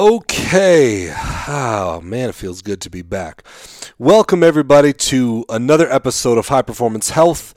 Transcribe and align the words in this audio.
Okay. 0.00 1.12
Oh, 1.46 2.00
man, 2.02 2.30
it 2.30 2.34
feels 2.34 2.62
good 2.62 2.80
to 2.80 2.88
be 2.88 3.02
back. 3.02 3.44
Welcome, 3.98 4.42
everybody, 4.42 4.94
to 4.94 5.44
another 5.50 5.92
episode 5.92 6.38
of 6.38 6.48
High 6.48 6.62
Performance 6.62 7.10
Health. 7.10 7.52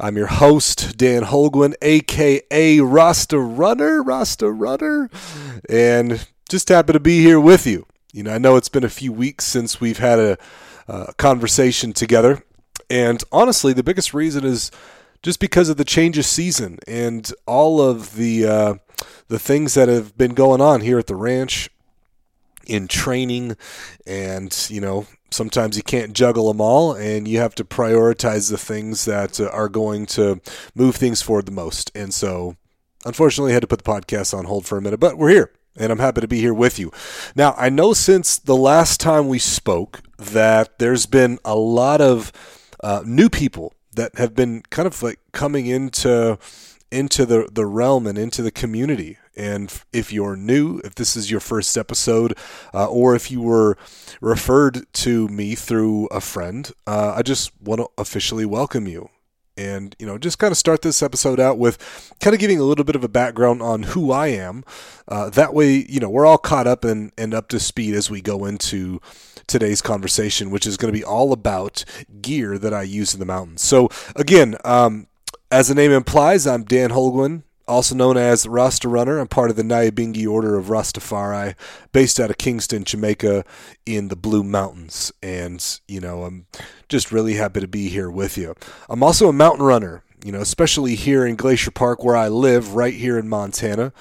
I'm 0.00 0.16
your 0.16 0.28
host, 0.28 0.96
Dan 0.96 1.24
Holguin, 1.24 1.74
aka 1.82 2.80
Rasta 2.80 3.38
Runner, 3.38 4.02
Rasta 4.02 4.50
Runner, 4.50 5.10
and 5.68 6.26
just 6.48 6.70
happy 6.70 6.94
to 6.94 7.00
be 7.00 7.20
here 7.20 7.38
with 7.38 7.66
you. 7.66 7.84
You 8.10 8.22
know, 8.22 8.32
I 8.32 8.38
know 8.38 8.56
it's 8.56 8.70
been 8.70 8.82
a 8.82 8.88
few 8.88 9.12
weeks 9.12 9.44
since 9.44 9.78
we've 9.78 9.98
had 9.98 10.18
a, 10.18 10.38
a 10.88 11.12
conversation 11.18 11.92
together, 11.92 12.42
and 12.88 13.22
honestly, 13.30 13.74
the 13.74 13.82
biggest 13.82 14.14
reason 14.14 14.46
is 14.46 14.70
just 15.22 15.40
because 15.40 15.68
of 15.68 15.76
the 15.76 15.84
change 15.84 16.18
of 16.18 16.24
season 16.24 16.78
and 16.86 17.32
all 17.46 17.80
of 17.80 18.14
the 18.14 18.46
uh, 18.46 18.74
the 19.28 19.38
things 19.38 19.74
that 19.74 19.88
have 19.88 20.16
been 20.16 20.34
going 20.34 20.60
on 20.60 20.80
here 20.80 20.98
at 20.98 21.06
the 21.06 21.16
ranch 21.16 21.68
in 22.66 22.88
training 22.88 23.56
and 24.06 24.66
you 24.70 24.80
know 24.80 25.06
sometimes 25.30 25.76
you 25.76 25.82
can't 25.82 26.12
juggle 26.12 26.48
them 26.48 26.60
all 26.60 26.94
and 26.94 27.28
you 27.28 27.38
have 27.38 27.54
to 27.54 27.64
prioritize 27.64 28.50
the 28.50 28.58
things 28.58 29.04
that 29.04 29.40
uh, 29.40 29.48
are 29.48 29.68
going 29.68 30.06
to 30.06 30.40
move 30.74 30.96
things 30.96 31.22
forward 31.22 31.46
the 31.46 31.52
most 31.52 31.90
and 31.94 32.12
so 32.12 32.56
unfortunately 33.04 33.52
I 33.52 33.54
had 33.54 33.62
to 33.62 33.68
put 33.68 33.82
the 33.82 33.90
podcast 33.90 34.36
on 34.36 34.46
hold 34.46 34.66
for 34.66 34.78
a 34.78 34.82
minute 34.82 35.00
but 35.00 35.16
we're 35.16 35.30
here 35.30 35.52
and 35.76 35.92
I'm 35.92 35.98
happy 35.98 36.22
to 36.22 36.28
be 36.28 36.40
here 36.40 36.54
with 36.54 36.78
you. 36.78 36.90
Now, 37.34 37.54
I 37.56 37.68
know 37.68 37.92
since 37.92 38.38
the 38.38 38.56
last 38.56 39.00
time 39.00 39.28
we 39.28 39.38
spoke 39.38 40.00
that 40.16 40.78
there's 40.78 41.06
been 41.06 41.38
a 41.44 41.54
lot 41.54 42.00
of 42.00 42.32
uh, 42.82 43.02
new 43.04 43.28
people 43.28 43.74
that 43.96 44.16
have 44.16 44.34
been 44.34 44.62
kind 44.70 44.86
of 44.86 45.02
like 45.02 45.18
coming 45.32 45.66
into 45.66 46.38
into 46.90 47.26
the 47.26 47.48
the 47.50 47.66
realm 47.66 48.06
and 48.06 48.16
into 48.16 48.42
the 48.42 48.50
community. 48.50 49.18
And 49.38 49.70
if 49.92 50.14
you're 50.14 50.36
new, 50.36 50.80
if 50.82 50.94
this 50.94 51.14
is 51.14 51.30
your 51.30 51.40
first 51.40 51.76
episode, 51.76 52.38
uh, 52.72 52.86
or 52.86 53.14
if 53.14 53.30
you 53.30 53.42
were 53.42 53.76
referred 54.22 54.90
to 54.94 55.28
me 55.28 55.54
through 55.54 56.06
a 56.06 56.22
friend, 56.22 56.72
uh, 56.86 57.12
I 57.14 57.20
just 57.20 57.52
want 57.60 57.82
to 57.82 57.88
officially 57.98 58.46
welcome 58.46 58.86
you 58.86 59.10
and 59.56 59.96
you 59.98 60.06
know 60.06 60.18
just 60.18 60.38
kind 60.38 60.52
of 60.52 60.58
start 60.58 60.82
this 60.82 61.02
episode 61.02 61.40
out 61.40 61.58
with 61.58 62.14
kind 62.20 62.34
of 62.34 62.40
giving 62.40 62.58
a 62.58 62.64
little 62.64 62.84
bit 62.84 62.96
of 62.96 63.04
a 63.04 63.08
background 63.08 63.62
on 63.62 63.84
who 63.84 64.12
I 64.12 64.28
am. 64.28 64.64
Uh, 65.08 65.30
that 65.30 65.54
way, 65.54 65.86
you 65.88 66.00
know, 66.00 66.10
we're 66.10 66.26
all 66.26 66.38
caught 66.38 66.66
up 66.66 66.84
and, 66.84 67.12
and 67.16 67.32
up 67.32 67.48
to 67.48 67.60
speed 67.60 67.94
as 67.94 68.10
we 68.10 68.20
go 68.20 68.44
into 68.44 69.00
today's 69.46 69.80
conversation, 69.80 70.50
which 70.50 70.66
is 70.66 70.76
going 70.76 70.92
to 70.92 70.98
be 70.98 71.04
all 71.04 71.32
about 71.32 71.84
gear 72.20 72.58
that 72.58 72.74
I 72.74 72.82
use 72.82 73.14
in 73.14 73.20
the 73.20 73.26
mountains. 73.26 73.62
So 73.62 73.88
again, 74.16 74.56
um, 74.64 75.06
as 75.50 75.68
the 75.68 75.74
name 75.74 75.92
implies, 75.92 76.46
I'm 76.46 76.64
Dan 76.64 76.90
Holguin, 76.90 77.42
also 77.68 77.94
known 77.94 78.16
as 78.16 78.46
Rasta 78.46 78.88
Runner. 78.88 79.18
I'm 79.18 79.28
part 79.28 79.50
of 79.50 79.56
the 79.56 79.62
Nyabingi 79.62 80.26
Order 80.28 80.56
of 80.56 80.66
Rastafari, 80.66 81.54
based 81.92 82.20
out 82.20 82.30
of 82.30 82.38
Kingston, 82.38 82.84
Jamaica, 82.84 83.44
in 83.84 84.08
the 84.08 84.16
Blue 84.16 84.42
Mountains. 84.42 85.12
And, 85.22 85.64
you 85.88 86.00
know, 86.00 86.24
I'm 86.24 86.46
just 86.88 87.12
really 87.12 87.34
happy 87.34 87.60
to 87.60 87.68
be 87.68 87.88
here 87.88 88.10
with 88.10 88.38
you. 88.38 88.54
I'm 88.88 89.02
also 89.02 89.28
a 89.28 89.32
mountain 89.32 89.64
runner, 89.64 90.02
you 90.24 90.32
know, 90.32 90.40
especially 90.40 90.94
here 90.94 91.26
in 91.26 91.36
Glacier 91.36 91.70
Park, 91.70 92.04
where 92.04 92.16
I 92.16 92.28
live, 92.28 92.74
right 92.74 92.94
here 92.94 93.18
in 93.18 93.28
Montana. 93.28 93.92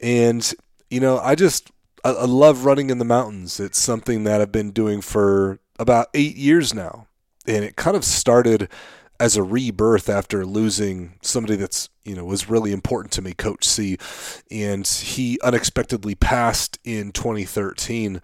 And, 0.00 0.52
you 0.90 1.00
know, 1.00 1.18
I 1.18 1.34
just, 1.34 1.70
I, 2.04 2.10
I 2.10 2.24
love 2.24 2.64
running 2.64 2.90
in 2.90 2.98
the 2.98 3.04
mountains. 3.04 3.60
It's 3.60 3.80
something 3.80 4.24
that 4.24 4.40
I've 4.40 4.52
been 4.52 4.70
doing 4.70 5.00
for 5.00 5.58
about 5.78 6.08
eight 6.14 6.36
years 6.36 6.72
now. 6.72 7.06
And 7.46 7.64
it 7.64 7.76
kind 7.76 7.96
of 7.96 8.04
started 8.04 8.68
as 9.20 9.36
a 9.36 9.42
rebirth 9.42 10.08
after 10.08 10.46
losing 10.46 11.12
somebody 11.20 11.54
that's 11.54 11.90
you 12.04 12.16
know 12.16 12.24
was 12.24 12.48
really 12.48 12.72
important 12.72 13.12
to 13.12 13.22
me 13.22 13.34
coach 13.34 13.64
c. 13.64 13.98
And 14.50 14.86
he 14.86 15.38
unexpectedly 15.42 16.14
passed 16.14 16.78
in 16.82 17.12
2013 17.12 18.22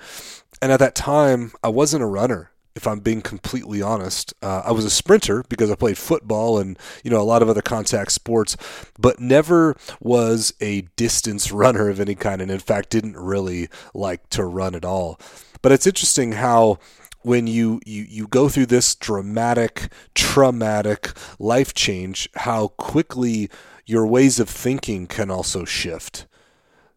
and 0.62 0.72
at 0.72 0.80
that 0.80 0.94
time 0.94 1.52
i 1.62 1.68
wasn't 1.68 2.02
a 2.02 2.06
runner 2.06 2.50
if 2.74 2.86
i'm 2.86 3.00
being 3.00 3.20
completely 3.20 3.82
honest. 3.82 4.32
Uh, 4.42 4.62
i 4.64 4.72
was 4.72 4.86
a 4.86 4.90
sprinter 4.90 5.44
because 5.50 5.70
i 5.70 5.74
played 5.74 5.98
football 5.98 6.58
and 6.58 6.78
you 7.04 7.10
know 7.10 7.20
a 7.20 7.22
lot 7.22 7.42
of 7.42 7.50
other 7.50 7.62
contact 7.62 8.10
sports 8.10 8.56
but 8.98 9.20
never 9.20 9.76
was 10.00 10.54
a 10.60 10.80
distance 10.96 11.52
runner 11.62 11.90
of 11.90 12.00
any 12.00 12.14
kind. 12.14 12.40
And 12.40 12.50
in 12.50 12.58
fact 12.58 12.88
didn't 12.88 13.18
really 13.18 13.68
like 13.92 14.28
to 14.30 14.44
run 14.44 14.74
at 14.74 14.84
all. 14.84 15.20
But 15.60 15.72
it's 15.72 15.86
interesting 15.86 16.32
how 16.32 16.78
when 17.26 17.48
you, 17.48 17.80
you, 17.84 18.06
you 18.08 18.28
go 18.28 18.48
through 18.48 18.66
this 18.66 18.94
dramatic, 18.94 19.90
traumatic 20.14 21.10
life 21.40 21.74
change, 21.74 22.28
how 22.36 22.68
quickly 22.68 23.50
your 23.84 24.06
ways 24.06 24.38
of 24.38 24.48
thinking 24.48 25.08
can 25.08 25.28
also 25.28 25.64
shift. 25.64 26.24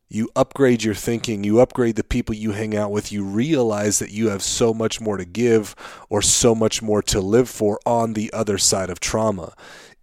You 0.07 0.29
upgrade 0.35 0.83
your 0.83 0.93
thinking, 0.93 1.43
you 1.43 1.59
upgrade 1.59 1.95
the 1.95 2.03
people 2.03 2.35
you 2.35 2.51
hang 2.51 2.77
out 2.77 2.91
with, 2.91 3.11
you 3.11 3.23
realize 3.23 3.97
that 3.97 4.11
you 4.11 4.29
have 4.29 4.43
so 4.43 4.71
much 4.71 5.01
more 5.01 5.17
to 5.17 5.25
give 5.25 5.75
or 6.09 6.21
so 6.21 6.53
much 6.53 6.83
more 6.83 7.01
to 7.01 7.19
live 7.19 7.49
for 7.49 7.79
on 7.83 8.13
the 8.13 8.31
other 8.31 8.59
side 8.59 8.91
of 8.91 8.99
trauma. 8.99 9.55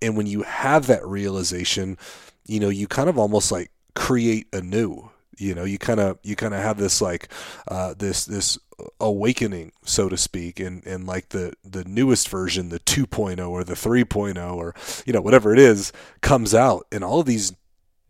And 0.03 0.17
when 0.17 0.27
you 0.27 0.43
have 0.43 0.89
that 0.89 1.07
realization, 1.07 1.99
you 2.45 2.59
know, 2.59 2.69
you 2.69 2.89
kind 2.89 3.09
of 3.09 3.17
almost 3.17 3.53
like 3.53 3.71
create 3.95 4.49
anew 4.53 5.09
you 5.39 5.55
know 5.55 5.65
you 5.65 5.79
kind 5.79 6.01
of 6.01 6.19
you 6.23 6.37
kind 6.37 6.55
of 6.55 6.61
have 6.61 6.79
this 6.79 7.01
like 7.01 7.29
uh, 7.69 7.95
this 7.95 8.25
this 8.25 8.59
awakening 9.01 9.73
so 9.85 10.09
to 10.09 10.17
speak 10.17 10.61
and 10.61 10.87
and 10.87 11.07
like 11.07 11.31
the 11.31 11.53
the 11.65 11.85
newest 11.85 12.29
version 12.29 12.69
the 12.69 12.81
2.0 12.81 13.49
or 13.49 13.65
the 13.65 13.75
3.0 13.75 14.55
or 14.55 14.75
you 15.07 15.13
know 15.13 15.21
whatever 15.21 15.53
it 15.53 15.59
is 15.59 15.93
comes 16.21 16.55
out. 16.55 16.87
And 16.93 17.03
all 17.03 17.21
of 17.21 17.27
these 17.27 17.55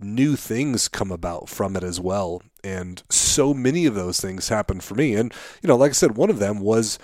new 0.00 0.36
things 0.36 0.88
come 0.88 1.10
about 1.10 1.48
from 1.48 1.76
it 1.76 1.82
as 1.82 2.00
well. 2.00 2.42
And 2.62 3.02
so 3.08 3.54
many 3.54 3.86
of 3.86 3.94
those 3.94 4.20
things 4.20 4.48
happen 4.48 4.80
for 4.80 4.94
me. 4.94 5.14
And 5.14 5.32
you 5.62 5.68
know 5.68 5.76
like 5.76 5.90
i 5.90 5.94
said 5.94 6.16
one 6.16 6.30
of 6.30 6.38
them 6.38 6.60
was 6.60 6.98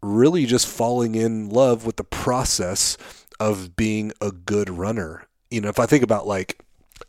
really 0.00 0.46
just 0.46 0.66
falling 0.66 1.14
in 1.14 1.48
love 1.48 1.86
with 1.86 1.96
the 1.96 2.04
process 2.04 2.96
of 3.40 3.76
being 3.76 4.12
a 4.20 4.30
good 4.30 4.70
runner. 4.70 5.26
You 5.50 5.60
know 5.60 5.68
if 5.68 5.80
i 5.80 5.86
think 5.86 6.04
about 6.04 6.26
like 6.26 6.61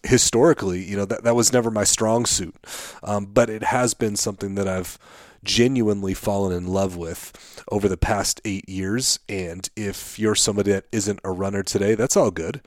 historically, 0.04 0.84
you 0.84 0.98
know, 0.98 1.06
that, 1.06 1.24
that 1.24 1.36
was 1.36 1.54
never 1.54 1.70
my 1.72 1.84
strong 1.84 2.26
suit. 2.26 2.56
Um, 3.04 3.26
but 3.26 3.50
it 3.50 3.64
has 3.64 3.94
been 3.94 4.16
something 4.16 4.56
that 4.56 4.68
I've 4.68 4.98
genuinely 5.44 6.14
fallen 6.14 6.56
in 6.56 6.68
love 6.68 6.96
with 6.96 7.64
over 7.72 7.88
the 7.88 7.98
past 7.98 8.42
eight 8.46 8.68
years. 8.68 9.20
And 9.28 9.70
if 9.76 10.18
you're 10.18 10.36
somebody 10.36 10.72
that 10.72 10.86
isn't 10.92 11.20
a 11.24 11.32
runner 11.32 11.64
today, 11.64 11.96
that's 11.96 12.18
all 12.18 12.32
good. 12.32 12.62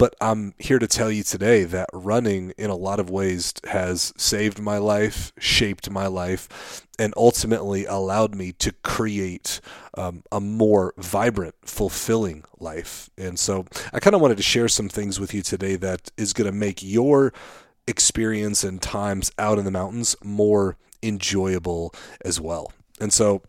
But 0.00 0.16
I'm 0.18 0.54
here 0.58 0.78
to 0.78 0.86
tell 0.86 1.10
you 1.10 1.22
today 1.22 1.64
that 1.64 1.90
running, 1.92 2.54
in 2.56 2.70
a 2.70 2.74
lot 2.74 3.00
of 3.00 3.10
ways, 3.10 3.52
has 3.66 4.14
saved 4.16 4.58
my 4.58 4.78
life, 4.78 5.30
shaped 5.38 5.90
my 5.90 6.06
life, 6.06 6.86
and 6.98 7.12
ultimately 7.18 7.84
allowed 7.84 8.34
me 8.34 8.52
to 8.52 8.72
create 8.82 9.60
um, 9.98 10.22
a 10.32 10.40
more 10.40 10.94
vibrant, 10.96 11.54
fulfilling 11.66 12.44
life. 12.58 13.10
And 13.18 13.38
so 13.38 13.66
I 13.92 14.00
kind 14.00 14.16
of 14.16 14.22
wanted 14.22 14.38
to 14.38 14.42
share 14.42 14.68
some 14.68 14.88
things 14.88 15.20
with 15.20 15.34
you 15.34 15.42
today 15.42 15.76
that 15.76 16.10
is 16.16 16.32
going 16.32 16.50
to 16.50 16.56
make 16.56 16.82
your 16.82 17.34
experience 17.86 18.64
and 18.64 18.80
times 18.80 19.30
out 19.38 19.58
in 19.58 19.66
the 19.66 19.70
mountains 19.70 20.16
more 20.24 20.78
enjoyable 21.02 21.94
as 22.24 22.40
well. 22.40 22.72
And 23.02 23.12
so 23.12 23.42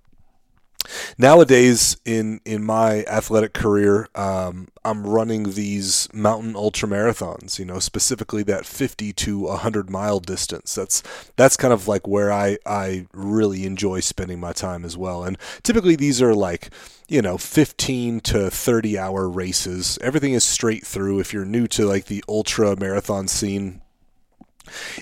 Nowadays, 1.18 1.98
in 2.06 2.42
in 2.46 2.64
my 2.64 3.04
athletic 3.04 3.54
career, 3.54 4.08
um, 4.16 4.68
I'm 4.84 5.06
running 5.06 5.52
these 5.52 6.10
mountain 6.14 6.56
ultra 6.56 6.90
marathons. 6.90 7.60
You 7.60 7.66
know, 7.66 7.80
specifically 7.80 8.44
that 8.44 8.66
50 8.66 9.14
to 9.14 9.40
100 9.42 9.90
mile 9.90 10.20
distance. 10.20 10.76
That's 10.76 11.04
that's 11.36 11.58
kind 11.58 11.74
of 11.74 11.88
like 11.88 12.08
where 12.08 12.32
I 12.32 12.58
I 12.66 13.08
really 13.14 13.66
enjoy 13.66 14.00
spending 14.00 14.40
my 14.40 14.54
time 14.54 14.86
as 14.86 14.98
well. 14.98 15.24
And 15.24 15.38
typically, 15.64 15.96
these 15.96 16.22
are 16.22 16.34
like 16.34 16.70
you 17.08 17.22
know 17.22 17.38
15 17.38 18.22
to 18.22 18.50
30 18.50 18.98
hour 18.98 19.30
races. 19.30 20.00
Everything 20.02 20.34
is 20.34 20.44
straight 20.44 20.86
through. 20.86 21.20
If 21.20 21.34
you're 21.34 21.46
new 21.46 21.68
to 21.68 21.86
like 21.86 22.06
the 22.06 22.24
ultra 22.28 22.76
marathon 22.76 23.28
scene, 23.28 23.82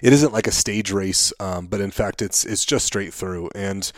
it 0.01 0.13
isn't 0.13 0.34
like 0.34 0.47
a 0.47 0.51
stage 0.51 0.91
race, 0.91 1.31
um, 1.39 1.68
but 1.68 1.81
in 1.81 1.91
fact, 1.91 2.22
it's 2.22 2.45
it's 2.45 2.66
just 2.66 2.85
straight 2.85 3.13
through 3.13 3.50
and 3.56 3.92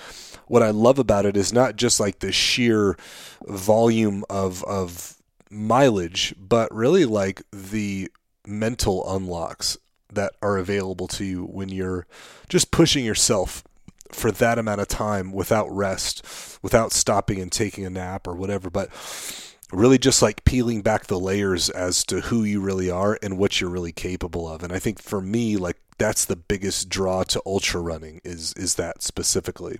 what 0.51 0.61
I 0.61 0.71
love 0.71 0.99
about 0.99 1.25
it 1.25 1.37
is 1.37 1.53
not 1.53 1.77
just 1.77 1.97
like 1.97 2.19
the 2.19 2.33
sheer 2.33 2.97
volume 3.47 4.25
of 4.29 4.65
of 4.65 5.15
mileage, 5.49 6.35
but 6.37 6.75
really 6.75 7.05
like 7.05 7.41
the 7.53 8.11
mental 8.45 9.15
unlocks 9.15 9.77
that 10.11 10.33
are 10.41 10.57
available 10.57 11.07
to 11.07 11.23
you 11.23 11.45
when 11.45 11.69
you're 11.69 12.05
just 12.49 12.69
pushing 12.69 13.05
yourself 13.05 13.63
for 14.11 14.29
that 14.29 14.59
amount 14.59 14.81
of 14.81 14.89
time 14.89 15.31
without 15.31 15.71
rest, 15.71 16.59
without 16.61 16.91
stopping 16.91 17.39
and 17.39 17.53
taking 17.53 17.85
a 17.85 17.89
nap 17.89 18.27
or 18.27 18.35
whatever, 18.35 18.69
but 18.69 18.89
really 19.71 19.97
just 19.97 20.21
like 20.21 20.43
peeling 20.43 20.81
back 20.81 21.07
the 21.07 21.17
layers 21.17 21.69
as 21.69 22.03
to 22.03 22.19
who 22.19 22.43
you 22.43 22.59
really 22.59 22.91
are 22.91 23.17
and 23.23 23.37
what 23.37 23.61
you're 23.61 23.69
really 23.69 23.93
capable 23.93 24.49
of. 24.49 24.63
And 24.63 24.73
I 24.73 24.79
think 24.79 25.01
for 25.01 25.21
me, 25.21 25.55
like 25.55 25.77
that's 25.97 26.25
the 26.25 26.35
biggest 26.35 26.89
draw 26.89 27.23
to 27.23 27.41
ultra 27.45 27.79
running 27.79 28.19
is 28.25 28.51
is 28.57 28.75
that 28.75 29.01
specifically. 29.01 29.77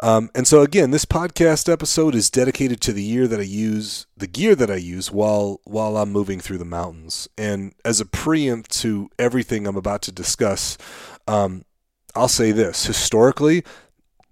Um, 0.00 0.30
and 0.34 0.46
so 0.46 0.62
again, 0.62 0.90
this 0.90 1.04
podcast 1.04 1.72
episode 1.72 2.14
is 2.14 2.30
dedicated 2.30 2.80
to 2.82 2.92
the 2.92 3.02
year 3.02 3.28
that 3.28 3.40
I 3.40 3.44
use, 3.44 4.06
the 4.16 4.26
gear 4.26 4.54
that 4.54 4.70
I 4.70 4.76
use 4.76 5.10
while 5.10 5.60
while 5.64 5.96
I'm 5.96 6.10
moving 6.10 6.40
through 6.40 6.58
the 6.58 6.64
mountains. 6.64 7.28
And 7.38 7.74
as 7.84 8.00
a 8.00 8.06
preempt 8.06 8.70
to 8.80 9.08
everything 9.18 9.66
I'm 9.66 9.76
about 9.76 10.02
to 10.02 10.12
discuss, 10.12 10.76
um, 11.28 11.64
I'll 12.14 12.28
say 12.28 12.52
this 12.52 12.86
historically, 12.86 13.64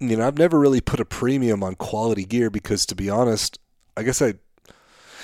you 0.00 0.16
know, 0.16 0.26
I've 0.26 0.38
never 0.38 0.58
really 0.58 0.80
put 0.80 1.00
a 1.00 1.04
premium 1.04 1.62
on 1.62 1.76
quality 1.76 2.24
gear 2.24 2.50
because, 2.50 2.84
to 2.86 2.94
be 2.94 3.08
honest, 3.08 3.58
I 3.96 4.02
guess 4.02 4.20
I, 4.20 4.34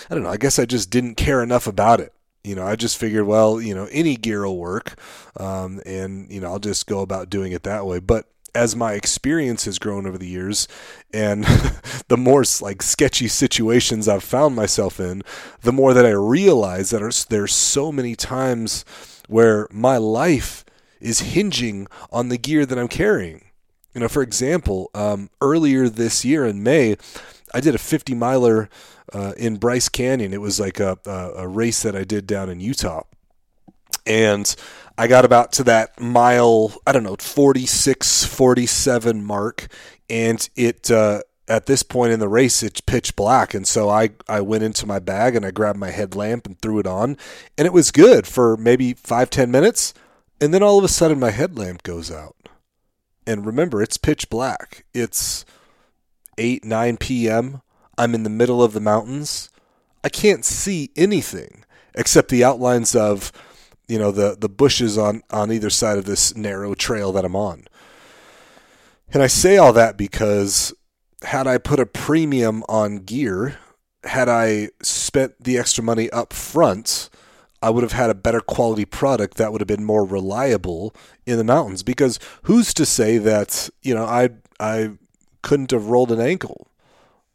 I 0.08 0.14
don't 0.14 0.22
know, 0.22 0.30
I 0.30 0.36
guess 0.36 0.58
I 0.58 0.64
just 0.64 0.90
didn't 0.90 1.16
care 1.16 1.42
enough 1.42 1.66
about 1.66 2.00
it. 2.00 2.12
You 2.44 2.54
know, 2.54 2.66
I 2.66 2.76
just 2.76 2.96
figured, 2.96 3.26
well, 3.26 3.60
you 3.60 3.74
know, 3.74 3.88
any 3.90 4.16
gear 4.16 4.46
will 4.46 4.56
work, 4.56 4.98
um, 5.36 5.82
and 5.84 6.30
you 6.30 6.40
know, 6.40 6.46
I'll 6.46 6.60
just 6.60 6.86
go 6.86 7.00
about 7.00 7.28
doing 7.28 7.52
it 7.52 7.64
that 7.64 7.84
way. 7.84 7.98
But 7.98 8.26
as 8.54 8.74
my 8.74 8.94
experience 8.94 9.64
has 9.64 9.78
grown 9.78 10.06
over 10.06 10.18
the 10.18 10.26
years 10.26 10.68
and 11.12 11.44
the 12.08 12.16
more 12.16 12.44
like 12.60 12.82
sketchy 12.82 13.28
situations 13.28 14.08
I've 14.08 14.24
found 14.24 14.56
myself 14.56 15.00
in, 15.00 15.22
the 15.62 15.72
more 15.72 15.94
that 15.94 16.06
I 16.06 16.10
realize 16.10 16.90
that 16.90 17.26
there's 17.28 17.54
so 17.54 17.92
many 17.92 18.14
times 18.16 18.84
where 19.28 19.68
my 19.70 19.96
life 19.96 20.64
is 21.00 21.20
hinging 21.20 21.86
on 22.10 22.28
the 22.28 22.38
gear 22.38 22.66
that 22.66 22.78
I'm 22.78 22.88
carrying. 22.88 23.44
You 23.94 24.00
know, 24.02 24.08
for 24.08 24.22
example, 24.22 24.90
um, 24.94 25.30
earlier 25.40 25.88
this 25.88 26.24
year 26.24 26.46
in 26.46 26.62
May, 26.62 26.96
I 27.54 27.60
did 27.60 27.74
a 27.74 27.78
50 27.78 28.14
miler 28.14 28.68
uh, 29.12 29.32
in 29.36 29.56
Bryce 29.56 29.88
Canyon. 29.88 30.34
It 30.34 30.40
was 30.40 30.60
like 30.60 30.80
a, 30.80 30.98
a, 31.06 31.32
a 31.38 31.48
race 31.48 31.82
that 31.82 31.96
I 31.96 32.04
did 32.04 32.26
down 32.26 32.48
in 32.50 32.60
Utah. 32.60 33.02
And 34.06 34.54
I 34.98 35.06
got 35.06 35.24
about 35.24 35.52
to 35.52 35.64
that 35.64 36.00
mile, 36.00 36.72
I 36.84 36.90
don't 36.90 37.04
know, 37.04 37.14
46, 37.16 38.24
47 38.24 39.24
mark, 39.24 39.68
and 40.10 40.48
it 40.56 40.90
uh, 40.90 41.20
at 41.46 41.66
this 41.66 41.84
point 41.84 42.12
in 42.12 42.18
the 42.18 42.28
race 42.28 42.64
it's 42.64 42.80
pitch 42.80 43.14
black, 43.14 43.54
and 43.54 43.64
so 43.64 43.88
I 43.88 44.10
I 44.28 44.40
went 44.40 44.64
into 44.64 44.86
my 44.86 44.98
bag 44.98 45.36
and 45.36 45.46
I 45.46 45.52
grabbed 45.52 45.78
my 45.78 45.90
headlamp 45.92 46.46
and 46.46 46.60
threw 46.60 46.80
it 46.80 46.86
on, 46.88 47.16
and 47.56 47.64
it 47.64 47.72
was 47.72 47.92
good 47.92 48.26
for 48.26 48.56
maybe 48.56 48.92
five 48.92 49.30
ten 49.30 49.52
minutes, 49.52 49.94
and 50.40 50.52
then 50.52 50.64
all 50.64 50.78
of 50.78 50.84
a 50.84 50.88
sudden 50.88 51.20
my 51.20 51.30
headlamp 51.30 51.84
goes 51.84 52.10
out, 52.10 52.48
and 53.24 53.46
remember 53.46 53.80
it's 53.80 53.98
pitch 53.98 54.28
black. 54.28 54.84
It's 54.92 55.44
eight 56.38 56.64
nine 56.64 56.96
p.m. 56.96 57.62
I'm 57.96 58.16
in 58.16 58.24
the 58.24 58.30
middle 58.30 58.64
of 58.64 58.72
the 58.72 58.80
mountains. 58.80 59.48
I 60.02 60.08
can't 60.08 60.44
see 60.44 60.90
anything 60.96 61.64
except 61.94 62.30
the 62.30 62.42
outlines 62.42 62.96
of 62.96 63.30
you 63.88 63.98
know 63.98 64.12
the 64.12 64.36
the 64.38 64.48
bushes 64.48 64.96
on 64.96 65.22
on 65.30 65.50
either 65.50 65.70
side 65.70 65.98
of 65.98 66.04
this 66.04 66.36
narrow 66.36 66.74
trail 66.74 67.10
that 67.12 67.24
I'm 67.24 67.34
on. 67.34 67.64
And 69.12 69.22
I 69.22 69.26
say 69.26 69.56
all 69.56 69.72
that 69.72 69.96
because 69.96 70.74
had 71.22 71.46
I 71.46 71.58
put 71.58 71.80
a 71.80 71.86
premium 71.86 72.62
on 72.68 72.98
gear, 72.98 73.58
had 74.04 74.28
I 74.28 74.68
spent 74.82 75.42
the 75.42 75.58
extra 75.58 75.82
money 75.82 76.10
up 76.10 76.32
front, 76.34 77.08
I 77.62 77.70
would 77.70 77.82
have 77.82 77.92
had 77.92 78.10
a 78.10 78.14
better 78.14 78.40
quality 78.40 78.84
product 78.84 79.38
that 79.38 79.50
would 79.50 79.62
have 79.62 79.68
been 79.68 79.84
more 79.84 80.04
reliable 80.04 80.94
in 81.26 81.38
the 81.38 81.44
mountains. 81.44 81.82
Because 81.82 82.20
who's 82.42 82.74
to 82.74 82.84
say 82.84 83.16
that 83.18 83.70
you 83.82 83.94
know 83.94 84.04
I 84.04 84.30
I 84.60 84.92
couldn't 85.42 85.70
have 85.70 85.86
rolled 85.86 86.12
an 86.12 86.20
ankle 86.20 86.68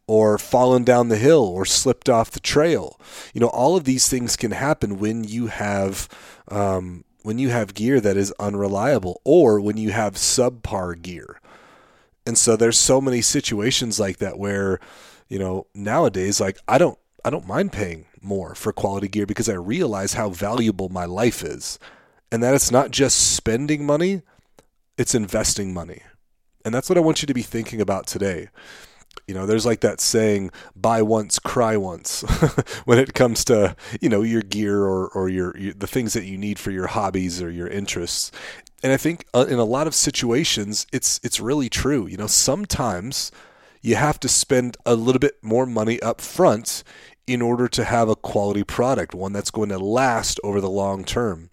or 0.07 0.37
fallen 0.37 0.83
down 0.83 1.07
the 1.07 1.17
hill 1.17 1.43
or 1.43 1.65
slipped 1.65 2.09
off 2.09 2.31
the 2.31 2.39
trail. 2.39 2.99
You 3.33 3.41
know, 3.41 3.47
all 3.47 3.75
of 3.75 3.85
these 3.85 4.09
things 4.09 4.35
can 4.35 4.51
happen 4.51 4.99
when 4.99 5.23
you 5.23 5.47
have 5.47 6.09
um, 6.49 7.05
when 7.21 7.39
you 7.39 7.49
have 7.49 7.73
gear 7.73 8.01
that 8.01 8.17
is 8.17 8.33
unreliable 8.39 9.21
or 9.23 9.61
when 9.61 9.77
you 9.77 9.91
have 9.91 10.15
subpar 10.15 11.01
gear. 11.01 11.39
And 12.25 12.37
so 12.37 12.55
there's 12.55 12.77
so 12.77 13.01
many 13.01 13.21
situations 13.21 13.99
like 13.99 14.17
that 14.17 14.37
where, 14.37 14.79
you 15.29 15.39
know, 15.39 15.67
nowadays 15.73 16.41
like 16.41 16.57
I 16.67 16.77
don't 16.77 16.99
I 17.23 17.29
don't 17.29 17.47
mind 17.47 17.71
paying 17.71 18.05
more 18.21 18.55
for 18.55 18.73
quality 18.73 19.07
gear 19.07 19.25
because 19.25 19.49
I 19.49 19.53
realize 19.53 20.13
how 20.13 20.29
valuable 20.29 20.89
my 20.89 21.05
life 21.05 21.43
is. 21.43 21.79
And 22.31 22.41
that 22.43 22.55
it's 22.55 22.71
not 22.71 22.91
just 22.91 23.35
spending 23.35 23.85
money, 23.85 24.23
it's 24.97 25.13
investing 25.15 25.73
money. 25.73 26.01
And 26.65 26.73
that's 26.73 26.89
what 26.89 26.97
I 26.97 27.01
want 27.01 27.21
you 27.21 27.27
to 27.27 27.33
be 27.33 27.41
thinking 27.41 27.79
about 27.79 28.07
today 28.07 28.49
you 29.27 29.33
know 29.33 29.45
there's 29.45 29.65
like 29.65 29.79
that 29.81 29.99
saying 29.99 30.51
buy 30.75 31.01
once 31.01 31.39
cry 31.39 31.77
once 31.77 32.21
when 32.85 32.99
it 32.99 33.13
comes 33.13 33.45
to 33.45 33.75
you 34.01 34.09
know 34.09 34.21
your 34.21 34.41
gear 34.41 34.83
or 34.83 35.07
or 35.09 35.29
your, 35.29 35.55
your, 35.57 35.73
the 35.73 35.87
things 35.87 36.13
that 36.13 36.25
you 36.25 36.37
need 36.37 36.59
for 36.59 36.71
your 36.71 36.87
hobbies 36.87 37.41
or 37.41 37.49
your 37.49 37.67
interests. 37.67 38.31
And 38.81 38.91
i 38.91 38.97
think 38.97 39.25
uh, 39.33 39.45
in 39.47 39.59
a 39.59 39.63
lot 39.63 39.87
of 39.87 39.95
situations 39.95 40.85
it's 40.91 41.19
it's 41.23 41.39
really 41.39 41.69
true. 41.69 42.05
You 42.07 42.17
know 42.17 42.27
sometimes 42.27 43.31
you 43.81 43.95
have 43.95 44.19
to 44.21 44.29
spend 44.29 44.77
a 44.85 44.95
little 44.95 45.19
bit 45.19 45.35
more 45.41 45.65
money 45.65 46.01
up 46.01 46.21
front 46.21 46.83
in 47.25 47.41
order 47.41 47.69
to 47.69 47.85
have 47.85 48.09
a 48.09 48.15
quality 48.15 48.63
product 48.63 49.15
one 49.15 49.31
that's 49.31 49.51
going 49.51 49.69
to 49.69 49.77
last 49.77 50.39
over 50.43 50.59
the 50.59 50.69
long 50.69 51.05
term. 51.05 51.49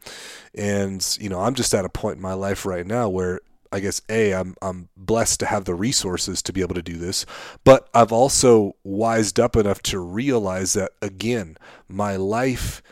And 0.57 1.17
you 1.21 1.29
know 1.29 1.41
i'm 1.41 1.55
just 1.55 1.73
at 1.73 1.85
a 1.85 1.89
point 1.89 2.17
in 2.17 2.23
my 2.23 2.35
life 2.35 2.67
right 2.67 2.87
now 2.87 3.09
where 3.09 3.41
I 3.73 3.81
guess 3.81 4.03
a 4.09 4.33
I'm 4.33 4.57
I'm 4.61 4.89
blessed 4.97 5.41
to 5.41 5.47
have 5.47 5.65
the 5.65 5.75
resources 5.75 6.43
to 6.43 6.53
be 6.53 6.61
able 6.61 6.75
to 6.75 6.83
do 6.83 6.97
this, 6.97 7.25
but 7.65 7.89
I've 7.95 8.13
also 8.13 8.77
wised 8.83 9.39
up 9.39 9.57
enough 9.57 9.83
to 9.85 10.01
realize 10.01 10.73
that 10.73 10.93
again, 11.01 11.57
my 11.89 12.17
life 12.17 12.83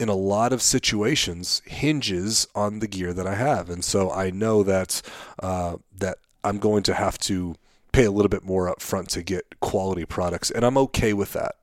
in 0.00 0.08
a 0.08 0.14
lot 0.14 0.52
of 0.52 0.60
situations 0.62 1.62
hinges 1.66 2.46
on 2.54 2.80
the 2.80 2.88
gear 2.88 3.12
that 3.12 3.26
I 3.26 3.34
have, 3.34 3.70
and 3.70 3.84
so 3.84 4.10
I 4.10 4.30
know 4.30 4.62
that 4.62 5.02
uh, 5.42 5.76
that 5.96 6.18
I'm 6.42 6.58
going 6.58 6.82
to 6.84 6.94
have 6.94 7.18
to 7.18 7.56
pay 7.92 8.04
a 8.04 8.10
little 8.10 8.28
bit 8.28 8.44
more 8.44 8.68
up 8.68 8.82
front 8.82 9.10
to 9.10 9.22
get 9.22 9.60
quality 9.60 10.04
products, 10.04 10.50
and 10.50 10.64
I'm 10.64 10.78
okay 10.78 11.12
with 11.12 11.32
that. 11.34 11.56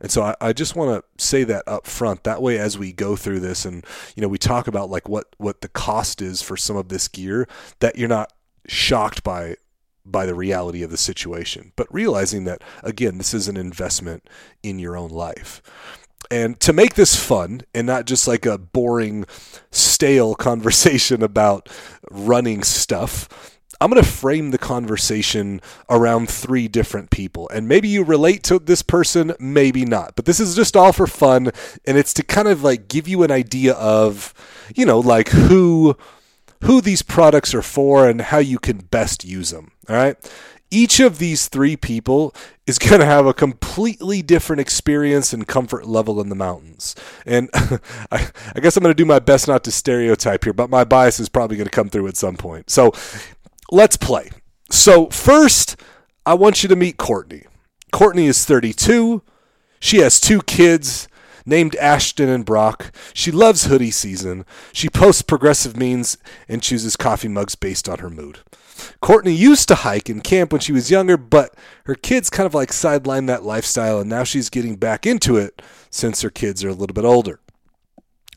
And 0.00 0.10
so 0.10 0.22
I, 0.22 0.34
I 0.40 0.52
just 0.52 0.76
want 0.76 1.02
to 1.02 1.24
say 1.24 1.44
that 1.44 1.64
up 1.66 1.86
front. 1.86 2.24
That 2.24 2.42
way, 2.42 2.58
as 2.58 2.78
we 2.78 2.92
go 2.92 3.16
through 3.16 3.40
this 3.40 3.64
and, 3.64 3.84
you 4.14 4.20
know, 4.20 4.28
we 4.28 4.38
talk 4.38 4.66
about 4.66 4.90
like 4.90 5.08
what, 5.08 5.34
what 5.38 5.60
the 5.60 5.68
cost 5.68 6.20
is 6.20 6.42
for 6.42 6.56
some 6.56 6.76
of 6.76 6.88
this 6.88 7.08
gear, 7.08 7.48
that 7.80 7.96
you're 7.96 8.08
not 8.08 8.32
shocked 8.66 9.22
by 9.22 9.56
by 10.08 10.24
the 10.24 10.34
reality 10.34 10.82
of 10.82 10.90
the 10.90 10.96
situation, 10.96 11.72
but 11.74 11.92
realizing 11.92 12.44
that 12.44 12.62
again, 12.84 13.18
this 13.18 13.34
is 13.34 13.48
an 13.48 13.56
investment 13.56 14.28
in 14.62 14.78
your 14.78 14.96
own 14.96 15.10
life. 15.10 15.60
And 16.30 16.58
to 16.60 16.72
make 16.72 16.94
this 16.94 17.14
fun 17.16 17.62
and 17.74 17.86
not 17.86 18.06
just 18.06 18.26
like 18.26 18.46
a 18.46 18.58
boring, 18.58 19.26
stale 19.70 20.34
conversation 20.36 21.22
about 21.22 21.68
running 22.10 22.62
stuff, 22.62 23.55
I'm 23.80 23.90
going 23.90 24.02
to 24.02 24.08
frame 24.08 24.50
the 24.50 24.58
conversation 24.58 25.60
around 25.90 26.30
three 26.30 26.68
different 26.68 27.10
people. 27.10 27.48
And 27.50 27.68
maybe 27.68 27.88
you 27.88 28.04
relate 28.04 28.42
to 28.44 28.58
this 28.58 28.82
person, 28.82 29.34
maybe 29.38 29.84
not. 29.84 30.16
But 30.16 30.24
this 30.24 30.40
is 30.40 30.56
just 30.56 30.76
all 30.76 30.92
for 30.92 31.06
fun. 31.06 31.50
And 31.84 31.98
it's 31.98 32.14
to 32.14 32.22
kind 32.22 32.48
of 32.48 32.62
like 32.62 32.88
give 32.88 33.06
you 33.06 33.22
an 33.22 33.30
idea 33.30 33.74
of, 33.74 34.32
you 34.74 34.86
know, 34.86 34.98
like 34.98 35.28
who 35.28 35.96
who 36.62 36.80
these 36.80 37.02
products 37.02 37.54
are 37.54 37.62
for 37.62 38.08
and 38.08 38.20
how 38.20 38.38
you 38.38 38.58
can 38.58 38.78
best 38.78 39.24
use 39.24 39.50
them. 39.50 39.72
All 39.88 39.96
right. 39.96 40.16
Each 40.68 40.98
of 40.98 41.18
these 41.18 41.46
three 41.46 41.76
people 41.76 42.34
is 42.66 42.78
going 42.80 43.00
to 43.00 43.06
have 43.06 43.26
a 43.26 43.34
completely 43.34 44.22
different 44.22 44.60
experience 44.60 45.32
and 45.32 45.46
comfort 45.46 45.86
level 45.86 46.20
in 46.20 46.28
the 46.28 46.34
mountains. 46.34 46.94
And 47.24 47.50
I, 48.10 48.28
I 48.54 48.60
guess 48.60 48.76
I'm 48.76 48.82
going 48.82 48.94
to 48.94 49.00
do 49.00 49.04
my 49.04 49.20
best 49.20 49.46
not 49.46 49.64
to 49.64 49.70
stereotype 49.70 50.44
here, 50.44 50.52
but 50.52 50.70
my 50.70 50.84
bias 50.84 51.20
is 51.20 51.28
probably 51.28 51.56
going 51.56 51.68
to 51.68 51.70
come 51.70 51.88
through 51.88 52.08
at 52.08 52.16
some 52.16 52.36
point. 52.36 52.70
So 52.70 52.92
let's 53.70 53.96
play. 53.96 54.30
So, 54.70 55.08
first, 55.10 55.80
I 56.24 56.34
want 56.34 56.62
you 56.62 56.68
to 56.68 56.76
meet 56.76 56.96
Courtney. 56.96 57.44
Courtney 57.92 58.26
is 58.26 58.44
32. 58.44 59.22
She 59.78 59.98
has 59.98 60.20
two 60.20 60.42
kids 60.42 61.08
named 61.44 61.76
Ashton 61.76 62.28
and 62.28 62.44
Brock. 62.44 62.92
She 63.14 63.30
loves 63.30 63.66
hoodie 63.66 63.92
season. 63.92 64.44
She 64.72 64.90
posts 64.90 65.22
progressive 65.22 65.76
memes 65.76 66.18
and 66.48 66.62
chooses 66.62 66.96
coffee 66.96 67.28
mugs 67.28 67.54
based 67.54 67.88
on 67.88 68.00
her 68.00 68.10
mood. 68.10 68.40
Courtney 69.00 69.32
used 69.32 69.68
to 69.68 69.76
hike 69.76 70.08
and 70.08 70.22
camp 70.22 70.52
when 70.52 70.60
she 70.60 70.72
was 70.72 70.90
younger, 70.90 71.16
but 71.16 71.54
her 71.84 71.94
kids 71.94 72.28
kind 72.28 72.46
of 72.46 72.54
like 72.54 72.70
sidelined 72.70 73.26
that 73.28 73.44
lifestyle, 73.44 74.00
and 74.00 74.10
now 74.10 74.24
she's 74.24 74.50
getting 74.50 74.76
back 74.76 75.06
into 75.06 75.36
it 75.36 75.62
since 75.88 76.20
her 76.22 76.30
kids 76.30 76.62
are 76.62 76.68
a 76.68 76.74
little 76.74 76.94
bit 76.94 77.04
older. 77.04 77.40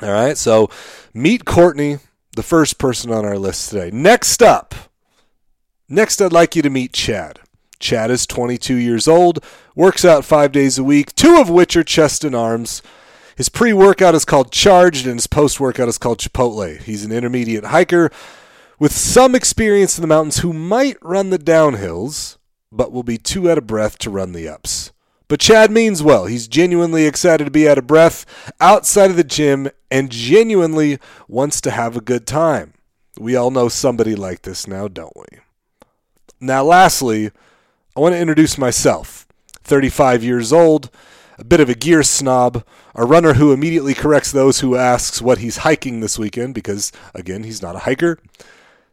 All 0.02 0.12
right, 0.12 0.38
so 0.38 0.70
meet 1.14 1.44
Courtney, 1.44 1.98
the 2.36 2.44
first 2.44 2.78
person 2.78 3.12
on 3.12 3.26
our 3.26 3.38
list 3.38 3.70
today. 3.70 3.90
Next 3.92 4.42
up, 4.42 4.74
Next, 5.92 6.22
I'd 6.22 6.32
like 6.32 6.56
you 6.56 6.62
to 6.62 6.70
meet 6.70 6.94
Chad. 6.94 7.40
Chad 7.80 8.12
is 8.12 8.28
22 8.28 8.76
years 8.76 9.08
old, 9.08 9.44
works 9.76 10.06
out 10.06 10.24
five 10.24 10.52
days 10.52 10.78
a 10.78 10.84
week, 10.84 11.16
two 11.16 11.38
of 11.42 11.50
which 11.50 11.76
are 11.76 11.84
chest 11.84 12.24
and 12.24 12.36
arms. 12.36 12.84
His 13.36 13.50
pre 13.50 13.74
workout 13.74 14.14
is 14.14 14.24
called 14.24 14.52
Charged, 14.52 15.08
and 15.08 15.16
his 15.16 15.26
post 15.26 15.60
workout 15.60 15.88
is 15.88 15.98
called 15.98 16.20
Chipotle. 16.20 16.80
He's 16.80 17.04
an 17.04 17.12
intermediate 17.12 17.66
hiker 17.66 18.12
with 18.78 18.92
some 18.92 19.34
experience 19.34 19.98
in 19.98 20.04
the 20.04 20.08
mountains 20.08 20.40
who 20.40 20.54
might 20.54 20.98
run 21.02 21.32
the 21.32 21.40
downhills, 21.40 22.38
but 22.72 22.92
will 22.92 23.02
be 23.02 23.18
too 23.18 23.50
out 23.50 23.58
of 23.58 23.66
breath 23.66 23.98
to 24.00 24.12
run 24.12 24.34
the 24.34 24.48
ups. 24.48 24.92
But 25.28 25.40
Chad 25.40 25.72
means 25.72 26.04
well. 26.04 26.28
He's 26.28 26.48
genuinely 26.48 27.08
excited 27.08 27.46
to 27.46 27.52
be 27.52 27.68
out 27.68 27.80
of 27.80 27.88
breath 27.88 28.28
outside 28.60 29.10
of 29.10 29.18
the 29.18 29.24
gym 29.24 29.70
and 29.90 30.12
genuinely 30.12 31.00
wants 31.28 31.62
to 31.62 31.72
have 31.72 31.98
a 31.98 32.02
good 32.02 32.28
time. 32.28 32.76
We 33.18 33.36
all 33.36 33.50
know 33.50 33.70
somebody 33.70 34.16
like 34.16 34.44
this 34.44 34.68
now, 34.68 34.88
don't 34.88 35.18
we? 35.18 35.40
Now, 36.40 36.64
lastly, 36.64 37.32
I 37.96 38.00
want 38.00 38.14
to 38.14 38.20
introduce 38.20 38.58
myself. 38.58 39.28
35 39.64 40.24
years 40.24 40.54
old, 40.54 40.90
a 41.38 41.44
bit 41.44 41.60
of 41.60 41.70
a 41.70 41.76
gear 41.76 42.02
snob, 42.02 42.64
a 42.96 43.06
runner 43.06 43.34
who 43.34 43.52
immediately 43.52 43.94
corrects 43.94 44.32
those 44.32 44.62
who 44.62 44.76
asks 44.76 45.22
what 45.22 45.40
he's 45.40 45.58
hiking 45.58 46.00
this 46.00 46.18
weekend 46.18 46.56
because 46.56 46.92
again, 47.14 47.44
he's 47.44 47.62
not 47.62 47.76
a 47.76 47.80
hiker. 47.80 48.20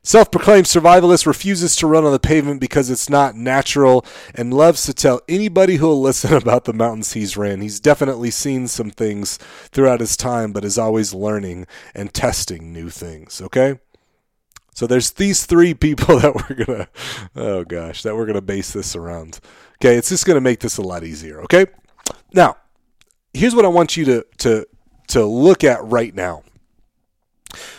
Self 0.02 0.30
proclaimed 0.30 0.66
survivalist 0.66 1.26
refuses 1.26 1.74
to 1.76 1.86
run 1.88 2.04
on 2.04 2.12
the 2.12 2.20
pavement 2.20 2.60
because 2.60 2.90
it's 2.90 3.10
not 3.10 3.34
natural 3.34 4.06
and 4.36 4.54
loves 4.54 4.84
to 4.84 4.94
tell 4.94 5.20
anybody 5.28 5.76
who'll 5.76 6.00
listen 6.00 6.32
about 6.36 6.64
the 6.64 6.72
mountains 6.72 7.14
he's 7.14 7.36
ran. 7.36 7.60
He's 7.60 7.80
definitely 7.80 8.30
seen 8.30 8.68
some 8.68 8.90
things 8.90 9.36
throughout 9.72 9.98
his 9.98 10.16
time, 10.16 10.52
but 10.52 10.64
is 10.64 10.78
always 10.78 11.12
learning 11.12 11.66
and 11.92 12.14
testing 12.14 12.72
new 12.72 12.88
things, 12.88 13.40
okay? 13.40 13.80
So 14.76 14.86
there's 14.86 15.12
these 15.12 15.46
three 15.46 15.72
people 15.72 16.18
that 16.20 16.34
we're 16.34 16.64
to, 16.66 16.88
oh 17.34 17.64
gosh, 17.64 18.02
that 18.02 18.14
we're 18.14 18.26
to 18.34 18.42
base 18.42 18.74
this 18.74 18.94
around. 18.94 19.40
Okay, 19.76 19.96
it's 19.96 20.10
just 20.10 20.26
to 20.36 20.40
make 20.40 20.60
this 20.60 20.76
a 20.76 20.82
lot 20.82 21.02
easier, 21.02 21.40
okay? 21.42 21.64
Now, 22.34 22.58
here's 23.32 23.54
what 23.54 23.64
I 23.64 23.68
want 23.68 23.96
you 23.96 24.04
to, 24.04 24.26
to, 24.38 24.66
to 25.08 25.24
look 25.24 25.64
at 25.64 25.82
right 25.82 26.14
now. 26.14 26.42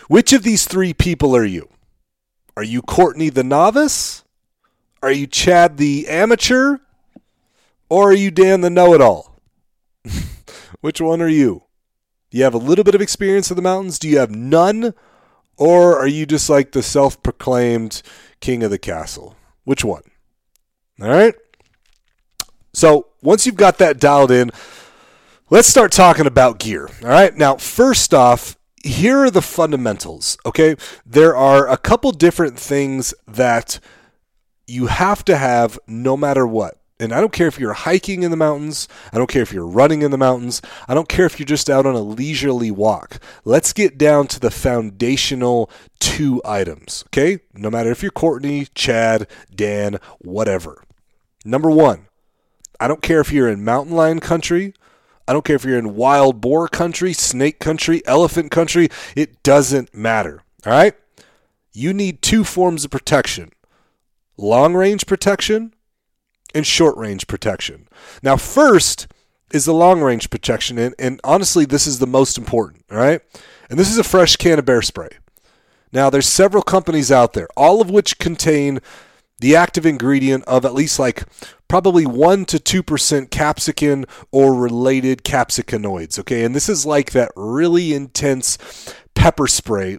Which 0.08 0.34
of 0.34 0.42
these 0.42 0.66
three 0.66 0.92
people 0.92 1.36
are 1.36 1.46
you? 1.46 1.70
Are 2.56 2.64
you 2.64 2.82
Courtney 2.82 3.30
the 3.30 3.44
novice? 3.44 4.24
Are 5.04 5.12
you 5.12 5.28
Chad 5.28 5.78
the 5.78 6.08
amateur? 6.08 6.78
Or 7.90 8.10
are 8.10 8.16
you 8.16 8.32
Dan 8.32 8.62
the 8.62 8.72
know 8.72 8.96
it 8.96 9.02
all? 9.02 9.40
Which 10.82 11.00
one 11.00 11.22
are 11.22 11.30
you? 11.30 11.64
Do 12.32 12.40
you 12.40 12.44
have 12.44 12.56
a 12.56 12.58
little 12.60 12.84
bit 12.84 12.96
of 12.96 13.02
experience 13.02 13.52
in 13.52 13.56
the 13.56 13.62
mountains? 13.62 14.00
Do 14.00 14.10
you 14.10 14.18
have 14.18 14.32
none? 14.32 14.96
Or 15.58 15.98
are 15.98 16.08
you 16.08 16.26
just 16.26 16.50
like 16.50 16.72
the 16.72 16.84
self 16.84 17.22
proclaimed 17.24 18.02
king 18.40 18.64
of 18.64 18.72
the 18.72 18.78
castle? 18.78 19.36
Which 19.64 19.84
one? 19.84 20.04
All 21.02 21.10
right. 21.10 21.36
So 22.74 23.08
once 23.22 23.46
you've 23.46 23.56
got 23.56 23.80
that 23.80 24.00
dialed 24.00 24.32
in, 24.32 24.52
let's 25.50 25.68
start 25.68 25.92
talking 25.92 26.28
about 26.28 26.60
gear. 26.60 26.90
All 27.02 27.10
right. 27.10 27.36
Now, 27.36 27.56
first 27.56 28.14
off, 28.14 28.56
here 28.84 29.20
are 29.20 29.32
the 29.32 29.42
fundamentals, 29.42 30.38
okay? 30.46 30.76
There 31.06 31.36
are 31.36 31.68
a 31.68 31.78
couple 31.78 32.12
different 32.12 32.60
things 32.60 33.14
that 33.28 33.80
you 34.68 34.88
have 34.88 35.26
to 35.26 35.38
have 35.38 35.80
no 35.88 36.16
matter 36.16 36.46
what. 36.46 36.80
And 37.00 37.14
I 37.14 37.20
don't 37.20 37.32
care 37.32 37.48
if 37.48 37.60
you're 37.60 37.74
hiking 37.74 38.24
in 38.24 38.32
the 38.32 38.38
mountains. 38.38 38.88
I 39.14 39.18
don't 39.18 39.30
care 39.30 39.44
if 39.44 39.54
you're 39.54 39.68
running 39.68 40.02
in 40.02 40.10
the 40.10 40.18
mountains. 40.18 40.62
I 40.88 40.96
don't 40.96 41.08
care 41.08 41.26
if 41.28 41.40
you're 41.40 41.46
just 41.46 41.70
out 41.70 41.86
on 41.86 41.94
a 41.94 42.02
leisurely 42.02 42.72
walk. 42.72 43.20
Let's 43.46 43.72
get 43.72 43.98
down 43.98 44.28
to 44.28 44.40
the 44.40 44.50
foundational 44.50 45.70
two 46.00 46.42
items, 46.44 47.04
okay? 47.10 47.40
No 47.54 47.70
matter 47.70 47.92
if 47.92 48.02
you're 48.02 48.12
Courtney, 48.12 48.68
Chad, 48.74 49.28
Dan, 49.54 50.00
whatever. 50.20 50.84
Number 51.46 51.70
one, 51.70 52.08
I 52.80 52.88
don't 52.88 53.04
care 53.04 53.22
if 53.22 53.32
you're 53.32 53.50
in 53.50 53.64
mountain 53.64 53.96
lion 53.96 54.20
country 54.20 54.74
I 55.28 55.34
don't 55.34 55.44
care 55.44 55.58
if 55.58 55.66
you're 55.66 55.78
in 55.78 55.96
wild 55.96 56.40
boar 56.40 56.68
country, 56.70 57.12
snake 57.12 57.60
country, 57.60 58.02
elephant 58.06 58.50
country, 58.50 58.88
it 59.16 59.44
doesn't 59.44 59.94
matter. 59.94 60.42
All 60.66 60.72
right? 60.72 60.94
You 61.74 61.94
need 61.94 62.22
two 62.22 62.44
forms 62.44 62.86
of 62.86 62.92
protection 62.92 63.52
long 64.40 64.76
range 64.76 65.08
protection 65.08 65.74
and 66.54 66.66
short 66.66 66.98
range 66.98 67.28
protection. 67.28 67.88
Now, 68.22 68.38
first 68.38 69.08
is 69.52 69.66
the 69.66 69.74
long 69.74 70.02
range 70.02 70.30
protection, 70.30 70.78
and, 70.78 70.94
and 71.00 71.22
honestly, 71.24 71.66
this 71.66 71.88
is 71.88 72.00
the 72.00 72.08
most 72.08 72.38
important. 72.38 72.84
All 72.92 72.98
right? 72.98 73.22
And 73.70 73.80
this 73.80 73.90
is 73.90 73.98
a 73.98 74.04
fresh 74.04 74.36
can 74.36 74.60
of 74.60 74.66
bear 74.66 74.82
spray. 74.82 75.10
Now, 75.92 76.10
there's 76.10 76.28
several 76.28 76.64
companies 76.64 77.12
out 77.12 77.34
there, 77.34 77.48
all 77.56 77.82
of 77.82 77.90
which 77.90 78.20
contain 78.20 78.80
the 79.40 79.56
active 79.56 79.86
ingredient 79.86 80.44
of 80.46 80.66
at 80.66 80.74
least 80.74 81.00
like 81.00 81.24
probably 81.68 82.06
1 82.06 82.46
to 82.46 82.58
2% 82.58 83.30
capsicum 83.30 84.06
or 84.32 84.54
related 84.54 85.24
capsaicinoids. 85.24 86.20
Okay, 86.20 86.44
and 86.44 86.56
this 86.56 86.68
is 86.68 86.86
like 86.86 87.12
that 87.12 87.32
really 87.36 87.94
intense 87.94 88.58
pepper 89.16 89.48
spray 89.48 89.98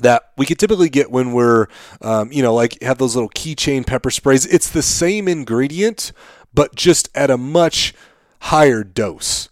that 0.00 0.30
we 0.36 0.46
could 0.46 0.58
typically 0.58 0.88
get 0.88 1.10
when 1.10 1.32
we're, 1.32 1.66
um, 2.02 2.32
you 2.32 2.42
know, 2.42 2.54
like 2.54 2.82
have 2.82 2.98
those 2.98 3.14
little 3.14 3.30
keychain 3.30 3.86
pepper 3.86 4.10
sprays. 4.10 4.46
It's 4.46 4.68
the 4.68 4.82
same 4.82 5.28
ingredient, 5.28 6.12
but 6.52 6.74
just 6.74 7.08
at 7.14 7.30
a 7.30 7.36
much 7.36 7.94
higher 8.42 8.82
dose. 8.82 9.48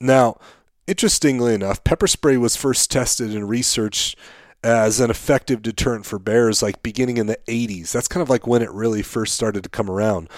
Now, 0.00 0.38
interestingly 0.86 1.54
enough, 1.54 1.84
pepper 1.84 2.06
spray 2.06 2.36
was 2.36 2.56
first 2.56 2.90
tested 2.90 3.34
and 3.34 3.48
researched 3.48 4.16
as 4.62 5.00
an 5.00 5.10
effective 5.10 5.62
deterrent 5.62 6.04
for 6.04 6.18
bears 6.18 6.62
like 6.62 6.82
beginning 6.82 7.16
in 7.16 7.26
the 7.26 7.38
80s. 7.46 7.92
That's 7.92 8.08
kind 8.08 8.22
of 8.22 8.28
like 8.28 8.46
when 8.46 8.62
it 8.62 8.70
really 8.70 9.02
first 9.02 9.34
started 9.34 9.62
to 9.62 9.70
come 9.70 9.90
around. 9.90 10.28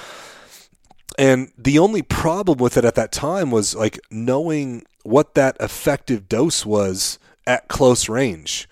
And 1.19 1.53
the 1.59 1.79
only 1.79 2.03
problem 2.03 2.59
with 2.59 2.77
it 2.77 2.85
at 2.85 2.95
that 2.95 3.13
time 3.13 3.51
was 3.51 3.75
like 3.75 4.01
knowing 4.11 4.85
what 5.03 5.35
that 5.35 5.57
effective 5.61 6.29
dose 6.29 6.65
was 6.65 7.19
at 7.47 7.69
close 7.69 8.09
range, 8.09 8.69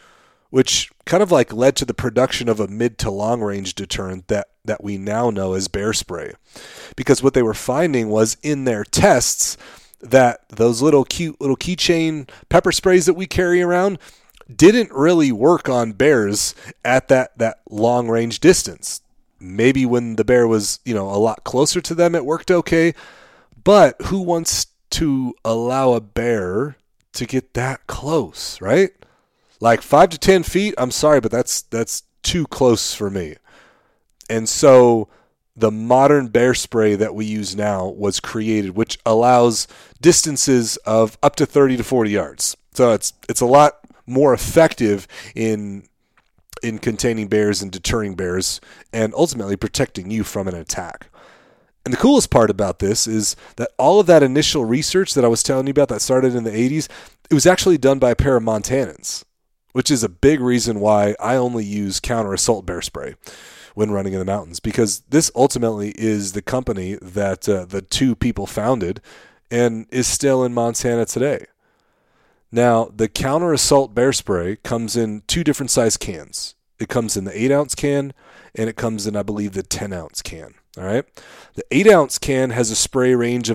which 0.50 0.90
kind 1.07 1.23
of 1.23 1.33
like 1.33 1.52
led 1.52 1.76
to 1.76 1.85
the 1.85 1.95
production 1.95 2.49
of 2.49 2.61
a 2.61 2.69
mid 2.69 2.99
to 2.99 3.11
long 3.11 3.40
range 3.40 3.75
deterrent 3.75 4.28
that 4.28 4.49
that 4.64 4.85
we 4.85 4.99
now 4.99 5.30
know 5.30 5.54
as 5.54 5.69
bear 5.69 5.92
spray. 5.92 6.33
Because 6.97 7.23
what 7.23 7.35
they 7.35 7.42
were 7.42 7.54
finding 7.54 8.09
was 8.09 8.37
in 8.42 8.64
their 8.64 8.85
tests 8.85 9.57
that 10.00 10.49
those 10.49 10.83
little 10.83 11.04
cute 11.04 11.40
little 11.40 11.57
keychain 11.57 12.28
pepper 12.49 12.73
sprays 12.73 13.07
that 13.07 13.14
we 13.14 13.26
carry 13.26 13.62
around 13.62 13.99
didn't 14.54 14.90
really 14.92 15.30
work 15.30 15.69
on 15.69 15.92
bears 15.92 16.54
at 16.85 17.09
that, 17.09 17.37
that 17.38 17.61
long 17.69 18.09
range 18.09 18.40
distance. 18.40 19.00
Maybe 19.38 19.87
when 19.87 20.16
the 20.16 20.25
bear 20.25 20.47
was, 20.47 20.80
you 20.85 20.95
know, 20.95 21.09
a 21.09 21.16
lot 21.16 21.45
closer 21.45 21.80
to 21.80 21.95
them, 21.95 22.14
it 22.14 22.26
worked 22.26 22.50
okay. 22.50 22.95
But 23.62 24.00
who 24.02 24.21
wants 24.21 24.66
to 24.90 25.35
allow 25.45 25.92
a 25.92 26.00
bear 26.00 26.76
to 27.12 27.26
get 27.26 27.54
that 27.54 27.87
close, 27.87 28.61
right? 28.61 28.90
Like 29.61 29.83
five 29.83 30.09
to 30.11 30.19
ten 30.19 30.43
feet, 30.43 30.75
I'm 30.79 30.90
sorry, 30.90 31.21
but 31.21 31.31
that's 31.31 31.62
that's 31.62 32.02
too 32.23 32.47
close 32.47 32.95
for 32.95 33.11
me. 33.11 33.37
And 34.29 34.49
so 34.49 35.09
the 35.57 35.71
modern 35.71 36.29
bear 36.29 36.55
spray 36.55 36.95
that 36.95 37.14
we 37.14 37.26
use 37.26 37.55
now 37.55 37.88
was 37.88 38.21
created, 38.21 38.76
which 38.76 38.99
allows 39.05 39.69
distances 40.00 40.76
of 40.79 41.19
up 41.23 41.37
to 41.37 41.47
30 41.47 41.76
to 41.76 41.85
40 41.85 42.11
yards. 42.11 42.57
So 42.73 42.93
it's 42.93 43.12
it's 43.29 43.40
a 43.40 43.47
lot 43.47 43.81
more 44.07 44.33
effective 44.33 45.07
in 45.35 45.85
in 46.62 46.79
containing 46.79 47.29
bears 47.29 47.62
and 47.62 47.71
deterring 47.71 48.14
bears 48.14 48.61
and 48.93 49.14
ultimately 49.14 49.57
protecting 49.57 50.11
you 50.11 50.25
from 50.25 50.47
an 50.49 50.55
attack. 50.55 51.09
And 51.85 51.95
the 51.95 51.99
coolest 51.99 52.31
part 52.31 52.50
about 52.50 52.79
this 52.79 53.07
is 53.07 53.35
that 53.57 53.71
all 53.79 54.00
of 54.00 54.07
that 54.07 54.23
initial 54.23 54.64
research 54.64 55.14
that 55.14 55.25
I 55.25 55.29
was 55.29 55.43
telling 55.43 55.67
you 55.67 55.71
about 55.71 55.88
that 55.88 56.02
started 56.02 56.35
in 56.35 56.45
the 56.45 56.50
80s, 56.50 56.88
it 57.31 57.35
was 57.35 57.47
actually 57.47 57.79
done 57.79 57.99
by 57.99 58.11
a 58.11 58.17
pair 58.17 58.37
of 58.37 58.43
Montanans, 58.43 59.25
which 59.73 59.91
is 59.91 60.03
a 60.03 60.09
big 60.09 60.41
reason 60.41 60.81
why 60.81 61.15
I 61.21 61.37
only 61.37 61.65
use 61.65 62.00
counter 62.00 62.33
assault 62.33 62.67
bear 62.67 62.83
spray 62.83 63.15
when 63.75 63.91
running 63.91 64.12
in 64.12 64.19
the 64.19 64.25
mountains 64.25 64.61
because 64.61 65.00
this 65.09 65.31
ultimately 65.35 65.91
is 65.97 66.33
the 66.33 66.43
company 66.43 66.97
that 67.00 67.49
uh, 67.49 67.65
the 67.65 67.83
two 67.83 68.15
people 68.15 68.47
founded 68.47 69.00
and 69.50 69.87
is 69.91 70.07
still 70.07 70.45
in 70.45 70.55
Montana 70.55 71.07
today. 71.07 71.47
Now, 72.53 72.91
the 72.95 73.09
counter 73.09 73.53
assault 73.53 73.95
bear 73.95 74.12
spray 74.12 74.57
comes 74.57 74.97
in 74.97 75.23
two 75.27 75.45
different 75.45 75.71
size 75.71 75.97
cans. 75.97 76.57
It 76.81 76.89
comes 76.89 77.17
in 77.17 77.25
the 77.25 77.45
8 77.45 77.53
ounce 77.53 77.75
can 77.75 78.12
and 78.55 78.69
it 78.69 78.77
comes 78.77 79.07
in, 79.07 79.15
I 79.15 79.23
believe, 79.23 79.53
the 79.53 79.62
10 79.62 79.93
ounce 79.93 80.23
can. 80.23 80.55
All 80.77 80.85
right. 80.85 81.05
The 81.55 81.65
8 81.71 81.87
ounce 81.89 82.19
can 82.19 82.50
has 82.50 82.71
a 82.71 82.77
spray 82.77 83.15
range 83.15 83.50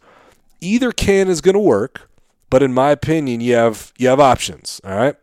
Either 0.61 0.91
can 0.91 1.27
is 1.27 1.41
going 1.41 1.53
to 1.53 1.59
work, 1.59 2.09
but 2.49 2.63
in 2.63 2.73
my 2.73 2.91
opinion, 2.91 3.41
you 3.41 3.55
have 3.55 3.93
you 3.97 4.07
have 4.07 4.19
options. 4.19 4.79
All 4.83 4.95
right 4.95 5.15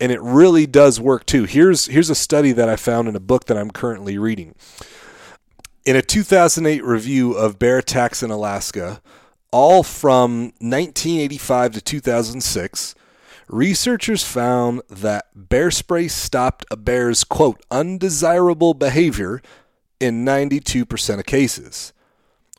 and 0.00 0.10
it 0.10 0.20
really 0.22 0.66
does 0.66 0.98
work 0.98 1.26
too. 1.26 1.44
Here's 1.44 1.86
here's 1.86 2.10
a 2.10 2.14
study 2.14 2.52
that 2.52 2.68
I 2.68 2.76
found 2.76 3.06
in 3.06 3.14
a 3.14 3.20
book 3.20 3.44
that 3.46 3.58
I'm 3.58 3.70
currently 3.70 4.16
reading. 4.16 4.54
In 5.84 5.94
a 5.94 6.02
2008 6.02 6.82
review 6.84 7.32
of 7.32 7.58
bear 7.58 7.78
attacks 7.78 8.22
in 8.22 8.30
Alaska, 8.30 9.02
all 9.50 9.82
from 9.82 10.52
1985 10.60 11.72
to 11.74 11.80
2006, 11.80 12.94
researchers 13.50 14.22
found 14.22 14.80
that 14.88 15.26
bear 15.34 15.70
spray 15.70 16.06
stopped 16.08 16.64
a 16.70 16.76
bear's 16.76 17.24
quote 17.24 17.60
undesirable 17.70 18.74
behavior 18.74 19.42
in 19.98 20.24
92% 20.24 21.18
of 21.18 21.26
cases. 21.26 21.92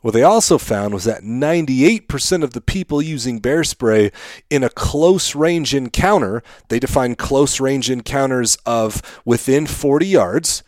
What 0.02 0.14
they 0.14 0.22
also 0.22 0.58
found 0.58 0.92
was 0.92 1.04
that 1.04 1.22
98% 1.22 2.42
of 2.42 2.52
the 2.52 2.60
people 2.60 3.00
using 3.00 3.38
bear 3.38 3.64
spray 3.64 4.10
in 4.50 4.64
a 4.64 4.68
close 4.68 5.34
range 5.34 5.74
encounter, 5.74 6.42
they 6.68 6.78
define 6.78 7.14
close 7.14 7.60
range 7.60 7.88
encounters 7.88 8.56
of 8.66 9.00
within 9.24 9.66
40 9.66 10.06
yards, 10.06 10.62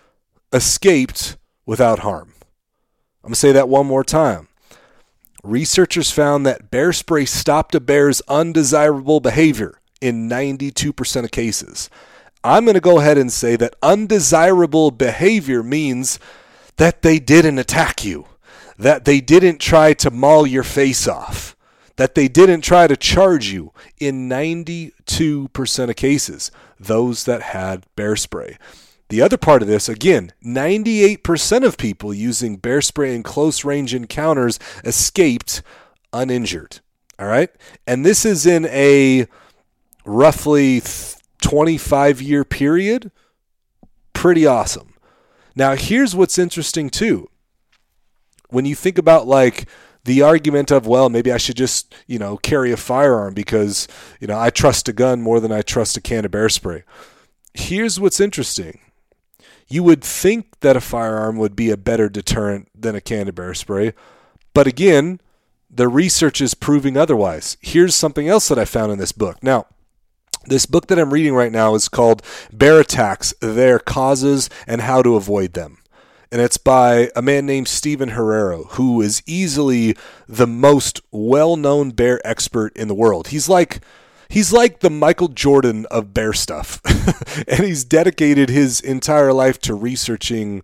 escaped 0.52 1.37
without 1.66 2.00
harm. 2.00 2.33
I'm 3.23 3.28
going 3.28 3.35
to 3.35 3.40
say 3.40 3.52
that 3.52 3.69
one 3.69 3.87
more 3.87 4.04
time. 4.04 4.49
Researchers 5.43 6.11
found 6.11 6.47
that 6.47 6.71
bear 6.71 6.93
spray 6.93 7.25
stopped 7.25 7.75
a 7.75 7.81
bear's 7.81 8.23
undesirable 8.28 9.21
behavior 9.21 9.81
in 10.00 10.28
92% 10.28 11.24
of 11.24 11.30
cases. 11.30 11.90
I'm 12.42 12.64
going 12.64 12.74
to 12.74 12.80
go 12.80 13.00
ahead 13.00 13.16
and 13.16 13.32
say 13.32 13.56
that 13.56 13.76
undesirable 13.82 14.90
behavior 14.90 15.62
means 15.62 16.18
that 16.76 17.02
they 17.02 17.18
didn't 17.18 17.58
attack 17.58 18.04
you, 18.04 18.26
that 18.76 19.04
they 19.04 19.20
didn't 19.20 19.60
try 19.60 19.94
to 19.94 20.10
maul 20.10 20.46
your 20.46 20.62
face 20.62 21.08
off, 21.08 21.56
that 21.96 22.14
they 22.14 22.28
didn't 22.28 22.60
try 22.60 22.86
to 22.86 22.96
charge 22.96 23.48
you 23.48 23.72
in 23.98 24.28
92% 24.28 25.88
of 25.88 25.96
cases, 25.96 26.50
those 26.78 27.24
that 27.24 27.40
had 27.42 27.86
bear 27.96 28.16
spray. 28.16 28.58
The 29.08 29.22
other 29.22 29.36
part 29.36 29.62
of 29.62 29.68
this, 29.68 29.88
again, 29.88 30.32
98% 30.44 31.64
of 31.64 31.78
people 31.78 32.12
using 32.12 32.56
bear 32.56 32.80
spray 32.80 33.14
in 33.14 33.22
close 33.22 33.64
range 33.64 33.94
encounters 33.94 34.58
escaped 34.84 35.62
uninjured. 36.12 36.80
All 37.18 37.28
right. 37.28 37.50
And 37.86 38.04
this 38.04 38.24
is 38.24 38.44
in 38.44 38.66
a 38.66 39.26
roughly 40.04 40.82
25 41.40 42.23
year 42.23 42.44
period. 42.44 43.11
Pretty 44.12 44.46
awesome. 44.46 44.94
Now, 45.54 45.75
here's 45.76 46.14
what's 46.14 46.38
interesting 46.38 46.90
too. 46.90 47.28
When 48.49 48.64
you 48.64 48.75
think 48.75 48.99
about 48.99 49.26
like 49.26 49.66
the 50.04 50.23
argument 50.23 50.70
of, 50.70 50.87
well, 50.87 51.08
maybe 51.08 51.32
I 51.32 51.38
should 51.38 51.56
just, 51.56 51.94
you 52.06 52.18
know, 52.18 52.37
carry 52.37 52.73
a 52.73 52.76
firearm 52.76 53.34
because, 53.34 53.88
you 54.20 54.26
know, 54.26 54.38
I 54.38 54.50
trust 54.50 54.88
a 54.88 54.92
gun 54.92 55.23
more 55.23 55.40
than 55.40 55.52
I 55.52 55.62
trust 55.62 55.96
a 55.96 56.00
can 56.00 56.25
of 56.25 56.30
bear 56.30 56.49
spray. 56.49 56.84
Here's 57.54 57.99
what's 57.99 58.20
interesting. 58.20 58.80
You 59.68 59.82
would 59.82 60.04
think 60.04 60.61
that 60.61 60.76
a 60.76 60.80
firearm 60.80 61.37
would 61.38 61.56
be 61.56 61.70
a 61.70 61.76
better 61.76 62.08
deterrent 62.08 62.68
than 62.75 62.94
a 62.94 63.00
can 63.00 63.28
of 63.28 63.34
bear 63.34 63.54
spray. 63.54 63.94
But 64.52 64.66
again, 64.66 65.20
the 65.70 65.88
research 65.88 66.40
is 66.40 66.54
proving 66.54 66.96
otherwise. 66.96 67.56
Here's 67.61 67.94
something 67.94 68.28
else 68.28 68.49
that 68.49 68.58
I 68.58 68.64
found 68.64 68.92
in 68.92 68.99
this 68.99 69.12
book. 69.12 69.42
Now, 69.42 69.66
this 70.46 70.66
book 70.66 70.86
that 70.88 70.98
I'm 70.98 71.12
reading 71.12 71.34
right 71.34 71.52
now 71.52 71.74
is 71.74 71.88
called 71.88 72.22
Bear 72.52 72.80
Attacks 72.80 73.34
Their 73.40 73.78
Causes 73.78 74.50
and 74.66 74.82
How 74.82 75.02
to 75.02 75.16
Avoid 75.16 75.52
Them. 75.52 75.78
And 76.30 76.42
it's 76.42 76.56
by 76.56 77.10
a 77.14 77.22
man 77.22 77.46
named 77.46 77.68
Stephen 77.68 78.10
Herrero, 78.10 78.66
who 78.70 79.00
is 79.00 79.22
easily 79.24 79.96
the 80.28 80.48
most 80.48 81.00
well 81.12 81.56
known 81.56 81.90
bear 81.90 82.20
expert 82.26 82.76
in 82.76 82.88
the 82.88 82.94
world. 82.94 83.28
He's 83.28 83.48
like 83.48 83.80
he's 84.28 84.52
like 84.52 84.80
the 84.80 84.90
Michael 84.90 85.28
Jordan 85.28 85.86
of 85.92 86.12
bear 86.12 86.32
stuff. 86.32 86.80
and 87.48 87.64
he's 87.64 87.84
dedicated 87.84 88.48
his 88.48 88.80
entire 88.80 89.32
life 89.32 89.60
to 89.60 89.74
researching 89.74 90.62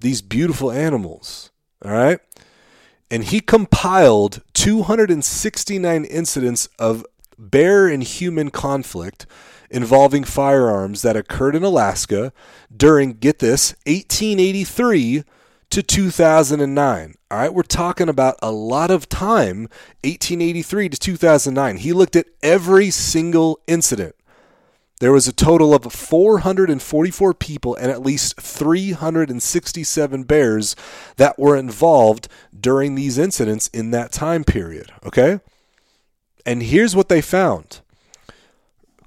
these 0.00 0.22
beautiful 0.22 0.70
animals. 0.70 1.50
All 1.84 1.92
right? 1.92 2.20
And 3.10 3.24
he 3.24 3.40
compiled 3.40 4.40
269 4.54 6.04
incidents 6.04 6.68
of 6.78 7.04
bear 7.40 7.88
and 7.88 8.02
human 8.02 8.50
conflict 8.50 9.26
involving 9.70 10.24
firearms 10.24 11.02
that 11.02 11.16
occurred 11.16 11.56
in 11.56 11.62
Alaska 11.62 12.32
during, 12.76 13.14
get 13.14 13.38
this, 13.38 13.74
1883 13.86 15.24
to 15.70 15.82
2009. 15.82 17.14
All 17.30 17.38
right, 17.38 17.54
we're 17.54 17.62
talking 17.62 18.08
about 18.08 18.36
a 18.42 18.50
lot 18.50 18.90
of 18.90 19.08
time, 19.08 19.68
1883 20.02 20.88
to 20.88 20.98
2009. 20.98 21.76
He 21.78 21.92
looked 21.92 22.16
at 22.16 22.26
every 22.42 22.90
single 22.90 23.60
incident. 23.68 24.16
There 24.98 25.12
was 25.12 25.26
a 25.26 25.32
total 25.32 25.72
of 25.72 25.90
444 25.90 27.32
people 27.34 27.74
and 27.76 27.90
at 27.90 28.02
least 28.02 28.38
367 28.38 30.24
bears 30.24 30.76
that 31.16 31.38
were 31.38 31.56
involved 31.56 32.28
during 32.58 32.96
these 32.96 33.16
incidents 33.16 33.68
in 33.68 33.92
that 33.92 34.12
time 34.12 34.44
period. 34.44 34.92
Okay? 35.06 35.40
And 36.44 36.62
here's 36.62 36.96
what 36.96 37.08
they 37.08 37.20
found 37.20 37.80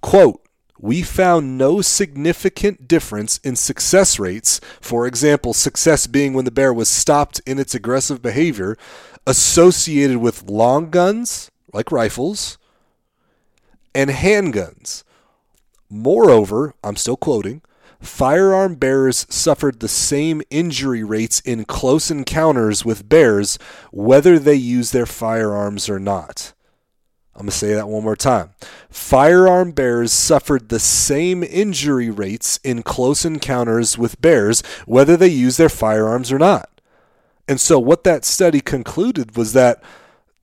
quote, 0.01 0.43
we 0.79 1.01
found 1.01 1.57
no 1.57 1.81
significant 1.81 2.89
difference 2.89 3.37
in 3.37 3.55
success 3.55 4.19
rates. 4.19 4.59
For 4.81 5.07
example, 5.07 5.53
success 5.53 6.07
being 6.07 6.33
when 6.33 6.45
the 6.45 6.51
bear 6.51 6.73
was 6.73 6.89
stopped 6.89 7.39
in 7.45 7.57
its 7.57 7.73
aggressive 7.73 8.21
behavior, 8.21 8.77
associated 9.25 10.17
with 10.17 10.49
long 10.49 10.89
guns, 10.89 11.49
like 11.73 11.91
rifles, 11.91 12.58
and 13.95 14.10
handguns. 14.10 15.03
Moreover, 15.89 16.73
I'm 16.84 16.97
still 16.97 17.17
quoting, 17.17 17.62
firearm 18.01 18.75
bearers 18.75 19.25
suffered 19.29 19.79
the 19.79 19.88
same 19.88 20.41
injury 20.49 21.03
rates 21.03 21.39
in 21.39 21.63
close 21.65 22.12
encounters 22.12 22.84
with 22.84 23.08
bears, 23.08 23.58
whether 23.91 24.38
they 24.38 24.55
use 24.55 24.91
their 24.91 25.05
firearms 25.05 25.88
or 25.89 25.99
not. 25.99 26.53
I'm 27.36 27.41
going 27.41 27.52
to 27.52 27.58
say 27.58 27.74
that 27.74 27.88
one 27.88 28.04
more 28.04 28.15
time. 28.15 28.52
Firearm 28.91 29.72
bears 29.72 30.13
suffered 30.13 30.69
the 30.69 30.80
same 30.80 31.43
injury 31.43 32.12
rates 32.12 32.60
in 32.63 32.84
close 32.84 33.26
encounters 33.26 33.98
with 33.98 34.22
bears, 34.22 34.62
whether 34.86 35.17
they 35.17 35.30
use 35.30 35.58
their 35.58 35.69
firearms 35.69 36.32
or 36.32 36.38
not. 36.38 36.69
And 37.48 37.60
so, 37.60 37.80
what 37.80 38.04
that 38.04 38.24
study 38.24 38.62
concluded 38.62 39.36
was 39.36 39.54
that, 39.54 39.82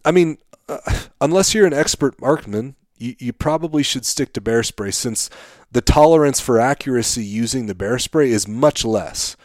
I 0.05 0.11
mean, 0.11 0.39
uh, 0.69 0.79
unless 1.21 1.55
you're 1.55 1.67
an 1.67 1.73
expert 1.73 2.21
marksman, 2.21 2.75
you, 2.99 3.15
you 3.19 3.33
probably 3.33 3.85
should 3.85 4.05
stick 4.05 4.33
to 4.33 4.41
bear 4.41 4.65
spray 4.65 4.91
since 4.91 5.31
the 5.71 5.81
tolerance 5.81 6.41
for 6.41 6.59
accuracy 6.59 7.25
using 7.25 7.67
the 7.67 7.75
bear 7.75 8.01
spray 8.01 8.31
is 8.31 8.49
much 8.49 8.85
less, 8.85 9.37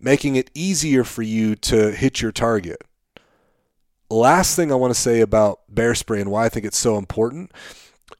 making 0.00 0.34
it 0.34 0.50
easier 0.54 1.04
for 1.04 1.22
you 1.22 1.54
to 1.56 1.92
hit 1.92 2.22
your 2.22 2.32
target 2.32 2.82
last 4.10 4.56
thing 4.56 4.70
I 4.70 4.76
want 4.76 4.94
to 4.94 5.00
say 5.00 5.20
about 5.20 5.60
bear 5.68 5.94
spray 5.94 6.20
and 6.20 6.30
why 6.30 6.46
I 6.46 6.48
think 6.48 6.66
it's 6.66 6.78
so 6.78 6.96
important 6.98 7.52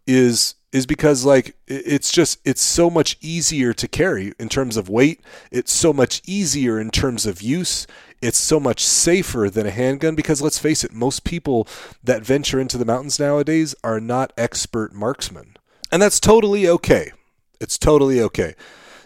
is 0.07 0.55
is 0.73 0.85
because 0.87 1.25
like 1.25 1.57
it's 1.67 2.13
just 2.13 2.39
it's 2.45 2.61
so 2.61 2.91
much 2.91 3.17
easier 3.21 3.73
to 3.73 3.89
carry 3.89 4.35
in 4.39 4.49
terms 4.49 4.77
of 4.77 4.89
weight. 4.89 5.21
It's 5.51 5.73
so 5.73 5.93
much 5.93 6.21
easier 6.27 6.79
in 6.79 6.91
terms 6.91 7.25
of 7.25 7.41
use. 7.41 7.87
It's 8.21 8.39
so 8.39 8.59
much 8.59 8.85
safer 8.85 9.49
than 9.49 9.67
a 9.67 9.71
handgun 9.71 10.15
because 10.15 10.43
let's 10.43 10.59
face 10.59 10.85
it, 10.85 10.93
most 10.93 11.25
people 11.25 11.67
that 12.03 12.23
venture 12.23 12.61
into 12.61 12.79
the 12.79 12.85
mountains 12.85 13.19
nowadays 13.19 13.75
are 13.85 14.01
not 14.01 14.33
expert 14.37 14.93
marksmen. 14.93 15.57
And 15.93 16.03
that's 16.03 16.21
totally 16.21 16.69
okay. 16.69 17.13
It's 17.61 17.79
totally 17.79 18.21
okay. 18.21 18.55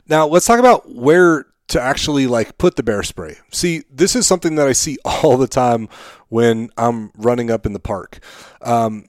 Now, 0.08 0.26
let's 0.26 0.46
talk 0.46 0.58
about 0.58 0.92
where 0.92 1.46
to 1.70 1.80
actually 1.80 2.26
like 2.26 2.58
put 2.58 2.74
the 2.74 2.82
bear 2.82 3.02
spray. 3.02 3.38
See, 3.52 3.84
this 3.90 4.16
is 4.16 4.26
something 4.26 4.56
that 4.56 4.66
I 4.66 4.72
see 4.72 4.98
all 5.04 5.36
the 5.36 5.48
time 5.48 5.88
when 6.28 6.70
I'm 6.76 7.10
running 7.16 7.50
up 7.50 7.64
in 7.64 7.72
the 7.72 7.80
park. 7.80 8.18
Um, 8.60 9.06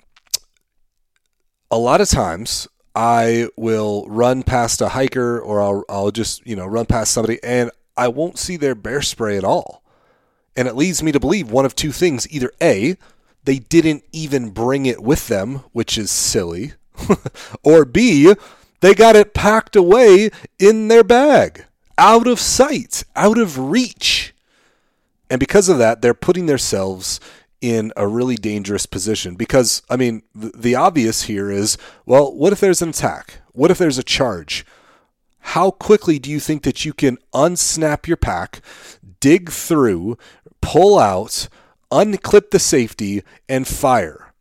a 1.69 1.77
lot 1.77 2.01
of 2.01 2.09
times 2.09 2.67
I 2.95 3.47
will 3.57 4.05
run 4.07 4.43
past 4.43 4.81
a 4.81 4.89
hiker 4.89 5.39
or 5.39 5.61
I'll, 5.61 5.83
I'll 5.89 6.11
just, 6.11 6.45
you 6.45 6.55
know, 6.55 6.65
run 6.65 6.85
past 6.85 7.11
somebody 7.13 7.39
and 7.43 7.71
I 7.97 8.09
won't 8.09 8.37
see 8.37 8.57
their 8.57 8.75
bear 8.75 9.01
spray 9.01 9.37
at 9.37 9.43
all. 9.43 9.83
And 10.55 10.67
it 10.67 10.75
leads 10.75 11.01
me 11.01 11.11
to 11.13 11.19
believe 11.19 11.49
one 11.49 11.65
of 11.65 11.75
two 11.75 11.91
things. 11.91 12.27
Either 12.29 12.51
A, 12.61 12.95
they 13.43 13.57
didn't 13.57 14.03
even 14.11 14.49
bring 14.51 14.85
it 14.85 15.01
with 15.01 15.29
them, 15.29 15.63
which 15.71 15.97
is 15.97 16.11
silly, 16.11 16.73
or 17.63 17.85
B, 17.85 18.35
they 18.81 18.93
got 18.93 19.15
it 19.15 19.33
packed 19.33 19.75
away 19.75 20.29
in 20.59 20.89
their 20.89 21.03
bag 21.03 21.65
out 22.01 22.25
of 22.25 22.39
sight, 22.39 23.03
out 23.15 23.37
of 23.37 23.59
reach. 23.59 24.33
And 25.29 25.39
because 25.39 25.69
of 25.69 25.77
that, 25.77 26.01
they're 26.01 26.15
putting 26.15 26.47
themselves 26.47 27.19
in 27.61 27.93
a 27.95 28.07
really 28.07 28.35
dangerous 28.35 28.87
position. 28.87 29.35
Because, 29.35 29.83
I 29.87 29.97
mean, 29.97 30.23
the, 30.33 30.51
the 30.57 30.75
obvious 30.75 31.23
here 31.23 31.51
is 31.51 31.77
well, 32.07 32.35
what 32.35 32.53
if 32.53 32.59
there's 32.59 32.81
an 32.81 32.89
attack? 32.89 33.35
What 33.51 33.69
if 33.69 33.77
there's 33.77 33.99
a 33.99 34.03
charge? 34.03 34.65
How 35.39 35.69
quickly 35.69 36.17
do 36.17 36.31
you 36.31 36.39
think 36.39 36.63
that 36.63 36.85
you 36.85 36.91
can 36.91 37.19
unsnap 37.35 38.07
your 38.07 38.17
pack, 38.17 38.61
dig 39.19 39.51
through, 39.51 40.17
pull 40.59 40.97
out, 40.97 41.47
unclip 41.91 42.49
the 42.49 42.59
safety, 42.59 43.21
and 43.47 43.67
fire? 43.67 44.33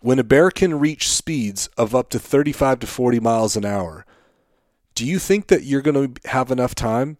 When 0.00 0.20
a 0.20 0.24
bear 0.24 0.52
can 0.52 0.78
reach 0.78 1.08
speeds 1.08 1.68
of 1.76 1.96
up 1.96 2.10
to 2.10 2.20
35 2.20 2.78
to 2.80 2.86
40 2.86 3.18
miles 3.18 3.56
an 3.56 3.64
hour, 3.64 4.06
do 4.94 5.04
you 5.04 5.18
think 5.18 5.46
that 5.48 5.64
you're 5.64 5.82
going 5.82 6.14
to 6.14 6.28
have 6.30 6.50
enough 6.50 6.74
time 6.74 7.18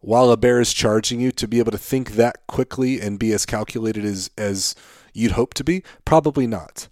while 0.00 0.30
a 0.30 0.36
bear 0.36 0.60
is 0.60 0.72
charging 0.72 1.20
you 1.20 1.30
to 1.32 1.48
be 1.48 1.58
able 1.58 1.72
to 1.72 1.78
think 1.78 2.12
that 2.12 2.46
quickly 2.46 3.00
and 3.00 3.18
be 3.18 3.32
as 3.32 3.46
calculated 3.46 4.04
as, 4.04 4.30
as 4.36 4.74
you'd 5.12 5.32
hope 5.32 5.54
to 5.54 5.64
be? 5.64 5.82
Probably 6.04 6.46
not. 6.46 6.88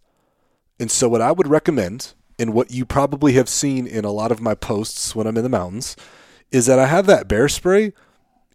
And 0.79 0.91
so, 0.91 1.09
what 1.09 1.23
I 1.23 1.33
would 1.33 1.49
recommend, 1.49 2.15
and 2.39 2.53
what 2.53 2.71
you 2.71 2.85
probably 2.85 3.33
have 3.33 3.49
seen 3.49 3.87
in 3.87 4.05
a 4.05 4.13
lot 4.13 4.31
of 4.31 4.41
my 4.41 4.55
posts 4.55 5.15
when 5.15 5.27
I'm 5.27 5.37
in 5.37 5.43
the 5.43 5.49
mountains, 5.49 5.97
is 6.51 6.67
that 6.67 6.79
I 6.79 6.87
have 6.87 7.07
that 7.07 7.29
bear 7.29 7.49
spray 7.49 7.93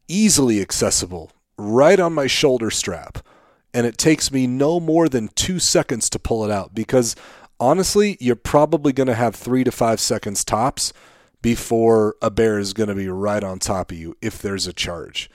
easily 0.08 0.62
accessible 0.62 1.32
right 1.58 2.00
on 2.00 2.14
my 2.14 2.28
shoulder 2.28 2.70
strap. 2.70 3.20
And 3.74 3.88
it 3.88 3.98
takes 3.98 4.32
me 4.32 4.48
no 4.48 4.80
more 4.80 5.08
than 5.08 5.30
two 5.30 5.60
seconds 5.60 6.10
to 6.10 6.20
pull 6.20 6.44
it 6.44 6.52
out 6.52 6.76
because 6.76 7.16
honestly, 7.60 8.18
you're 8.20 8.36
probably 8.36 8.92
going 8.92 9.08
to 9.08 9.16
have 9.16 9.36
three 9.36 9.64
to 9.64 9.72
five 9.72 10.00
seconds 10.00 10.44
tops 10.44 10.92
before 11.42 12.16
a 12.22 12.30
bear 12.30 12.60
is 12.60 12.74
going 12.74 12.90
to 12.90 12.96
be 12.96 13.08
right 13.08 13.44
on 13.44 13.60
top 13.60 13.92
of 13.92 13.98
you 13.98 14.16
if 14.22 14.42
there's 14.42 14.68
a 14.68 14.74
charge. 14.74 15.30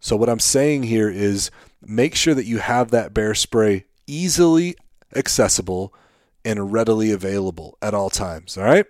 So, 0.00 0.16
what 0.16 0.28
I'm 0.28 0.40
saying 0.40 0.84
here 0.84 1.10
is 1.10 1.50
make 1.82 2.14
sure 2.14 2.34
that 2.34 2.46
you 2.46 2.58
have 2.58 2.90
that 2.90 3.12
bear 3.12 3.34
spray 3.34 3.84
easily 4.06 4.76
accessible 5.14 5.94
and 6.44 6.72
readily 6.72 7.10
available 7.10 7.76
at 7.82 7.94
all 7.94 8.10
times. 8.10 8.56
All 8.56 8.64
right. 8.64 8.86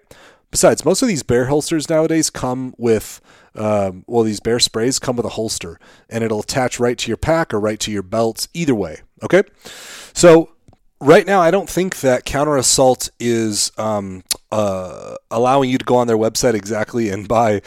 Besides, 0.51 0.85
most 0.85 1.01
of 1.01 1.09
these 1.09 1.23
bear 1.23 1.47
holsters 1.47 1.89
nowadays 1.89 2.29
come 2.29 2.75
with, 2.77 3.21
um, 3.55 4.05
well, 4.09 4.25
these 4.25 4.41
bear 4.41 4.59
sprays 4.59 4.99
come 4.99 5.15
with 5.15 5.25
a 5.27 5.31
holster, 5.31 5.79
and 6.09 6.25
it'll 6.25 6.41
attach 6.41 6.81
right 6.81 6.99
to 6.99 7.09
your 7.09 7.17
pack 7.17 7.55
or 7.55 7.61
right 7.61 7.79
to 7.79 7.93
your 7.93 8.03
belts, 8.03 8.49
either 8.53 8.75
way. 8.75 9.03
Okay, 9.23 9.45
so 10.13 10.51
right 11.01 11.27
now, 11.27 11.41
I 11.41 11.51
don't 11.51 11.69
think 11.69 12.01
that 12.01 12.25
Counter 12.25 12.57
Assault 12.57 13.11
is 13.19 13.73
um, 13.79 14.23
uh, 14.53 15.17
allowing 15.31 15.71
you 15.71 15.79
to 15.79 15.85
go 15.85 15.97
on 15.97 16.07
their 16.07 16.19
website 16.19 16.55
exactly 16.55 17.09
and 17.09 17.27
buy. 17.27 17.63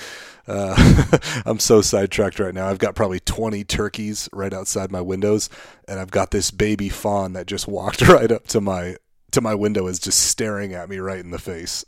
Uh, 0.47 1.19
I'm 1.45 1.59
so 1.59 1.81
sidetracked 1.81 2.39
right 2.39 2.53
now. 2.53 2.67
I've 2.67 2.79
got 2.79 2.95
probably 2.95 3.19
20 3.19 3.63
turkeys 3.63 4.29
right 4.33 4.53
outside 4.53 4.91
my 4.91 5.01
windows, 5.01 5.49
and 5.87 5.99
I've 5.99 6.11
got 6.11 6.31
this 6.31 6.51
baby 6.51 6.89
fawn 6.89 7.33
that 7.33 7.47
just 7.47 7.67
walked 7.67 8.01
right 8.07 8.31
up 8.31 8.47
to 8.47 8.61
my 8.61 8.97
to 9.31 9.41
my 9.41 9.55
window 9.55 9.87
is 9.87 9.97
just 9.97 10.19
staring 10.19 10.75
at 10.75 10.87
me 10.89 10.99
right 10.99 11.19
in 11.19 11.31
the 11.31 11.39
face. 11.39 11.83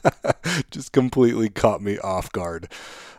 just 0.70 0.92
completely 0.92 1.48
caught 1.48 1.82
me 1.82 1.98
off 1.98 2.30
guard. 2.30 2.68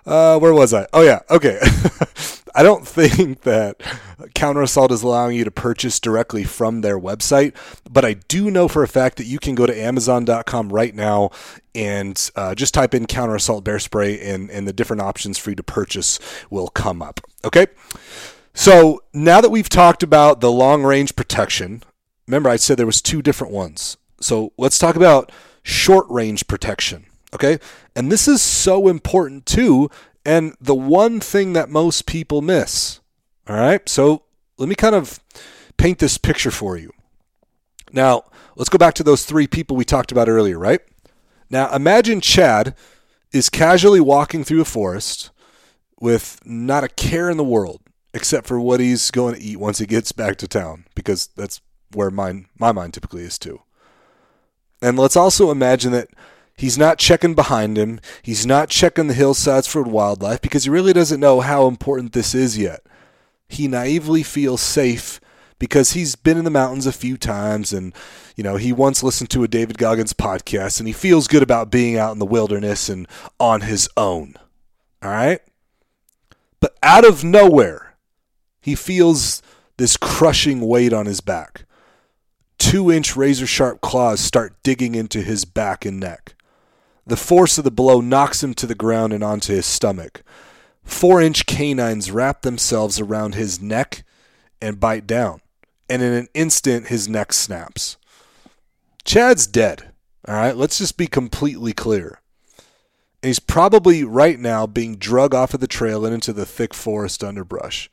Uh, 0.08 0.39
where 0.39 0.54
was 0.54 0.74
I? 0.74 0.88
Oh 0.93 1.02
yeah, 1.02 1.20
okay. 1.30 1.60
I 2.56 2.63
don't 2.63 2.88
think 2.88 3.41
that 3.41 3.82
Counter 4.34 4.63
Assault 4.63 4.91
is 4.91 5.04
allowing 5.04 5.36
you 5.36 5.43
to 5.43 5.52
purchase 5.52 6.00
directly 6.00 6.43
from 6.43 6.82
their 6.82 6.98
website, 6.98 7.54
but 7.88 8.04
I 8.04 8.13
do 8.13 8.50
know 8.50 8.67
for 8.67 8.82
a 8.82 8.88
fact 8.88 9.17
that 9.17 9.26
you 9.26 9.38
can 9.38 9.54
go 9.54 9.67
to 9.67 9.80
Amazon.com 9.80 10.70
right 10.70 10.96
now 10.96 11.30
and 11.76 12.32
uh, 12.36 12.56
just 12.56 12.74
type 12.74 12.96
in 12.96 13.06
Counter 13.06 13.36
Assault 13.36 13.63
Bear 13.63 13.78
Spray, 13.78 14.20
and, 14.20 14.50
and 14.50 14.67
the 14.67 14.74
different 14.74 15.04
options 15.04 15.38
for 15.38 15.52
you 15.52 15.56
to 15.58 15.62
purchase 15.62 16.20
will 16.50 16.70
come 16.70 17.04
up. 17.04 17.20
Okay? 17.46 17.67
So 18.56 19.04
now 19.13 19.39
that 19.39 19.52
we've 19.52 19.70
talked 19.70 20.02
about 20.02 20.41
the 20.41 20.52
long 20.52 20.82
range 20.82 21.15
protection, 21.15 21.84
remember 22.26 22.50
I 22.50 22.56
said 22.56 22.78
there 22.78 22.88
was 22.88 23.04
two 23.04 23.22
different 23.22 23.54
ones. 23.54 23.98
So 24.20 24.54
let's 24.58 24.80
talk 24.80 24.96
about 24.96 25.32
short 25.62 26.08
range 26.10 26.48
protection. 26.48 27.06
Okay? 27.33 27.59
And 27.95 28.11
this 28.11 28.27
is 28.27 28.41
so 28.41 28.87
important 28.87 29.45
too, 29.45 29.89
and 30.25 30.55
the 30.59 30.75
one 30.75 31.19
thing 31.19 31.53
that 31.53 31.69
most 31.69 32.05
people 32.05 32.41
miss. 32.41 32.99
All 33.47 33.55
right? 33.55 33.87
So 33.87 34.23
let 34.57 34.69
me 34.69 34.75
kind 34.75 34.95
of 34.95 35.19
paint 35.77 35.99
this 35.99 36.17
picture 36.17 36.51
for 36.51 36.77
you. 36.77 36.91
Now, 37.91 38.23
let's 38.55 38.69
go 38.69 38.77
back 38.77 38.95
to 38.95 39.03
those 39.03 39.25
three 39.25 39.47
people 39.47 39.77
we 39.77 39.85
talked 39.85 40.11
about 40.11 40.27
earlier, 40.27 40.59
right? 40.59 40.81
Now, 41.49 41.73
imagine 41.73 42.19
Chad 42.19 42.75
is 43.31 43.49
casually 43.49 44.01
walking 44.01 44.43
through 44.43 44.61
a 44.61 44.65
forest 44.65 45.29
with 45.99 46.39
not 46.45 46.83
a 46.83 46.89
care 46.89 47.29
in 47.29 47.37
the 47.37 47.43
world 47.43 47.81
except 48.13 48.47
for 48.47 48.59
what 48.59 48.79
he's 48.79 49.11
going 49.11 49.35
to 49.35 49.41
eat 49.41 49.59
once 49.59 49.79
he 49.79 49.85
gets 49.85 50.11
back 50.11 50.37
to 50.37 50.47
town 50.47 50.85
because 50.95 51.27
that's 51.35 51.61
where 51.93 52.09
mine 52.09 52.47
my 52.57 52.71
mind 52.71 52.93
typically 52.93 53.23
is 53.23 53.37
too. 53.37 53.61
And 54.81 54.97
let's 54.97 55.15
also 55.15 55.51
imagine 55.51 55.91
that 55.93 56.09
he's 56.58 56.78
not 56.78 56.98
checking 56.98 57.36
behind 57.36 57.78
him, 57.78 58.02
he's 58.22 58.46
not 58.46 58.70
checking 58.70 59.08
the 59.08 59.13
hillsides 59.13 59.67
for 59.67 59.84
wildlife 59.84 60.41
because 60.41 60.65
he 60.65 60.70
really 60.70 60.91
doesn't 60.91 61.22
know 61.22 61.39
how 61.39 61.67
important 61.67 62.12
this 62.12 62.36
is 62.36 62.58
yet. 62.58 62.82
He 63.48 63.70
naively 63.70 64.24
feels 64.24 64.60
safe 64.60 65.22
because 65.60 65.93
he's 65.93 66.15
been 66.15 66.38
in 66.38 66.43
the 66.43 66.52
mountains 66.52 66.86
a 66.86 66.91
few 66.91 67.17
times 67.17 67.72
and 67.72 67.93
you 68.36 68.43
know 68.43 68.58
he 68.58 68.74
once 68.74 69.02
listened 69.02 69.30
to 69.30 69.43
a 69.43 69.48
David 69.48 69.78
Goggins 69.78 70.13
podcast 70.13 70.80
and 70.80 70.88
he 70.88 70.93
feels 70.93 71.28
good 71.28 71.41
about 71.41 71.72
being 71.72 71.98
out 71.98 72.12
in 72.12 72.20
the 72.20 72.26
wilderness 72.26 72.89
and 72.89 73.08
on 73.39 73.62
his 73.62 73.88
own. 73.96 74.36
All 75.02 75.12
right? 75.12 75.39
But 76.60 76.76
out 76.84 77.06
of 77.06 77.24
nowhere, 77.24 77.96
he 78.60 78.76
feels 78.76 79.41
this 79.78 79.96
crushing 79.96 80.62
weight 80.62 80.91
on 80.91 81.06
his 81.06 81.22
back 81.22 81.63
two 82.58 82.91
inch 82.91 83.15
razor 83.15 83.48
sharp 83.48 83.82
claws 83.82 84.20
start 84.20 84.56
digging 84.63 84.96
into 84.96 85.22
his 85.22 85.46
back 85.46 85.86
and 85.86 86.00
neck. 86.00 86.36
The 87.08 87.15
force 87.15 87.58
of 87.58 87.63
the 87.63 87.72
blow 87.72 88.02
knocks 88.02 88.43
him 88.43 88.54
to 88.56 88.67
the 88.67 88.76
ground 88.76 89.13
and 89.13 89.24
onto 89.24 89.54
his 89.54 89.65
stomach. 89.65 90.24
Four 90.84 91.22
inch 91.22 91.46
canines 91.46 92.12
wrap 92.12 92.41
themselves 92.41 93.00
around 93.00 93.34
his 93.34 93.62
neck 93.62 94.04
and 94.62 94.80
bite 94.80 95.08
down, 95.08 95.39
and 95.89 96.02
in 96.02 96.12
an 96.12 96.28
instant, 96.34 96.88
his 96.88 97.08
neck 97.08 97.32
snaps. 97.32 97.96
Chad's 99.06 99.48
dead. 99.48 99.91
All 100.28 100.36
right, 100.36 100.58
let's 100.58 100.80
just 100.80 100.98
be 100.98 101.08
completely 101.08 101.72
clear. 101.72 102.20
And 103.24 103.30
he's 103.30 103.39
probably 103.39 104.04
right 104.04 104.38
now 104.38 104.67
being 104.67 104.98
drug 104.98 105.34
off 105.34 105.54
of 105.54 105.62
the 105.62 105.67
trail 105.67 106.06
and 106.06 106.13
into 106.13 106.34
the 106.34 106.46
thick 106.46 106.74
forest 106.74 107.24
underbrush, 107.24 107.89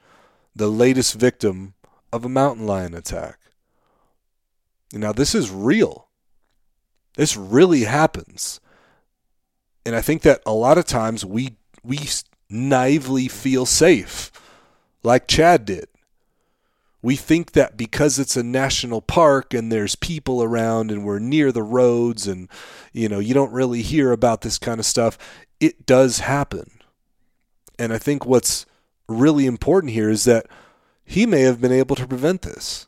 the 0.57 0.68
latest 0.68 1.14
victim 1.14 1.74
of 2.12 2.24
a 2.24 2.29
mountain 2.29 2.66
lion 2.66 2.94
attack. 2.94 3.38
Now, 4.92 5.12
this 5.12 5.37
is 5.37 5.53
real. 5.53 6.09
This 7.16 7.37
really 7.37 7.83
happens. 7.83 8.61
And 9.86 9.94
I 9.94 10.00
think 10.00 10.22
that 10.22 10.42
a 10.46 10.52
lot 10.52 10.78
of 10.78 10.86
times 10.86 11.24
we 11.24 11.56
we 11.82 11.98
naively 12.48 13.28
feel 13.28 13.66
safe, 13.66 14.32
like 15.02 15.28
Chad 15.28 15.64
did. 15.64 15.86
We 17.02 17.16
think 17.16 17.52
that 17.52 17.76
because 17.76 18.18
it's 18.18 18.36
a 18.36 18.42
national 18.42 19.02
park 19.02 19.52
and 19.52 19.70
there's 19.70 19.94
people 19.94 20.42
around 20.42 20.90
and 20.90 21.04
we're 21.04 21.18
near 21.18 21.52
the 21.52 21.62
roads 21.62 22.26
and 22.26 22.48
you 22.94 23.08
know, 23.08 23.18
you 23.18 23.34
don't 23.34 23.52
really 23.52 23.82
hear 23.82 24.10
about 24.10 24.40
this 24.40 24.58
kind 24.58 24.80
of 24.80 24.86
stuff, 24.86 25.18
it 25.60 25.84
does 25.84 26.20
happen. 26.20 26.70
And 27.78 27.92
I 27.92 27.98
think 27.98 28.24
what's 28.24 28.64
really 29.06 29.44
important 29.44 29.92
here 29.92 30.08
is 30.08 30.24
that 30.24 30.46
he 31.04 31.26
may 31.26 31.42
have 31.42 31.60
been 31.60 31.72
able 31.72 31.96
to 31.96 32.06
prevent 32.06 32.42
this 32.42 32.86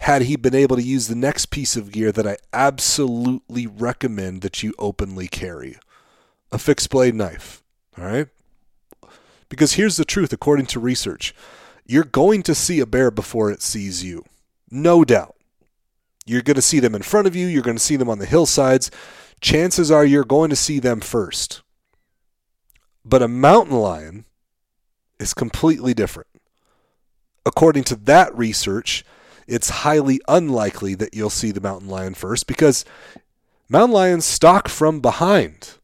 had 0.00 0.22
he 0.22 0.36
been 0.36 0.54
able 0.54 0.76
to 0.76 0.82
use 0.82 1.08
the 1.08 1.14
next 1.14 1.46
piece 1.46 1.76
of 1.76 1.90
gear 1.90 2.12
that 2.12 2.26
I 2.26 2.36
absolutely 2.52 3.66
recommend 3.66 4.42
that 4.42 4.62
you 4.62 4.74
openly 4.78 5.26
carry 5.26 5.78
a 6.52 6.58
fixed 6.58 6.90
blade 6.90 7.14
knife. 7.14 7.62
All 7.98 8.04
right? 8.04 8.28
Because 9.48 9.74
here's 9.74 9.96
the 9.96 10.04
truth 10.04 10.32
according 10.32 10.66
to 10.66 10.80
research 10.80 11.34
you're 11.88 12.04
going 12.04 12.42
to 12.42 12.54
see 12.54 12.80
a 12.80 12.86
bear 12.86 13.10
before 13.10 13.50
it 13.50 13.62
sees 13.62 14.02
you. 14.02 14.24
No 14.70 15.04
doubt. 15.04 15.36
You're 16.26 16.42
going 16.42 16.56
to 16.56 16.62
see 16.62 16.80
them 16.80 16.96
in 16.96 17.02
front 17.02 17.28
of 17.28 17.36
you, 17.36 17.46
you're 17.46 17.62
going 17.62 17.76
to 17.76 17.82
see 17.82 17.96
them 17.96 18.10
on 18.10 18.18
the 18.18 18.26
hillsides. 18.26 18.90
Chances 19.40 19.90
are 19.90 20.04
you're 20.04 20.24
going 20.24 20.50
to 20.50 20.56
see 20.56 20.80
them 20.80 21.00
first. 21.00 21.62
But 23.04 23.22
a 23.22 23.28
mountain 23.28 23.76
lion 23.76 24.24
is 25.20 25.32
completely 25.32 25.94
different. 25.94 26.28
According 27.44 27.84
to 27.84 27.94
that 27.96 28.36
research, 28.36 29.04
it's 29.46 29.70
highly 29.70 30.20
unlikely 30.26 30.96
that 30.96 31.14
you'll 31.14 31.30
see 31.30 31.52
the 31.52 31.60
mountain 31.60 31.88
lion 31.88 32.14
first 32.14 32.48
because 32.48 32.84
mountain 33.68 33.94
lions 33.94 34.24
stalk 34.24 34.68
from 34.68 35.00
behind. 35.00 35.75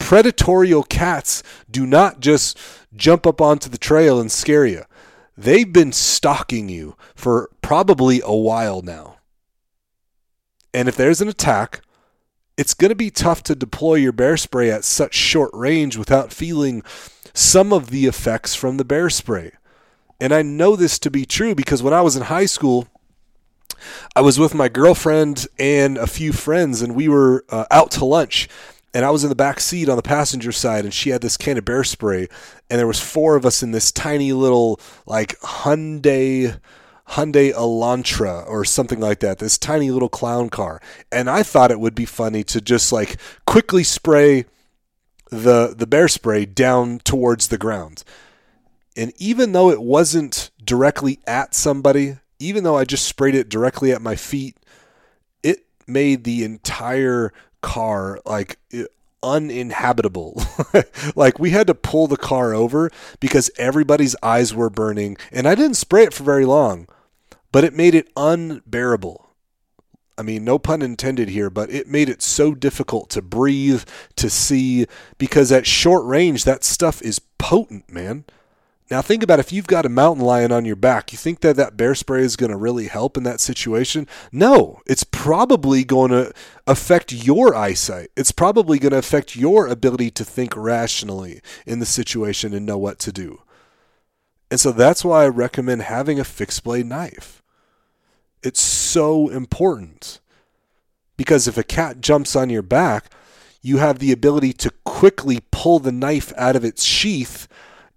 Predatorial 0.00 0.88
cats 0.88 1.44
do 1.70 1.86
not 1.86 2.18
just 2.18 2.58
jump 2.96 3.26
up 3.26 3.40
onto 3.40 3.68
the 3.68 3.78
trail 3.78 4.20
and 4.20 4.32
scare 4.32 4.66
you. 4.66 4.82
They've 5.36 5.72
been 5.72 5.92
stalking 5.92 6.68
you 6.68 6.96
for 7.14 7.50
probably 7.62 8.20
a 8.24 8.34
while 8.34 8.82
now. 8.82 9.18
And 10.74 10.88
if 10.88 10.96
there's 10.96 11.20
an 11.20 11.28
attack, 11.28 11.82
it's 12.56 12.74
going 12.74 12.90
to 12.90 12.96
be 12.96 13.10
tough 13.10 13.42
to 13.44 13.54
deploy 13.54 13.94
your 13.94 14.12
bear 14.12 14.36
spray 14.36 14.70
at 14.70 14.84
such 14.84 15.14
short 15.14 15.50
range 15.54 15.96
without 15.96 16.32
feeling 16.32 16.82
some 17.32 17.72
of 17.72 17.90
the 17.90 18.06
effects 18.06 18.54
from 18.54 18.76
the 18.76 18.84
bear 18.84 19.08
spray. 19.10 19.52
And 20.20 20.32
I 20.32 20.42
know 20.42 20.76
this 20.76 20.98
to 21.00 21.10
be 21.10 21.24
true 21.24 21.54
because 21.54 21.82
when 21.82 21.94
I 21.94 22.02
was 22.02 22.16
in 22.16 22.24
high 22.24 22.46
school, 22.46 22.88
I 24.14 24.20
was 24.20 24.38
with 24.38 24.54
my 24.54 24.68
girlfriend 24.68 25.46
and 25.58 25.96
a 25.96 26.06
few 26.06 26.32
friends, 26.32 26.82
and 26.82 26.94
we 26.94 27.08
were 27.08 27.44
uh, 27.48 27.64
out 27.70 27.90
to 27.92 28.04
lunch. 28.04 28.48
And 28.92 29.04
I 29.04 29.10
was 29.10 29.22
in 29.22 29.28
the 29.28 29.36
back 29.36 29.60
seat 29.60 29.88
on 29.88 29.96
the 29.96 30.02
passenger 30.02 30.50
side, 30.50 30.84
and 30.84 30.92
she 30.92 31.10
had 31.10 31.20
this 31.20 31.36
can 31.36 31.58
of 31.58 31.64
bear 31.64 31.84
spray, 31.84 32.28
and 32.68 32.78
there 32.78 32.86
was 32.86 33.00
four 33.00 33.36
of 33.36 33.46
us 33.46 33.62
in 33.62 33.70
this 33.70 33.92
tiny 33.92 34.32
little 34.32 34.80
like 35.06 35.38
Hyundai 35.40 36.58
Hyundai 37.10 37.52
Elantra 37.52 38.46
or 38.48 38.64
something 38.64 39.00
like 39.00 39.18
that, 39.20 39.38
this 39.38 39.58
tiny 39.58 39.90
little 39.90 40.08
clown 40.08 40.48
car. 40.48 40.80
And 41.10 41.28
I 41.28 41.42
thought 41.42 41.72
it 41.72 41.80
would 41.80 41.94
be 41.94 42.04
funny 42.04 42.44
to 42.44 42.60
just 42.60 42.92
like 42.92 43.16
quickly 43.46 43.82
spray 43.82 44.44
the 45.30 45.74
the 45.76 45.86
bear 45.86 46.08
spray 46.08 46.44
down 46.44 46.98
towards 47.00 47.48
the 47.48 47.58
ground. 47.58 48.04
And 48.96 49.12
even 49.18 49.52
though 49.52 49.70
it 49.70 49.82
wasn't 49.82 50.50
directly 50.62 51.20
at 51.26 51.54
somebody, 51.54 52.18
even 52.38 52.64
though 52.64 52.76
I 52.76 52.84
just 52.84 53.06
sprayed 53.06 53.34
it 53.34 53.48
directly 53.48 53.92
at 53.92 54.02
my 54.02 54.16
feet, 54.16 54.56
it 55.42 55.64
made 55.86 56.24
the 56.24 56.44
entire 56.44 57.32
car 57.60 58.20
like 58.24 58.58
uninhabitable. 59.22 60.42
like 61.14 61.38
we 61.38 61.50
had 61.50 61.66
to 61.66 61.74
pull 61.74 62.06
the 62.06 62.16
car 62.16 62.54
over 62.54 62.90
because 63.18 63.50
everybody's 63.58 64.16
eyes 64.22 64.54
were 64.54 64.70
burning. 64.70 65.16
And 65.32 65.46
I 65.46 65.54
didn't 65.54 65.74
spray 65.74 66.04
it 66.04 66.14
for 66.14 66.22
very 66.22 66.44
long, 66.44 66.88
but 67.52 67.64
it 67.64 67.74
made 67.74 67.94
it 67.94 68.10
unbearable. 68.16 69.26
I 70.18 70.22
mean, 70.22 70.44
no 70.44 70.58
pun 70.58 70.82
intended 70.82 71.30
here, 71.30 71.48
but 71.48 71.70
it 71.70 71.88
made 71.88 72.10
it 72.10 72.20
so 72.20 72.54
difficult 72.54 73.08
to 73.10 73.22
breathe, 73.22 73.84
to 74.16 74.28
see, 74.28 74.86
because 75.16 75.50
at 75.50 75.66
short 75.66 76.04
range, 76.04 76.44
that 76.44 76.62
stuff 76.62 77.00
is 77.00 77.20
potent, 77.38 77.90
man. 77.90 78.24
Now 78.90 79.02
think 79.02 79.22
about 79.22 79.38
if 79.38 79.52
you've 79.52 79.68
got 79.68 79.86
a 79.86 79.90
mountain 79.90 80.24
lion 80.24 80.50
on 80.50 80.64
your 80.64 80.74
back, 80.74 81.12
you 81.12 81.18
think 81.18 81.40
that 81.40 81.54
that 81.54 81.76
bear 81.76 81.94
spray 81.94 82.22
is 82.22 82.34
going 82.34 82.50
to 82.50 82.56
really 82.56 82.88
help 82.88 83.16
in 83.16 83.22
that 83.22 83.40
situation? 83.40 84.08
No, 84.32 84.80
it's 84.84 85.04
probably 85.04 85.84
going 85.84 86.10
to 86.10 86.32
affect 86.66 87.12
your 87.12 87.54
eyesight. 87.54 88.10
It's 88.16 88.32
probably 88.32 88.80
going 88.80 88.90
to 88.90 88.98
affect 88.98 89.36
your 89.36 89.68
ability 89.68 90.10
to 90.12 90.24
think 90.24 90.56
rationally 90.56 91.40
in 91.66 91.78
the 91.78 91.86
situation 91.86 92.52
and 92.52 92.66
know 92.66 92.78
what 92.78 92.98
to 93.00 93.12
do. 93.12 93.42
And 94.50 94.58
so 94.58 94.72
that's 94.72 95.04
why 95.04 95.22
I 95.22 95.28
recommend 95.28 95.82
having 95.82 96.18
a 96.18 96.24
fixed 96.24 96.64
blade 96.64 96.86
knife. 96.86 97.44
It's 98.42 98.60
so 98.60 99.28
important. 99.28 100.18
Because 101.16 101.46
if 101.46 101.56
a 101.56 101.62
cat 101.62 102.00
jumps 102.00 102.34
on 102.34 102.50
your 102.50 102.62
back, 102.62 103.12
you 103.62 103.76
have 103.76 104.00
the 104.00 104.10
ability 104.10 104.52
to 104.54 104.72
quickly 104.84 105.40
pull 105.52 105.78
the 105.78 105.92
knife 105.92 106.32
out 106.36 106.56
of 106.56 106.64
its 106.64 106.82
sheath 106.82 107.46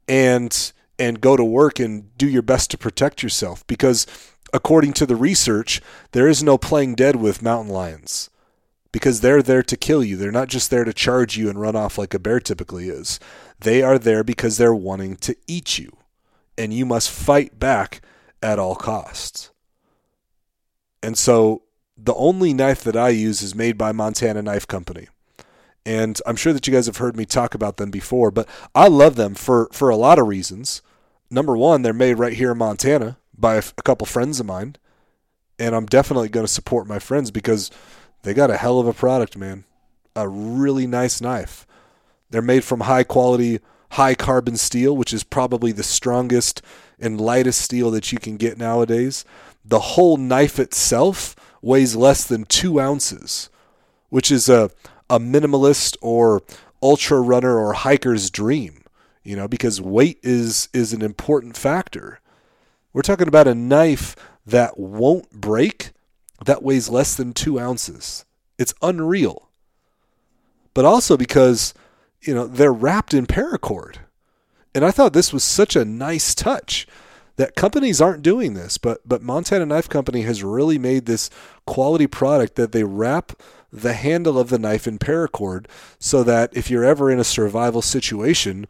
and 0.08 0.72
and 1.00 1.22
go 1.22 1.36
to 1.36 1.44
work 1.44 1.80
and 1.80 2.16
do 2.18 2.28
your 2.28 2.42
best 2.42 2.72
to 2.72 2.78
protect 2.78 3.24
yourself 3.24 3.66
because 3.68 4.06
according 4.54 4.94
to 4.94 5.06
the 5.06 5.16
research 5.16 5.82
there 6.12 6.28
is 6.28 6.44
no 6.44 6.58
playing 6.58 6.96
dead 6.96 7.16
with 7.16 7.42
mountain 7.42 7.74
lions 7.74 8.30
because 8.94 9.22
they're 9.22 9.42
there 9.42 9.64
to 9.64 9.76
kill 9.76 10.04
you. 10.04 10.16
They're 10.16 10.32
not 10.32 10.48
just 10.48 10.70
there 10.70 10.86
to 10.86 10.94
charge 10.94 11.36
you 11.36 11.50
and 11.50 11.60
run 11.60 11.76
off 11.76 11.98
like 11.98 12.14
a 12.14 12.20
bear 12.20 12.40
typically 12.40 12.88
is. 12.88 13.20
They 13.60 13.82
are 13.82 14.00
there 14.00 14.24
because 14.24 14.58
they're 14.58 14.74
wanting 14.74 15.18
to 15.18 15.36
eat 15.48 15.78
you 15.78 15.98
and 16.58 16.74
you 16.74 16.86
must 16.86 17.10
fight 17.10 17.60
back 17.60 18.02
at 18.42 18.60
all 18.60 18.76
costs. 18.76 19.50
And 21.02 21.18
so 21.18 21.64
the 21.98 22.14
only 22.14 22.54
knife 22.54 22.84
that 22.84 22.96
I 22.96 23.10
use 23.10 23.42
is 23.42 23.56
made 23.56 23.78
by 23.78 23.92
Montana 23.92 24.42
Knife 24.42 24.68
Company 24.68 25.08
and 25.86 26.20
I'm 26.26 26.36
sure 26.36 26.54
that 26.54 26.66
you 26.68 26.74
guys 26.74 26.86
have 26.86 26.98
heard 26.98 27.18
me 27.18 27.26
talk 27.26 27.54
about 27.54 27.78
them 27.78 27.92
before, 27.92 28.32
but 28.32 28.48
I 28.74 28.88
love 28.88 29.16
them 29.16 29.36
for 29.36 29.70
for 29.72 29.90
a 29.90 29.98
lot 29.98 30.20
of 30.20 30.28
reasons. 30.28 30.82
Number 31.30 31.58
one, 31.58 31.82
they're 31.82 31.94
made 31.94 32.20
right 32.20 32.34
here 32.34 32.52
in 32.52 32.58
Montana 32.58 33.18
by 33.38 33.56
a, 33.56 33.64
a 33.78 33.82
couple 33.82 34.06
friends 34.06 34.40
of 34.40 34.46
mine, 34.46 34.76
and 35.60 35.76
I'm 35.76 35.86
definitely 35.86 36.30
going 36.30 36.46
to 36.46 36.52
support 36.52 36.88
my 36.88 37.00
friends 37.00 37.32
because 37.32 37.72
they 38.22 38.34
got 38.34 38.52
a 38.52 38.58
hell 38.58 38.80
of 38.80 38.88
a 38.88 38.94
product, 38.94 39.38
man. 39.38 39.66
A 40.16 40.30
really 40.30 40.88
nice 40.88 41.22
knife. 41.22 41.66
They're 42.30 42.42
made 42.42 42.64
from 42.64 42.82
high 42.82 43.04
quality, 43.04 43.60
high 43.92 44.16
carbon 44.16 44.58
steel, 44.58 44.96
which 44.96 45.14
is 45.14 45.24
probably 45.24 45.72
the 45.72 45.84
strongest 45.84 46.62
and 47.00 47.20
lightest 47.20 47.62
steel 47.62 47.92
that 47.92 48.12
you 48.12 48.20
can 48.20 48.38
get 48.38 48.58
nowadays. 48.58 49.26
The 49.66 49.80
whole 49.80 50.18
knife 50.18 50.60
itself 50.60 51.36
weighs 51.62 51.96
less 51.96 52.26
than 52.26 52.46
two 52.46 52.80
ounces, 52.80 53.50
which 54.10 54.32
is 54.32 54.50
a 54.50 54.72
a 55.14 55.20
minimalist 55.20 55.96
or 56.02 56.42
ultra 56.82 57.22
runner 57.22 57.60
or 57.60 57.74
hiker's 57.74 58.32
dream, 58.32 58.84
you 59.24 59.36
know, 59.36 59.48
because 59.48 59.80
weight 59.80 60.20
is 60.24 60.70
is 60.74 60.92
an 60.92 61.04
important 61.04 61.56
factor. 61.56 62.20
We're 62.92 63.04
talking 63.04 63.28
about 63.28 63.48
a 63.48 63.56
knife 63.56 64.16
that 64.46 64.80
won't 64.80 65.30
break, 65.32 65.92
that 66.46 66.64
weighs 66.64 66.90
less 66.90 67.16
than 67.16 67.34
two 67.34 67.60
ounces. 67.60 68.26
It's 68.58 68.74
unreal. 68.82 69.50
But 70.74 70.86
also 70.86 71.16
because, 71.16 71.76
you 72.22 72.34
know, 72.34 72.48
they're 72.48 72.74
wrapped 72.74 73.14
in 73.14 73.28
paracord. 73.28 73.98
And 74.74 74.84
I 74.84 74.90
thought 74.90 75.14
this 75.14 75.32
was 75.32 75.44
such 75.44 75.76
a 75.76 75.86
nice 75.86 76.34
touch 76.34 76.88
that 77.36 77.56
companies 77.56 78.02
aren't 78.02 78.24
doing 78.24 78.56
this, 78.56 78.80
but 78.80 79.08
but 79.08 79.22
Montana 79.22 79.68
Knife 79.68 79.90
Company 79.90 80.24
has 80.24 80.44
really 80.44 80.80
made 80.80 81.06
this 81.06 81.30
quality 81.68 82.08
product 82.08 82.56
that 82.56 82.72
they 82.72 82.84
wrap 82.84 83.34
the 83.74 83.94
handle 83.94 84.38
of 84.38 84.50
the 84.50 84.60
knife 84.60 84.88
in 84.88 85.00
paracord 85.00 85.66
so 85.98 86.24
that 86.24 86.56
if 86.56 86.70
you're 86.70 86.86
ever 86.86 87.10
in 87.10 87.20
a 87.20 87.24
survival 87.24 87.82
situation, 87.82 88.68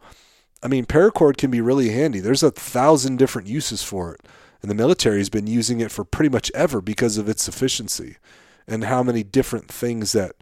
I 0.62 0.68
mean, 0.68 0.86
paracord 0.86 1.36
can 1.36 1.50
be 1.50 1.60
really 1.60 1.90
handy. 1.90 2.20
There's 2.20 2.42
a 2.42 2.50
thousand 2.50 3.18
different 3.18 3.46
uses 3.46 3.82
for 3.82 4.14
it. 4.14 4.22
And 4.62 4.70
the 4.70 4.74
military 4.74 5.18
has 5.18 5.28
been 5.28 5.46
using 5.46 5.80
it 5.80 5.90
for 5.90 6.04
pretty 6.04 6.30
much 6.30 6.50
ever 6.54 6.80
because 6.80 7.18
of 7.18 7.28
its 7.28 7.46
efficiency 7.46 8.16
and 8.66 8.84
how 8.84 9.02
many 9.02 9.22
different 9.22 9.70
things 9.70 10.12
that 10.12 10.36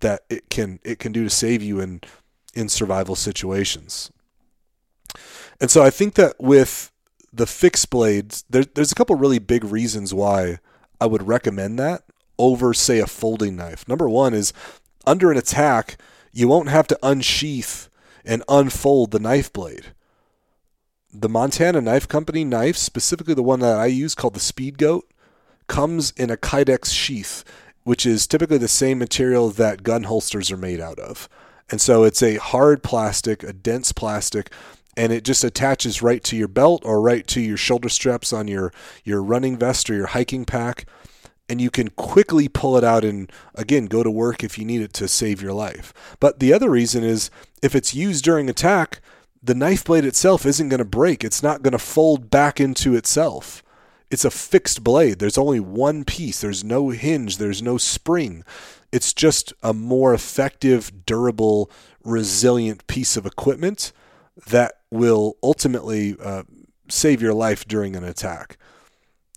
that 0.00 0.22
it 0.28 0.50
can 0.50 0.80
it 0.82 0.98
can 0.98 1.12
do 1.12 1.22
to 1.22 1.30
save 1.30 1.62
you 1.62 1.78
in 1.78 2.00
in 2.54 2.68
survival 2.68 3.14
situations. 3.14 4.10
And 5.60 5.70
so 5.70 5.84
I 5.84 5.90
think 5.90 6.14
that 6.14 6.34
with 6.40 6.90
the 7.32 7.46
fixed 7.46 7.88
blades, 7.90 8.44
there, 8.50 8.64
there's 8.64 8.90
a 8.90 8.96
couple 8.96 9.14
really 9.14 9.38
big 9.38 9.62
reasons 9.62 10.12
why 10.12 10.58
I 11.00 11.06
would 11.06 11.28
recommend 11.28 11.78
that 11.78 12.02
over, 12.38 12.72
say, 12.74 12.98
a 12.98 13.06
folding 13.06 13.56
knife. 13.56 13.86
Number 13.88 14.08
one 14.08 14.34
is 14.34 14.52
under 15.06 15.30
an 15.30 15.38
attack, 15.38 15.96
you 16.32 16.48
won't 16.48 16.68
have 16.68 16.86
to 16.88 16.98
unsheath 17.02 17.88
and 18.24 18.42
unfold 18.48 19.10
the 19.10 19.18
knife 19.18 19.52
blade. 19.52 19.86
The 21.12 21.28
Montana 21.28 21.80
Knife 21.80 22.06
Company 22.06 22.44
knife, 22.44 22.76
specifically 22.76 23.34
the 23.34 23.42
one 23.42 23.60
that 23.60 23.78
I 23.78 23.86
use 23.86 24.14
called 24.14 24.34
the 24.34 24.40
Speed 24.40 24.76
Goat, 24.76 25.10
comes 25.66 26.12
in 26.12 26.30
a 26.30 26.36
Kydex 26.36 26.92
sheath, 26.92 27.44
which 27.84 28.04
is 28.04 28.26
typically 28.26 28.58
the 28.58 28.68
same 28.68 28.98
material 28.98 29.48
that 29.50 29.82
gun 29.82 30.04
holsters 30.04 30.52
are 30.52 30.58
made 30.58 30.80
out 30.80 30.98
of. 30.98 31.28
And 31.70 31.80
so 31.80 32.04
it's 32.04 32.22
a 32.22 32.36
hard 32.36 32.82
plastic, 32.82 33.42
a 33.42 33.52
dense 33.52 33.92
plastic, 33.92 34.52
and 34.96 35.12
it 35.12 35.24
just 35.24 35.44
attaches 35.44 36.02
right 36.02 36.22
to 36.24 36.36
your 36.36 36.48
belt 36.48 36.82
or 36.84 37.00
right 37.00 37.26
to 37.28 37.40
your 37.40 37.56
shoulder 37.56 37.88
straps 37.88 38.32
on 38.32 38.48
your, 38.48 38.72
your 39.04 39.22
running 39.22 39.56
vest 39.56 39.88
or 39.88 39.94
your 39.94 40.08
hiking 40.08 40.44
pack 40.44 40.86
and 41.48 41.60
you 41.60 41.70
can 41.70 41.88
quickly 41.88 42.48
pull 42.48 42.76
it 42.76 42.84
out 42.84 43.04
and 43.04 43.32
again 43.54 43.86
go 43.86 44.02
to 44.02 44.10
work 44.10 44.44
if 44.44 44.58
you 44.58 44.64
need 44.64 44.82
it 44.82 44.92
to 44.94 45.08
save 45.08 45.42
your 45.42 45.52
life. 45.52 45.92
But 46.20 46.40
the 46.40 46.52
other 46.52 46.70
reason 46.70 47.04
is 47.04 47.30
if 47.62 47.74
it's 47.74 47.94
used 47.94 48.24
during 48.24 48.48
attack, 48.48 49.00
the 49.42 49.54
knife 49.54 49.84
blade 49.84 50.04
itself 50.04 50.44
isn't 50.44 50.68
going 50.68 50.78
to 50.78 50.84
break. 50.84 51.24
It's 51.24 51.42
not 51.42 51.62
going 51.62 51.72
to 51.72 51.78
fold 51.78 52.30
back 52.30 52.60
into 52.60 52.94
itself. 52.94 53.62
It's 54.10 54.24
a 54.24 54.30
fixed 54.30 54.82
blade. 54.82 55.18
There's 55.18 55.38
only 55.38 55.60
one 55.60 56.04
piece. 56.04 56.40
There's 56.40 56.64
no 56.64 56.90
hinge, 56.90 57.36
there's 57.36 57.62
no 57.62 57.78
spring. 57.78 58.44
It's 58.90 59.12
just 59.12 59.52
a 59.62 59.74
more 59.74 60.14
effective, 60.14 61.04
durable, 61.04 61.70
resilient 62.02 62.86
piece 62.86 63.16
of 63.16 63.26
equipment 63.26 63.92
that 64.46 64.74
will 64.90 65.36
ultimately 65.42 66.16
uh, 66.22 66.44
save 66.88 67.20
your 67.20 67.34
life 67.34 67.66
during 67.68 67.96
an 67.96 68.04
attack. 68.04 68.56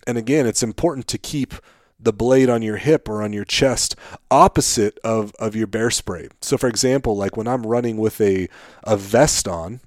And 0.08 0.18
again, 0.18 0.48
it's 0.48 0.64
important 0.64 1.08
to 1.08 1.18
keep 1.18 1.54
the 2.02 2.14
blade 2.14 2.50
on 2.50 2.62
your 2.62 2.78
hip 2.78 3.08
or 3.08 3.22
on 3.22 3.32
your 3.32 3.46
chest 3.46 3.96
opposite 4.30 4.98
of, 5.04 5.34
of 5.40 5.56
your 5.56 5.68
bear 5.68 5.92
spray. 5.92 6.30
So, 6.42 6.58
for 6.58 6.68
example, 6.68 7.16
like 7.16 7.38
when 7.38 7.48
I'm 7.48 7.66
running 7.66 7.98
with 7.98 8.20
a, 8.20 8.48
a 8.84 8.98
vest 8.98 9.48
on, 9.48 9.82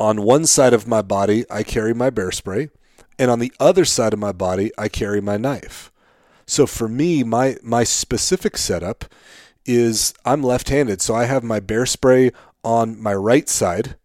on 0.00 0.22
one 0.22 0.46
side 0.46 0.72
of 0.72 0.86
my 0.86 1.02
body, 1.02 1.44
I 1.50 1.62
carry 1.62 1.92
my 1.92 2.10
bear 2.10 2.30
spray, 2.30 2.70
and 3.18 3.30
on 3.30 3.38
the 3.38 3.52
other 3.60 3.84
side 3.84 4.12
of 4.12 4.18
my 4.18 4.32
body, 4.32 4.70
I 4.78 4.88
carry 4.88 5.20
my 5.20 5.36
knife. 5.36 5.92
So, 6.46 6.66
for 6.66 6.88
me, 6.88 7.22
my, 7.22 7.56
my 7.62 7.84
specific 7.84 8.56
setup 8.56 9.04
is 9.66 10.14
I'm 10.24 10.42
left 10.42 10.70
handed. 10.70 11.02
So, 11.02 11.14
I 11.14 11.24
have 11.24 11.44
my 11.44 11.60
bear 11.60 11.84
spray 11.84 12.32
on 12.64 13.00
my 13.00 13.14
right 13.14 13.48
side, 13.48 13.96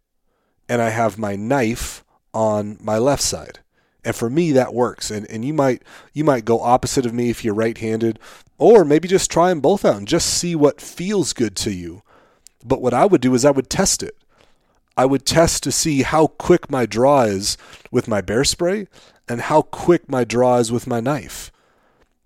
and 0.68 0.82
I 0.82 0.90
have 0.90 1.18
my 1.18 1.36
knife 1.36 2.04
on 2.34 2.78
my 2.82 2.98
left 2.98 3.24
side. 3.24 3.60
And 4.06 4.16
for 4.16 4.30
me 4.30 4.52
that 4.52 4.74
works. 4.74 5.12
And 5.12 5.30
and 5.30 5.46
you 5.46 5.54
might 5.54 5.82
you 6.14 6.24
might 6.24 6.46
go 6.46 6.62
opposite 6.62 7.06
of 7.06 7.14
me 7.14 7.30
if 7.30 7.44
you're 7.44 7.54
right-handed 7.54 8.20
or 8.58 8.86
maybe 8.86 9.08
just 9.08 9.32
try 9.32 9.50
them 9.50 9.62
both 9.62 9.86
out 9.86 9.98
and 9.98 10.08
just 10.08 10.28
see 10.28 10.56
what 10.56 10.82
feels 10.82 11.34
good 11.34 11.56
to 11.58 11.72
you. 11.72 12.02
But 12.64 12.82
what 12.82 12.94
I 12.94 13.06
would 13.06 13.22
do 13.22 13.34
is 13.34 13.46
I 13.46 13.52
would 13.52 13.70
test 13.70 14.04
it. 14.04 14.18
I 14.96 15.06
would 15.06 15.26
test 15.26 15.64
to 15.64 15.72
see 15.72 16.04
how 16.04 16.28
quick 16.28 16.70
my 16.70 16.86
draw 16.86 17.24
is 17.24 17.58
with 17.92 18.08
my 18.08 18.22
bear 18.22 18.44
spray 18.44 18.88
and 19.28 19.42
how 19.42 19.64
quick 19.64 20.10
my 20.10 20.24
draw 20.24 20.58
is 20.58 20.72
with 20.72 20.88
my 20.88 21.00
knife. 21.00 21.52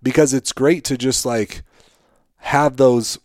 Because 0.02 0.34
it's 0.34 0.52
great 0.52 0.84
to 0.84 0.98
just 0.98 1.24
like 1.24 1.62
have 2.38 2.76
those 2.76 3.18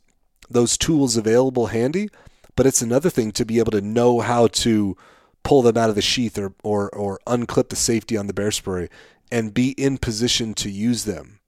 those 0.49 0.77
tools 0.77 1.17
available 1.17 1.67
handy, 1.67 2.09
but 2.55 2.65
it's 2.65 2.81
another 2.81 3.09
thing 3.09 3.31
to 3.31 3.45
be 3.45 3.59
able 3.59 3.71
to 3.71 3.81
know 3.81 4.19
how 4.19 4.47
to 4.47 4.95
pull 5.43 5.61
them 5.61 5.77
out 5.77 5.89
of 5.89 5.95
the 5.95 6.01
sheath 6.01 6.37
or, 6.37 6.53
or, 6.63 6.89
or 6.89 7.19
unclip 7.27 7.69
the 7.69 7.75
safety 7.75 8.17
on 8.17 8.27
the 8.27 8.33
bear 8.33 8.51
spray 8.51 8.89
and 9.31 9.53
be 9.53 9.71
in 9.71 9.97
position 9.97 10.53
to 10.53 10.69
use 10.69 11.05
them. 11.05 11.39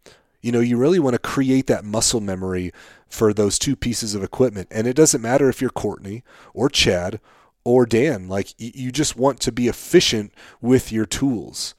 You 0.42 0.52
know, 0.52 0.60
you 0.60 0.78
really 0.78 1.00
want 1.00 1.14
to 1.14 1.20
create 1.20 1.68
that 1.68 1.86
muscle 1.86 2.22
memory 2.22 2.72
for 3.08 3.34
those 3.34 3.58
two 3.58 3.76
pieces 3.76 4.14
of 4.14 4.24
equipment. 4.24 4.68
And 4.70 4.86
it 4.86 4.96
doesn't 4.96 5.22
matter 5.22 5.50
if 5.50 5.62
you're 5.62 5.70
Courtney 5.70 6.24
or 6.54 6.70
Chad 6.70 7.20
or 7.64 7.86
Dan, 7.86 8.28
like 8.28 8.54
you 8.58 8.92
just 8.92 9.16
want 9.16 9.40
to 9.42 9.52
be 9.52 9.68
efficient 9.68 10.34
with 10.62 10.92
your 10.92 11.06
tools. 11.06 11.74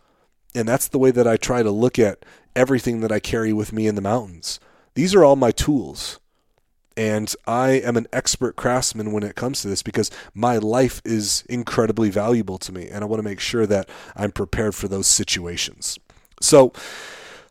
And 0.55 0.67
that's 0.67 0.89
the 0.89 0.99
way 0.99 1.11
that 1.13 1.29
I 1.29 1.37
try 1.37 1.63
to 1.63 1.71
look 1.71 1.99
at 1.99 2.25
everything 2.57 3.01
that 3.01 3.13
I 3.13 3.21
carry 3.21 3.53
with 3.53 3.73
me 3.73 3.87
in 3.87 3.95
the 3.95 4.01
mountains. 4.01 4.59
These 4.95 5.15
are 5.15 5.25
all 5.25 5.37
my 5.37 5.53
tools. 5.53 6.19
And 6.97 7.35
I 7.47 7.73
am 7.73 7.97
an 7.97 8.07
expert 8.13 8.57
craftsman 8.57 9.13
when 9.13 9.23
it 9.23 9.37
comes 9.37 9.61
to 9.63 9.69
this 9.69 9.83
because 9.83 10.11
my 10.35 10.57
life 10.57 11.03
is 11.05 11.45
incredibly 11.49 12.11
valuable 12.11 12.59
to 12.59 12.73
me. 12.73 12.89
And 12.89 13.05
I 13.05 13.07
want 13.07 13.19
to 13.19 13.29
make 13.29 13.41
sure 13.41 13.67
that 13.67 13.89
I'm 14.15 14.33
prepared 14.33 14.75
for 14.75 14.89
those 14.89 15.07
situations. 15.07 15.99
So, 16.41 16.73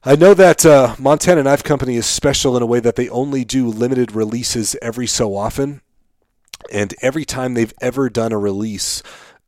I 0.08 0.16
know 0.16 0.36
that 0.36 0.64
uh, 0.64 0.96
Montana 1.00 1.42
Knife 1.42 1.64
Company 1.64 1.96
is 1.96 2.06
special 2.06 2.56
in 2.56 2.62
a 2.62 2.68
way 2.68 2.80
that 2.80 2.96
they 2.96 3.10
only 3.10 3.44
do 3.44 3.68
limited 3.68 4.12
releases 4.12 4.76
every 4.80 5.08
so 5.08 5.36
often. 5.36 5.82
And 6.72 6.94
every 7.02 7.26
time 7.26 7.56
they've 7.56 7.74
ever 7.82 8.08
done 8.12 8.32
a 8.32 8.38
release, 8.38 9.02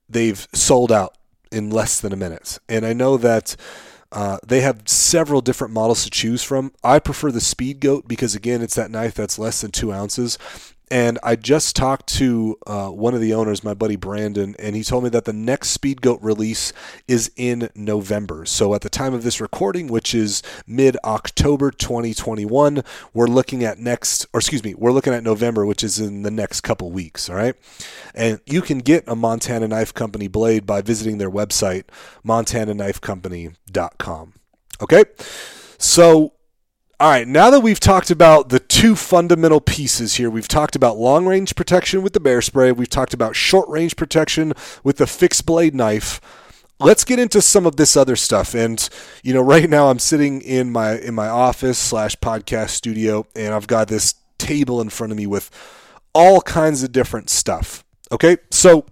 they've 0.09 0.47
sold 0.53 0.91
out 0.91 1.15
in 1.51 1.69
less 1.69 1.99
than 1.99 2.11
a 2.11 2.15
minute. 2.15 2.57
And 2.67 2.87
I 2.87 2.93
know 2.93 3.17
that 3.17 3.55
uh, 4.11 4.37
they 4.45 4.61
have 4.61 4.81
several 4.85 5.41
different 5.41 5.73
models 5.73 6.03
to 6.03 6.09
choose 6.09 6.43
from. 6.43 6.71
I 6.83 6.99
prefer 6.99 7.31
the 7.31 7.41
Speed 7.41 7.79
Goat 7.79 8.07
because, 8.07 8.35
again, 8.35 8.61
it's 8.61 8.75
that 8.75 8.91
knife 8.91 9.15
that's 9.15 9.39
less 9.39 9.61
than 9.61 9.71
two 9.71 9.91
ounces. 9.91 10.37
And 10.89 11.19
I 11.21 11.35
just 11.35 11.75
talked 11.75 12.07
to 12.15 12.57
uh, 12.65 12.87
one 12.87 13.13
of 13.13 13.19
the 13.19 13.33
owners, 13.33 13.61
my 13.61 13.73
buddy 13.73 13.97
Brandon, 13.97 14.55
and 14.57 14.73
he 14.73 14.83
told 14.83 15.03
me 15.03 15.09
that 15.09 15.25
the 15.25 15.33
next 15.33 15.71
Speed 15.71 16.01
Goat 16.01 16.21
release 16.21 16.71
is 17.09 17.29
in 17.35 17.69
November. 17.75 18.45
So 18.45 18.73
at 18.73 18.79
the 18.81 18.89
time 18.89 19.13
of 19.13 19.23
this 19.23 19.41
recording, 19.41 19.87
which 19.87 20.15
is 20.15 20.41
mid 20.65 20.95
October 21.03 21.71
2021, 21.71 22.83
we're 23.13 23.27
looking 23.27 23.65
at 23.65 23.79
next, 23.79 24.27
or 24.33 24.39
excuse 24.39 24.63
me, 24.63 24.75
we're 24.75 24.93
looking 24.93 25.13
at 25.13 25.23
November, 25.23 25.65
which 25.65 25.83
is 25.83 25.99
in 25.99 26.21
the 26.21 26.31
next 26.31 26.61
couple 26.61 26.89
weeks. 26.89 27.29
All 27.29 27.35
right. 27.35 27.55
And 28.15 28.39
you 28.45 28.61
can 28.61 28.79
get 28.79 29.03
a 29.07 29.15
Montana 29.15 29.67
Knife 29.67 29.93
Company 29.93 30.29
blade 30.29 30.65
by 30.65 30.81
visiting 30.81 31.17
their 31.17 31.29
website, 31.29 31.83
montanaknifecompany.com. 32.25 34.33
Okay. 34.81 35.03
So 35.77 36.31
all 36.99 37.11
right, 37.11 37.27
now 37.27 37.51
that 37.51 37.59
we've 37.59 37.79
talked 37.79 38.09
about 38.09 38.49
the 38.49 38.59
two 38.59 38.95
fundamental 38.95 39.61
pieces 39.61 40.15
here, 40.15 40.31
we've 40.31 40.47
talked 40.47 40.75
about 40.75 40.97
long 40.97 41.27
range 41.27 41.55
protection 41.55 42.01
with 42.01 42.13
the 42.13 42.19
bear 42.19 42.41
spray, 42.41 42.71
we've 42.71 42.89
talked 42.89 43.13
about 43.13 43.35
short 43.35 43.69
range 43.69 43.95
protection 43.95 44.53
with 44.83 44.97
the 44.97 45.05
fixed 45.05 45.45
blade 45.45 45.75
knife. 45.75 46.19
Let's 46.79 47.03
get 47.03 47.19
into 47.19 47.39
some 47.39 47.67
of 47.67 47.75
this 47.75 47.95
other 47.95 48.15
stuff. 48.15 48.55
And 48.55 48.87
you 49.21 49.31
know, 49.31 49.41
right 49.41 49.69
now 49.69 49.89
I'm 49.89 49.99
sitting 49.99 50.41
in 50.41 50.71
my 50.71 50.97
in 50.97 51.13
my 51.13 51.27
office 51.27 51.77
slash 51.77 52.15
podcast 52.15 52.69
studio, 52.69 53.27
and 53.35 53.53
I've 53.53 53.67
got 53.67 53.89
this 53.89 54.15
table 54.39 54.81
in 54.81 54.89
front 54.89 55.11
of 55.11 55.17
me 55.17 55.27
with 55.27 55.51
all 56.13 56.41
kinds 56.41 56.81
of 56.81 56.91
different 56.91 57.29
stuff. 57.29 57.83
Okay, 58.11 58.37
so 58.49 58.85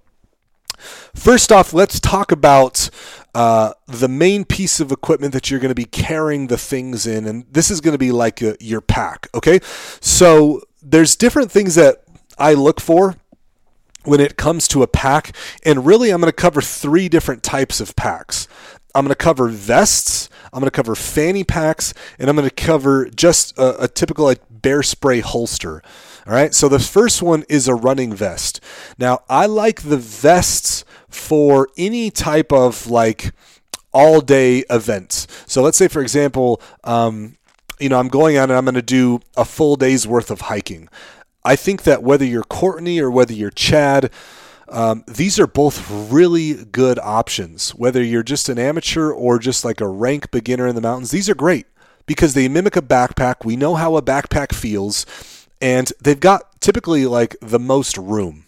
First 1.15 1.51
off, 1.51 1.73
let's 1.73 1.99
talk 1.99 2.31
about 2.31 2.89
uh, 3.35 3.73
the 3.85 4.07
main 4.07 4.45
piece 4.45 4.79
of 4.79 4.93
equipment 4.93 5.33
that 5.33 5.51
you're 5.51 5.59
going 5.59 5.69
to 5.69 5.75
be 5.75 5.83
carrying 5.83 6.47
the 6.47 6.57
things 6.57 7.05
in, 7.05 7.27
and 7.27 7.45
this 7.51 7.69
is 7.69 7.81
going 7.81 7.91
to 7.91 7.99
be 7.99 8.13
like 8.13 8.41
a, 8.41 8.55
your 8.61 8.79
pack. 8.79 9.27
Okay, 9.35 9.59
so 9.99 10.61
there's 10.81 11.17
different 11.17 11.51
things 11.51 11.75
that 11.75 12.01
I 12.37 12.53
look 12.53 12.79
for 12.79 13.17
when 14.05 14.21
it 14.21 14.37
comes 14.37 14.69
to 14.69 14.83
a 14.83 14.87
pack, 14.87 15.35
and 15.65 15.85
really 15.85 16.11
I'm 16.11 16.21
going 16.21 16.31
to 16.31 16.35
cover 16.35 16.61
three 16.61 17.09
different 17.09 17.43
types 17.43 17.81
of 17.81 17.93
packs. 17.97 18.47
I'm 18.95 19.03
going 19.03 19.09
to 19.09 19.15
cover 19.15 19.49
vests, 19.49 20.29
I'm 20.53 20.61
going 20.61 20.69
to 20.69 20.71
cover 20.71 20.95
fanny 20.95 21.43
packs, 21.43 21.93
and 22.17 22.29
I'm 22.29 22.37
going 22.37 22.47
to 22.47 22.55
cover 22.55 23.09
just 23.09 23.57
a, 23.57 23.83
a 23.83 23.87
typical 23.89 24.23
like 24.23 24.39
bear 24.49 24.81
spray 24.81 25.19
holster. 25.19 25.83
All 26.25 26.33
right, 26.33 26.53
so 26.53 26.69
the 26.69 26.79
first 26.79 27.21
one 27.21 27.43
is 27.49 27.67
a 27.67 27.75
running 27.75 28.13
vest. 28.13 28.61
Now, 28.97 29.23
I 29.27 29.45
like 29.45 29.81
the 29.81 29.97
vests 29.97 30.85
for 31.15 31.69
any 31.77 32.11
type 32.11 32.51
of 32.51 32.87
like 32.87 33.33
all 33.91 34.21
day 34.21 34.63
events. 34.69 35.27
So 35.47 35.61
let's 35.61 35.77
say, 35.77 35.87
for 35.87 36.01
example, 36.01 36.61
um, 36.83 37.37
you 37.79 37.89
know, 37.89 37.99
I'm 37.99 38.07
going 38.07 38.37
out 38.37 38.49
and 38.49 38.57
I'm 38.57 38.65
going 38.65 38.75
to 38.75 38.81
do 38.81 39.19
a 39.35 39.45
full 39.45 39.75
day's 39.75 40.07
worth 40.07 40.31
of 40.31 40.41
hiking. 40.41 40.89
I 41.43 41.55
think 41.55 41.83
that 41.83 42.03
whether 42.03 42.25
you're 42.25 42.43
Courtney 42.43 42.99
or 42.99 43.11
whether 43.11 43.33
you're 43.33 43.51
Chad, 43.51 44.11
um, 44.67 45.03
these 45.07 45.39
are 45.39 45.47
both 45.47 45.89
really 45.89 46.65
good 46.65 46.97
options. 46.99 47.71
Whether 47.75 48.03
you're 48.03 48.23
just 48.23 48.49
an 48.49 48.57
amateur 48.57 49.11
or 49.11 49.37
just 49.37 49.63
like 49.63 49.79
a 49.79 49.87
rank 49.87 50.31
beginner 50.31 50.67
in 50.67 50.75
the 50.75 50.81
mountains, 50.81 51.11
these 51.11 51.29
are 51.29 51.35
great 51.35 51.67
because 52.05 52.33
they 52.33 52.47
mimic 52.47 52.75
a 52.75 52.81
backpack. 52.81 53.45
We 53.45 53.55
know 53.55 53.75
how 53.75 53.95
a 53.95 54.01
backpack 54.01 54.53
feels 54.53 55.05
and 55.61 55.91
they've 56.01 56.19
got 56.19 56.59
typically 56.61 57.05
like 57.05 57.35
the 57.41 57.59
most 57.59 57.97
room. 57.97 58.44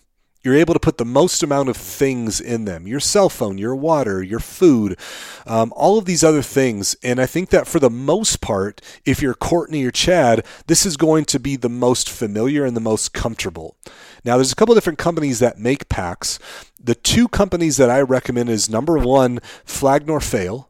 You're 0.47 0.55
able 0.55 0.75
to 0.75 0.79
put 0.79 0.97
the 0.97 1.03
most 1.03 1.43
amount 1.43 1.67
of 1.67 1.75
things 1.75 2.39
in 2.39 2.63
them 2.63 2.87
your 2.87 3.01
cell 3.01 3.27
phone, 3.27 3.57
your 3.57 3.75
water, 3.75 4.23
your 4.23 4.39
food, 4.39 4.97
um, 5.45 5.73
all 5.75 5.97
of 5.97 6.05
these 6.05 6.23
other 6.23 6.41
things. 6.41 6.95
And 7.03 7.19
I 7.19 7.25
think 7.25 7.49
that 7.49 7.67
for 7.67 7.81
the 7.81 7.89
most 7.89 8.39
part, 8.39 8.79
if 9.03 9.21
you're 9.21 9.33
Courtney 9.33 9.83
or 9.83 9.91
Chad, 9.91 10.45
this 10.67 10.85
is 10.85 10.95
going 10.95 11.25
to 11.25 11.37
be 11.37 11.57
the 11.57 11.67
most 11.67 12.09
familiar 12.09 12.63
and 12.63 12.77
the 12.77 12.79
most 12.79 13.11
comfortable. 13.11 13.75
Now, 14.23 14.37
there's 14.37 14.53
a 14.53 14.55
couple 14.55 14.73
different 14.73 14.99
companies 14.99 15.39
that 15.39 15.59
make 15.59 15.89
packs. 15.89 16.39
The 16.81 16.95
two 16.95 17.27
companies 17.27 17.75
that 17.75 17.89
I 17.89 17.99
recommend 17.99 18.47
is 18.47 18.69
number 18.69 18.97
one, 18.97 19.39
Flag 19.65 20.07
Nor 20.07 20.21
Fail. 20.21 20.69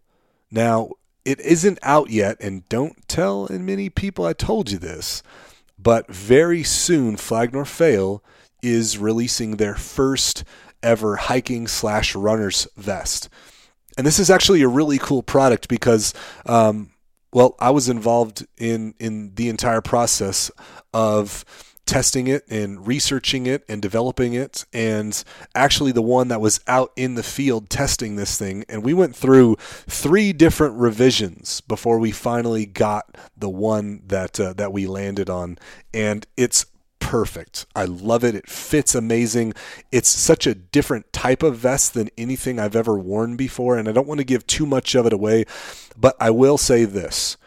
Now, 0.49 0.89
it 1.23 1.39
isn't 1.41 1.77
out 1.83 2.09
yet, 2.09 2.37
and 2.39 2.67
don't 2.67 3.07
tell 3.07 3.47
many 3.51 3.91
people 3.91 4.25
I 4.25 4.33
told 4.33 4.71
you 4.71 4.79
this. 4.79 5.21
But 5.77 6.11
very 6.11 6.63
soon, 6.63 7.15
Flag 7.15 7.53
Nor 7.53 7.65
Fail 7.65 8.23
is 8.67 8.97
releasing 8.97 9.58
their 9.58 9.75
first 9.75 10.43
ever 10.84 11.15
hiking 11.15 11.67
slash 11.67 12.15
runners 12.15 12.67
vest. 12.75 13.30
And 13.97 14.06
this 14.06 14.19
is 14.19 14.30
actually 14.30 14.62
a 14.62 14.67
really 14.67 14.99
cool 14.99 15.23
product 15.23 15.67
because, 15.67 16.13
um, 16.45 16.91
well, 17.34 17.56
I 17.60 17.71
was 17.71 17.89
involved 17.89 18.45
in 18.58 18.93
in 18.99 19.34
the 19.36 19.49
entire 19.49 19.82
process 19.82 20.51
of 20.93 21.43
testing 21.88 22.27
it 22.27 22.43
and 22.49 22.86
researching 22.86 23.47
it 23.47 23.63
and 23.69 23.82
developing 23.82 24.34
it 24.34 24.65
and 24.73 25.23
actually 25.56 25.93
the 25.93 26.01
one 26.01 26.27
that 26.27 26.41
was 26.41 26.60
out 26.67 26.91
in 26.97 27.15
the 27.15 27.23
field 27.23 27.69
testing 27.69 28.17
this 28.17 28.38
thing 28.38 28.65
and 28.67 28.84
we 28.84 28.93
went 28.93 29.15
through 29.15 29.56
three 29.58 30.34
different 30.34 30.75
revisions 30.75 31.62
before 31.62 31.97
we 31.97 32.12
finally 32.12 32.65
got 32.65 33.17
the 33.38 33.49
one 33.49 34.01
that 34.06 34.38
uh, 34.38 34.51
that 34.51 34.73
we 34.73 34.86
landed 34.86 35.30
on 35.30 35.58
and 35.93 36.27
it's 36.36 36.65
perfect. 36.99 37.65
I 37.75 37.86
love 37.86 38.23
it. 38.23 38.36
It 38.36 38.49
fits 38.49 38.95
amazing. 38.95 39.53
It's 39.91 40.10
such 40.10 40.45
a 40.45 40.55
different 40.55 41.12
type 41.13 41.43
of 41.43 41.57
vest 41.57 41.93
than 41.93 42.10
anything 42.17 42.60
I've 42.60 42.75
ever 42.75 42.97
worn 42.97 43.36
before 43.36 43.77
and 43.77 43.88
I 43.88 43.91
don't 43.91 44.07
want 44.07 44.19
to 44.19 44.25
give 44.25 44.45
too 44.47 44.65
much 44.65 44.95
of 44.95 45.05
it 45.05 45.13
away, 45.13 45.45
but 45.95 46.15
I 46.19 46.29
will 46.31 46.57
say 46.57 46.86
this 46.86 47.38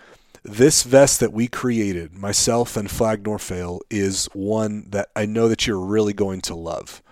this 0.42 0.84
vest 0.84 1.20
that 1.20 1.32
we 1.32 1.48
created, 1.48 2.16
myself 2.16 2.76
and 2.76 2.90
Flag 2.90 3.24
Nor 3.24 3.38
Fail, 3.38 3.80
is 3.90 4.26
one 4.32 4.88
that 4.90 5.10
I 5.14 5.26
know 5.26 5.48
that 5.48 5.66
you're 5.66 5.78
really 5.78 6.14
going 6.14 6.40
to 6.42 6.54
love. 6.54 7.02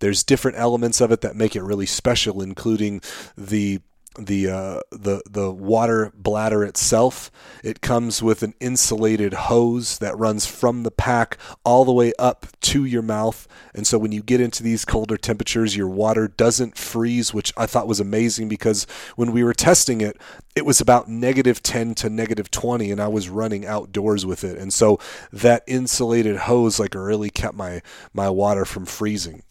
There's 0.00 0.24
different 0.24 0.58
elements 0.58 1.00
of 1.00 1.12
it 1.12 1.20
that 1.20 1.36
make 1.36 1.54
it 1.54 1.62
really 1.62 1.86
special, 1.86 2.42
including 2.42 3.02
the 3.36 3.80
the 4.18 4.48
uh, 4.48 4.80
the 4.90 5.22
the 5.28 5.50
water 5.50 6.12
bladder 6.14 6.64
itself. 6.64 7.30
It 7.62 7.80
comes 7.80 8.22
with 8.22 8.42
an 8.42 8.54
insulated 8.60 9.32
hose 9.32 9.98
that 9.98 10.18
runs 10.18 10.46
from 10.46 10.82
the 10.82 10.90
pack 10.90 11.38
all 11.64 11.84
the 11.84 11.92
way 11.92 12.12
up 12.18 12.46
to 12.62 12.84
your 12.84 13.02
mouth, 13.02 13.48
and 13.74 13.86
so 13.86 13.98
when 13.98 14.12
you 14.12 14.22
get 14.22 14.40
into 14.40 14.62
these 14.62 14.84
colder 14.84 15.16
temperatures, 15.16 15.76
your 15.76 15.88
water 15.88 16.28
doesn't 16.28 16.76
freeze, 16.76 17.32
which 17.32 17.52
I 17.56 17.66
thought 17.66 17.88
was 17.88 18.00
amazing 18.00 18.48
because 18.48 18.86
when 19.16 19.32
we 19.32 19.42
were 19.44 19.54
testing 19.54 20.00
it, 20.00 20.18
it 20.54 20.66
was 20.66 20.80
about 20.80 21.08
negative 21.08 21.62
10 21.62 21.94
to 21.96 22.10
negative 22.10 22.50
20, 22.50 22.90
and 22.90 23.00
I 23.00 23.08
was 23.08 23.28
running 23.28 23.66
outdoors 23.66 24.26
with 24.26 24.44
it, 24.44 24.58
and 24.58 24.72
so 24.72 24.98
that 25.32 25.64
insulated 25.66 26.36
hose 26.36 26.78
like 26.78 26.94
really 26.94 27.30
kept 27.30 27.54
my 27.54 27.82
my 28.12 28.28
water 28.28 28.64
from 28.64 28.84
freezing. 28.84 29.42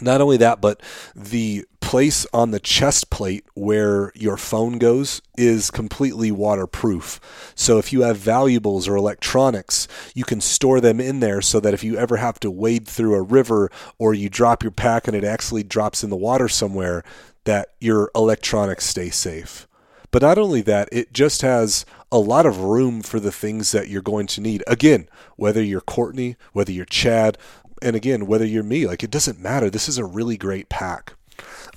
Not 0.00 0.20
only 0.20 0.36
that, 0.38 0.60
but 0.60 0.80
the 1.14 1.64
place 1.80 2.24
on 2.32 2.52
the 2.52 2.60
chest 2.60 3.10
plate 3.10 3.44
where 3.54 4.12
your 4.14 4.36
phone 4.36 4.78
goes 4.78 5.20
is 5.36 5.70
completely 5.70 6.30
waterproof. 6.30 7.52
So 7.56 7.78
if 7.78 7.92
you 7.92 8.02
have 8.02 8.16
valuables 8.16 8.86
or 8.86 8.94
electronics, 8.94 9.88
you 10.14 10.24
can 10.24 10.40
store 10.40 10.80
them 10.80 11.00
in 11.00 11.18
there 11.18 11.42
so 11.42 11.58
that 11.60 11.74
if 11.74 11.82
you 11.82 11.96
ever 11.96 12.18
have 12.18 12.38
to 12.40 12.50
wade 12.50 12.86
through 12.86 13.16
a 13.16 13.22
river 13.22 13.70
or 13.98 14.14
you 14.14 14.28
drop 14.28 14.62
your 14.62 14.70
pack 14.70 15.08
and 15.08 15.16
it 15.16 15.24
actually 15.24 15.64
drops 15.64 16.04
in 16.04 16.10
the 16.10 16.16
water 16.16 16.48
somewhere, 16.48 17.02
that 17.44 17.70
your 17.80 18.10
electronics 18.14 18.84
stay 18.86 19.10
safe. 19.10 19.66
But 20.12 20.22
not 20.22 20.38
only 20.38 20.60
that, 20.62 20.88
it 20.92 21.12
just 21.12 21.42
has 21.42 21.84
a 22.12 22.18
lot 22.18 22.46
of 22.46 22.58
room 22.58 23.02
for 23.02 23.20
the 23.20 23.32
things 23.32 23.72
that 23.72 23.88
you're 23.88 24.02
going 24.02 24.26
to 24.28 24.40
need. 24.40 24.62
Again, 24.66 25.08
whether 25.36 25.62
you're 25.62 25.80
Courtney, 25.80 26.36
whether 26.52 26.72
you're 26.72 26.84
Chad, 26.84 27.38
and 27.82 27.96
again, 27.96 28.26
whether 28.26 28.44
you're 28.44 28.62
me, 28.62 28.86
like 28.86 29.02
it 29.02 29.10
doesn't 29.10 29.40
matter. 29.40 29.70
This 29.70 29.88
is 29.88 29.98
a 29.98 30.04
really 30.04 30.36
great 30.36 30.68
pack. 30.68 31.14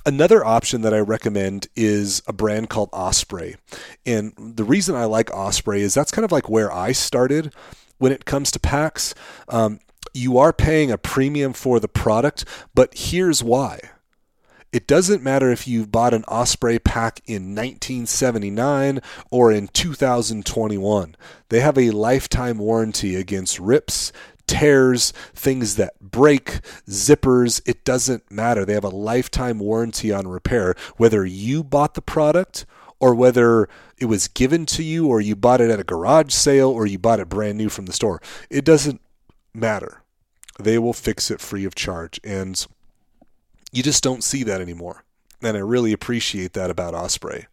Another 0.06 0.44
option 0.44 0.82
that 0.82 0.92
I 0.92 0.98
recommend 0.98 1.68
is 1.74 2.22
a 2.26 2.32
brand 2.32 2.68
called 2.68 2.90
Osprey. 2.92 3.56
And 4.04 4.34
the 4.36 4.64
reason 4.64 4.94
I 4.94 5.06
like 5.06 5.30
Osprey 5.32 5.80
is 5.80 5.94
that's 5.94 6.10
kind 6.10 6.24
of 6.24 6.32
like 6.32 6.48
where 6.48 6.70
I 6.70 6.92
started 6.92 7.54
when 7.98 8.12
it 8.12 8.26
comes 8.26 8.50
to 8.50 8.60
packs. 8.60 9.14
Um, 9.48 9.80
you 10.12 10.38
are 10.38 10.52
paying 10.52 10.90
a 10.90 10.98
premium 10.98 11.52
for 11.54 11.80
the 11.80 11.88
product, 11.88 12.44
but 12.74 12.92
here's 12.94 13.42
why. 13.42 13.80
It 14.74 14.88
doesn't 14.88 15.22
matter 15.22 15.52
if 15.52 15.68
you 15.68 15.86
bought 15.86 16.14
an 16.14 16.24
Osprey 16.24 16.80
pack 16.80 17.20
in 17.26 17.54
1979 17.54 19.00
or 19.30 19.52
in 19.52 19.68
2021. 19.68 21.16
They 21.48 21.60
have 21.60 21.78
a 21.78 21.92
lifetime 21.92 22.58
warranty 22.58 23.14
against 23.14 23.60
rips, 23.60 24.12
tears, 24.46 25.12
things 25.34 25.76
that 25.76 25.98
break, 26.00 26.60
zippers, 26.88 27.60
it 27.66 27.84
doesn't 27.84 28.30
matter. 28.30 28.64
They 28.64 28.74
have 28.74 28.84
a 28.84 28.88
lifetime 28.88 29.58
warranty 29.58 30.12
on 30.12 30.26
repair, 30.28 30.74
whether 30.96 31.24
you 31.24 31.64
bought 31.64 31.94
the 31.94 32.02
product 32.02 32.66
or 33.00 33.14
whether 33.14 33.68
it 33.98 34.06
was 34.06 34.28
given 34.28 34.66
to 34.66 34.82
you 34.82 35.06
or 35.08 35.20
you 35.20 35.36
bought 35.36 35.60
it 35.60 35.70
at 35.70 35.80
a 35.80 35.84
garage 35.84 36.32
sale 36.32 36.70
or 36.70 36.86
you 36.86 36.98
bought 36.98 37.20
it 37.20 37.28
brand 37.28 37.58
new 37.58 37.68
from 37.68 37.86
the 37.86 37.92
store. 37.92 38.20
It 38.50 38.64
doesn't 38.64 39.00
matter. 39.52 40.02
They 40.58 40.78
will 40.78 40.92
fix 40.92 41.30
it 41.30 41.40
free 41.40 41.64
of 41.64 41.74
charge. 41.74 42.20
And 42.24 42.64
You 43.72 43.82
just 43.82 44.02
don't 44.04 44.22
see 44.22 44.44
that 44.44 44.60
anymore. 44.60 45.04
And 45.42 45.56
I 45.56 45.60
really 45.60 45.92
appreciate 45.92 46.52
that 46.54 46.70
about 46.70 46.94
Osprey. 46.94 47.46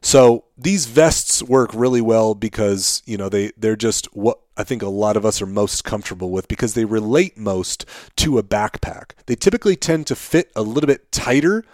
So 0.00 0.44
these 0.56 0.86
vests 0.86 1.42
work 1.42 1.70
really 1.72 2.00
well 2.00 2.34
because 2.34 3.02
you 3.06 3.16
know 3.16 3.28
they 3.28 3.52
they're 3.56 3.76
just 3.76 4.06
what 4.14 4.40
I 4.56 4.64
think 4.64 4.82
a 4.82 4.88
lot 4.88 5.16
of 5.16 5.24
us 5.24 5.42
are 5.42 5.46
most 5.46 5.84
comfortable 5.84 6.30
with 6.30 6.48
because 6.48 6.74
they 6.74 6.84
relate 6.84 7.36
most 7.36 7.84
to 8.16 8.38
a 8.38 8.42
backpack. 8.42 9.12
They 9.26 9.34
typically 9.34 9.76
tend 9.76 10.06
to 10.08 10.16
fit 10.16 10.50
a 10.54 10.62
little 10.62 10.86
bit 10.86 11.10
tighter 11.10 11.64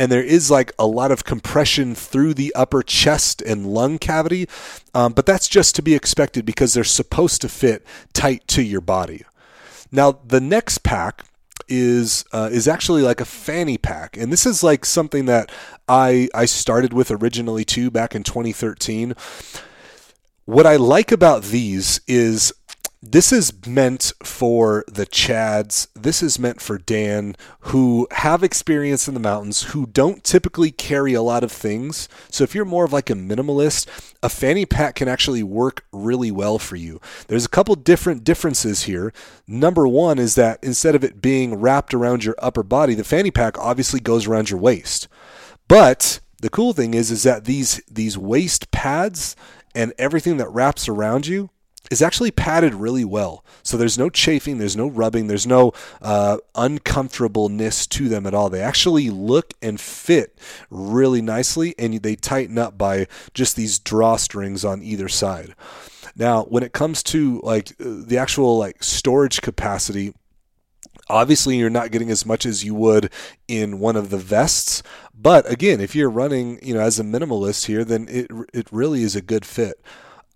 and 0.00 0.10
there 0.10 0.22
is 0.22 0.50
like 0.50 0.72
a 0.78 0.86
lot 0.86 1.12
of 1.12 1.24
compression 1.24 1.94
through 1.94 2.32
the 2.32 2.54
upper 2.54 2.82
chest 2.82 3.42
and 3.42 3.66
lung 3.66 3.98
cavity, 3.98 4.48
um, 4.94 5.12
but 5.12 5.26
that's 5.26 5.46
just 5.46 5.74
to 5.74 5.82
be 5.82 5.94
expected 5.94 6.46
because 6.46 6.72
they're 6.72 6.84
supposed 6.84 7.42
to 7.42 7.50
fit 7.50 7.84
tight 8.14 8.48
to 8.48 8.62
your 8.62 8.80
body. 8.80 9.24
Now, 9.92 10.12
the 10.24 10.40
next 10.40 10.78
pack 10.78 11.24
is 11.68 12.24
uh, 12.32 12.48
is 12.50 12.66
actually 12.66 13.02
like 13.02 13.20
a 13.20 13.26
fanny 13.26 13.76
pack, 13.76 14.16
and 14.16 14.32
this 14.32 14.46
is 14.46 14.62
like 14.62 14.86
something 14.86 15.26
that 15.26 15.52
I 15.86 16.28
I 16.34 16.46
started 16.46 16.92
with 16.94 17.10
originally 17.10 17.66
too 17.66 17.90
back 17.90 18.14
in 18.14 18.22
2013. 18.22 19.14
What 20.50 20.66
I 20.66 20.74
like 20.74 21.12
about 21.12 21.44
these 21.44 22.00
is 22.08 22.52
this 23.00 23.30
is 23.30 23.52
meant 23.68 24.12
for 24.24 24.84
the 24.88 25.06
Chads. 25.06 25.86
This 25.94 26.24
is 26.24 26.40
meant 26.40 26.60
for 26.60 26.76
Dan, 26.76 27.36
who 27.60 28.08
have 28.10 28.42
experience 28.42 29.06
in 29.06 29.14
the 29.14 29.20
mountains, 29.20 29.62
who 29.70 29.86
don't 29.86 30.24
typically 30.24 30.72
carry 30.72 31.14
a 31.14 31.22
lot 31.22 31.44
of 31.44 31.52
things. 31.52 32.08
So 32.30 32.42
if 32.42 32.52
you're 32.52 32.64
more 32.64 32.84
of 32.84 32.92
like 32.92 33.10
a 33.10 33.14
minimalist, 33.14 33.86
a 34.24 34.28
fanny 34.28 34.66
pack 34.66 34.96
can 34.96 35.06
actually 35.06 35.44
work 35.44 35.84
really 35.92 36.32
well 36.32 36.58
for 36.58 36.74
you. 36.74 37.00
There's 37.28 37.44
a 37.44 37.48
couple 37.48 37.76
different 37.76 38.24
differences 38.24 38.82
here. 38.82 39.12
Number 39.46 39.86
one 39.86 40.18
is 40.18 40.34
that 40.34 40.58
instead 40.64 40.96
of 40.96 41.04
it 41.04 41.22
being 41.22 41.60
wrapped 41.60 41.94
around 41.94 42.24
your 42.24 42.34
upper 42.38 42.64
body, 42.64 42.94
the 42.94 43.04
fanny 43.04 43.30
pack 43.30 43.56
obviously 43.56 44.00
goes 44.00 44.26
around 44.26 44.50
your 44.50 44.58
waist. 44.58 45.06
But 45.68 46.18
the 46.40 46.50
cool 46.50 46.72
thing 46.72 46.94
is, 46.94 47.10
is 47.10 47.22
that 47.22 47.44
these 47.44 47.80
these 47.88 48.16
waist 48.16 48.70
pads 48.70 49.36
and 49.74 49.92
everything 49.98 50.36
that 50.38 50.48
wraps 50.48 50.88
around 50.88 51.26
you 51.26 51.50
is 51.90 52.02
actually 52.02 52.30
padded 52.30 52.74
really 52.74 53.04
well. 53.04 53.44
So 53.62 53.76
there's 53.76 53.98
no 53.98 54.10
chafing, 54.10 54.58
there's 54.58 54.76
no 54.76 54.88
rubbing, 54.88 55.26
there's 55.26 55.46
no 55.46 55.72
uh, 56.02 56.38
uncomfortableness 56.54 57.86
to 57.88 58.08
them 58.08 58.26
at 58.26 58.34
all. 58.34 58.50
They 58.50 58.60
actually 58.60 59.10
look 59.10 59.54
and 59.62 59.80
fit 59.80 60.38
really 60.68 61.22
nicely, 61.22 61.74
and 61.78 62.02
they 62.02 62.16
tighten 62.16 62.58
up 62.58 62.76
by 62.76 63.06
just 63.34 63.56
these 63.56 63.78
drawstrings 63.80 64.68
on 64.68 64.82
either 64.82 65.08
side. 65.08 65.54
Now, 66.16 66.44
when 66.44 66.62
it 66.62 66.72
comes 66.72 67.02
to 67.04 67.40
like 67.42 67.72
the 67.78 68.18
actual 68.18 68.58
like 68.58 68.82
storage 68.82 69.40
capacity, 69.40 70.14
obviously 71.10 71.56
you're 71.56 71.70
not 71.70 71.90
getting 71.90 72.10
as 72.10 72.24
much 72.24 72.46
as 72.46 72.64
you 72.64 72.74
would 72.74 73.12
in 73.48 73.78
one 73.78 73.96
of 73.96 74.10
the 74.10 74.18
vests 74.18 74.82
but 75.14 75.50
again 75.50 75.80
if 75.80 75.94
you're 75.94 76.10
running 76.10 76.58
you 76.62 76.72
know 76.74 76.80
as 76.80 76.98
a 76.98 77.04
minimalist 77.04 77.66
here 77.66 77.84
then 77.84 78.06
it 78.08 78.30
it 78.54 78.68
really 78.70 79.02
is 79.02 79.16
a 79.16 79.22
good 79.22 79.44
fit 79.44 79.80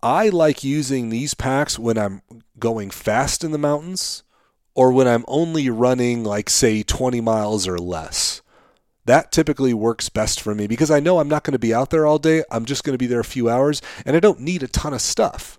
I 0.04 0.28
like 0.28 0.62
using 0.62 1.08
these 1.08 1.32
packs 1.32 1.78
when 1.78 1.96
I'm 1.96 2.20
going 2.58 2.90
fast 2.90 3.42
in 3.42 3.52
the 3.52 3.58
mountains 3.58 4.22
or 4.74 4.92
when 4.92 5.08
I'm 5.08 5.24
only 5.26 5.70
running, 5.70 6.24
like, 6.24 6.50
say, 6.50 6.82
20 6.82 7.22
miles 7.22 7.66
or 7.66 7.78
less. 7.78 8.42
That 9.06 9.32
typically 9.32 9.72
works 9.72 10.10
best 10.10 10.42
for 10.42 10.54
me 10.54 10.66
because 10.66 10.90
I 10.90 11.00
know 11.00 11.20
I'm 11.20 11.28
not 11.28 11.42
going 11.42 11.52
to 11.52 11.58
be 11.58 11.72
out 11.72 11.88
there 11.88 12.04
all 12.04 12.18
day. 12.18 12.44
I'm 12.50 12.66
just 12.66 12.84
going 12.84 12.92
to 12.92 12.98
be 12.98 13.06
there 13.06 13.20
a 13.20 13.24
few 13.24 13.48
hours 13.48 13.80
and 14.04 14.14
I 14.14 14.20
don't 14.20 14.40
need 14.40 14.62
a 14.62 14.68
ton 14.68 14.92
of 14.92 15.00
stuff. 15.00 15.58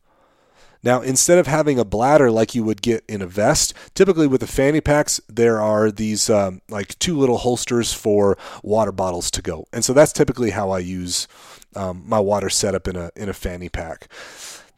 Now, 0.86 1.02
instead 1.02 1.40
of 1.40 1.48
having 1.48 1.80
a 1.80 1.84
bladder 1.84 2.30
like 2.30 2.54
you 2.54 2.64
would 2.64 2.84
get 2.84 3.04
in 3.08 3.24
a 3.24 3.28
vest, 3.28 3.74
typically 3.96 4.28
with 4.28 4.42
the 4.42 4.48
fanny 4.48 4.82
packs, 4.82 5.20
there 5.28 5.60
are 5.60 5.90
these 5.90 6.30
um, 6.30 6.62
like 6.70 6.98
two 7.00 7.18
little 7.18 7.40
holsters 7.40 7.92
for 7.92 8.38
water 8.62 8.92
bottles 8.92 9.32
to 9.32 9.42
go. 9.42 9.66
And 9.74 9.84
so 9.84 9.94
that's 9.94 10.14
typically 10.14 10.52
how 10.52 10.70
I 10.70 10.80
use 10.80 11.28
um, 11.76 12.04
my 12.06 12.20
water 12.20 12.52
setup 12.52 12.88
in 12.88 12.96
a 12.96 13.12
in 13.16 13.30
a 13.30 13.34
fanny 13.34 13.68
pack. 13.68 14.08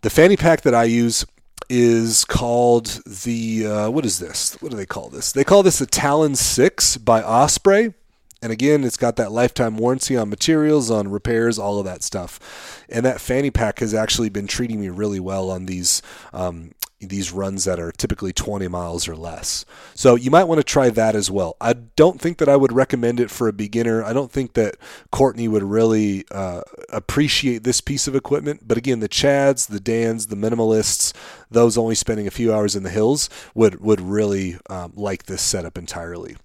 The 0.01 0.09
fanny 0.09 0.37
pack 0.37 0.61
that 0.61 0.73
I 0.73 0.85
use 0.85 1.25
is 1.69 2.23
called 2.23 3.01
the 3.05 3.67
uh, 3.67 3.89
what 3.89 4.05
is 4.05 4.19
this? 4.19 4.55
What 4.61 4.71
do 4.71 4.77
they 4.77 4.85
call 4.85 5.09
this? 5.09 5.33
They 5.33 5.43
call 5.43 5.61
this 5.61 5.79
the 5.79 5.85
Talon 5.85 6.35
Six 6.35 6.95
by 6.95 7.21
Osprey. 7.21 7.93
And 8.41 8.51
again, 8.51 8.83
it's 8.83 8.97
got 8.97 9.15
that 9.15 9.31
lifetime 9.31 9.77
warranty 9.77 10.15
on 10.15 10.29
materials, 10.29 10.91
on 10.91 11.07
repairs, 11.07 11.57
all 11.57 11.79
of 11.79 11.85
that 11.85 12.03
stuff. 12.03 12.85
And 12.87 13.05
that 13.05 13.19
fanny 13.19 13.49
pack 13.49 13.79
has 13.79 13.93
actually 13.93 14.29
been 14.29 14.47
treating 14.47 14.79
me 14.79 14.89
really 14.89 15.19
well 15.19 15.49
on 15.49 15.65
these 15.65 16.01
um, 16.33 16.71
these 16.99 17.31
runs 17.31 17.65
that 17.65 17.79
are 17.79 17.91
typically 17.91 18.33
20 18.33 18.67
miles 18.67 19.07
or 19.07 19.15
less. 19.15 19.65
So 19.93 20.15
you 20.15 20.31
might 20.31 20.45
want 20.45 20.59
to 20.59 20.63
try 20.63 20.89
that 20.89 21.15
as 21.15 21.29
well. 21.29 21.55
I 21.61 21.73
don't 21.73 22.19
think 22.19 22.39
that 22.39 22.49
I 22.49 22.55
would 22.55 22.71
recommend 22.71 23.19
it 23.19 23.29
for 23.29 23.47
a 23.47 23.53
beginner. 23.53 24.03
I 24.03 24.13
don't 24.13 24.31
think 24.31 24.53
that 24.53 24.77
Courtney 25.11 25.47
would 25.47 25.63
really 25.63 26.25
uh, 26.31 26.61
appreciate 26.89 27.63
this 27.63 27.81
piece 27.81 28.07
of 28.07 28.15
equipment. 28.15 28.67
But 28.67 28.79
again, 28.79 28.99
the 28.99 29.09
Chads, 29.09 29.67
the 29.67 29.79
Dans, 29.79 30.27
the 30.27 30.35
minimalists, 30.35 31.13
those 31.51 31.77
only 31.77 31.95
spending 31.95 32.25
a 32.25 32.31
few 32.31 32.51
hours 32.51 32.75
in 32.75 32.81
the 32.81 32.89
hills 32.89 33.29
would 33.53 33.79
would 33.79 34.01
really 34.01 34.57
um, 34.69 34.93
like 34.95 35.23
this 35.23 35.41
setup 35.43 35.77
entirely. 35.77 36.35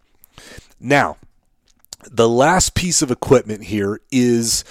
Now, 0.78 1.16
the 2.10 2.28
last 2.28 2.74
piece 2.74 3.02
of 3.02 3.10
equipment 3.10 3.64
here 3.64 4.00
is 4.10 4.64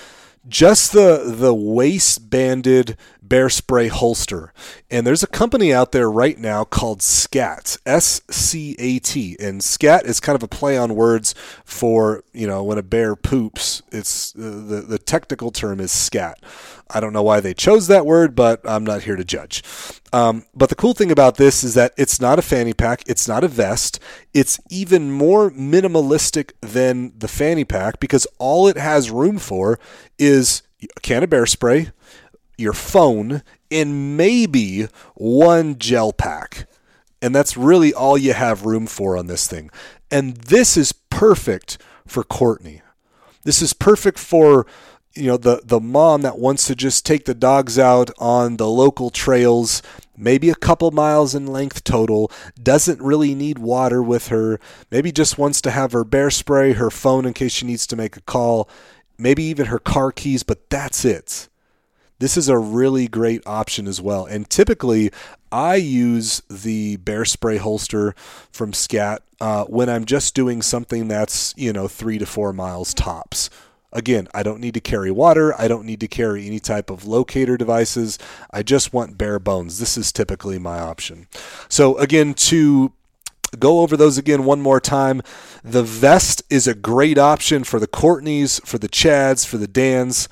just 0.47 0.91
the 0.91 1.23
the 1.35 1.53
waist 1.53 2.29
banded 2.29 2.97
bear 3.31 3.47
spray 3.47 3.87
holster. 3.87 4.51
And 4.89 5.07
there's 5.07 5.23
a 5.23 5.27
company 5.27 5.73
out 5.73 5.93
there 5.93 6.11
right 6.11 6.37
now 6.37 6.65
called 6.65 7.01
Scat, 7.01 7.77
S 7.85 8.19
C 8.29 8.75
A 8.77 8.99
T. 8.99 9.37
And 9.39 9.63
Scat 9.63 10.05
is 10.05 10.19
kind 10.19 10.35
of 10.35 10.43
a 10.43 10.49
play 10.49 10.77
on 10.77 10.95
words 10.95 11.33
for, 11.63 12.25
you 12.33 12.45
know, 12.45 12.61
when 12.61 12.77
a 12.77 12.83
bear 12.83 13.15
poops, 13.15 13.81
it's 13.89 14.35
uh, 14.35 14.41
the 14.41 14.83
the 14.85 14.99
technical 14.99 15.49
term 15.49 15.79
is 15.79 15.93
scat. 15.93 16.39
I 16.93 16.99
don't 16.99 17.13
know 17.13 17.23
why 17.23 17.39
they 17.39 17.53
chose 17.53 17.87
that 17.87 18.05
word, 18.05 18.35
but 18.35 18.59
I'm 18.65 18.83
not 18.83 19.03
here 19.03 19.15
to 19.15 19.23
judge. 19.23 19.63
Um, 20.11 20.43
but 20.53 20.67
the 20.67 20.75
cool 20.75 20.93
thing 20.93 21.09
about 21.09 21.37
this 21.37 21.63
is 21.63 21.73
that 21.75 21.93
it's 21.97 22.19
not 22.19 22.37
a 22.37 22.41
fanny 22.41 22.73
pack, 22.73 23.01
it's 23.07 23.29
not 23.29 23.45
a 23.45 23.47
vest. 23.47 23.97
It's 24.33 24.59
even 24.69 25.09
more 25.09 25.49
minimalistic 25.51 26.51
than 26.59 27.13
the 27.17 27.29
fanny 27.29 27.63
pack 27.63 28.01
because 28.01 28.27
all 28.39 28.67
it 28.67 28.75
has 28.75 29.09
room 29.09 29.37
for 29.37 29.79
is 30.19 30.63
a 30.83 30.99
can 30.99 31.23
of 31.23 31.29
bear 31.29 31.45
spray, 31.45 31.91
your 32.61 32.73
phone, 32.73 33.43
and 33.69 34.15
maybe 34.15 34.87
one 35.15 35.77
gel 35.77 36.13
pack. 36.13 36.67
And 37.21 37.35
that's 37.35 37.57
really 37.57 37.93
all 37.93 38.17
you 38.17 38.33
have 38.33 38.65
room 38.65 38.87
for 38.87 39.17
on 39.17 39.27
this 39.27 39.47
thing. 39.47 39.69
And 40.09 40.35
this 40.37 40.77
is 40.77 40.91
perfect 40.91 41.77
for 42.07 42.23
Courtney. 42.23 42.81
This 43.43 43.61
is 43.61 43.73
perfect 43.73 44.19
for 44.19 44.65
you 45.15 45.27
know 45.27 45.37
the 45.37 45.61
the 45.63 45.79
mom 45.79 46.21
that 46.21 46.37
wants 46.37 46.67
to 46.67 46.75
just 46.75 47.05
take 47.05 47.25
the 47.25 47.33
dogs 47.33 47.77
out 47.77 48.09
on 48.17 48.57
the 48.57 48.69
local 48.69 49.09
trails 49.09 49.81
maybe 50.15 50.49
a 50.49 50.55
couple 50.55 50.89
miles 50.91 51.35
in 51.35 51.47
length 51.47 51.83
total 51.83 52.31
doesn't 52.61 53.01
really 53.01 53.35
need 53.35 53.59
water 53.59 54.01
with 54.01 54.29
her 54.29 54.59
maybe 54.89 55.11
just 55.11 55.37
wants 55.37 55.61
to 55.61 55.71
have 55.71 55.91
her 55.91 56.03
bear 56.03 56.31
spray 56.31 56.73
her 56.73 56.89
phone 56.89 57.25
in 57.25 57.33
case 57.33 57.51
she 57.51 57.65
needs 57.65 57.85
to 57.85 57.95
make 57.95 58.15
a 58.15 58.21
call 58.21 58.69
maybe 59.17 59.43
even 59.43 59.65
her 59.65 59.79
car 59.79 60.11
keys 60.11 60.43
but 60.43 60.69
that's 60.69 61.03
it 61.03 61.49
this 62.21 62.37
is 62.37 62.47
a 62.47 62.57
really 62.57 63.07
great 63.07 63.41
option 63.47 63.87
as 63.87 63.99
well. 63.99 64.25
And 64.25 64.47
typically, 64.47 65.11
I 65.51 65.75
use 65.75 66.43
the 66.49 66.97
bear 66.97 67.25
spray 67.25 67.57
holster 67.57 68.13
from 68.51 68.73
Scat 68.73 69.23
uh, 69.41 69.65
when 69.65 69.89
I'm 69.89 70.05
just 70.05 70.35
doing 70.35 70.61
something 70.61 71.07
that's, 71.07 71.55
you 71.57 71.73
know, 71.73 71.87
three 71.87 72.19
to 72.19 72.27
four 72.27 72.53
miles 72.53 72.93
tops. 72.93 73.49
Again, 73.91 74.27
I 74.35 74.43
don't 74.43 74.61
need 74.61 74.75
to 74.75 74.79
carry 74.79 75.09
water. 75.09 75.59
I 75.59 75.67
don't 75.67 75.83
need 75.83 75.99
to 76.01 76.07
carry 76.07 76.45
any 76.45 76.59
type 76.59 76.91
of 76.91 77.07
locator 77.07 77.57
devices. 77.57 78.19
I 78.51 78.61
just 78.61 78.93
want 78.93 79.17
bare 79.17 79.39
bones. 79.39 79.79
This 79.79 79.97
is 79.97 80.11
typically 80.11 80.59
my 80.59 80.79
option. 80.79 81.27
So, 81.69 81.97
again, 81.97 82.35
to 82.35 82.93
go 83.57 83.81
over 83.81 83.97
those 83.97 84.19
again 84.19 84.45
one 84.45 84.61
more 84.61 84.79
time. 84.79 85.23
The 85.63 85.83
vest 85.83 86.43
is 86.49 86.67
a 86.67 86.75
great 86.75 87.17
option 87.17 87.63
for 87.63 87.79
the 87.79 87.87
Courtneys, 87.87 88.65
for 88.65 88.77
the 88.77 88.87
Chads, 88.87 89.45
for 89.45 89.57
the 89.57 89.67
Dans. 89.67 90.29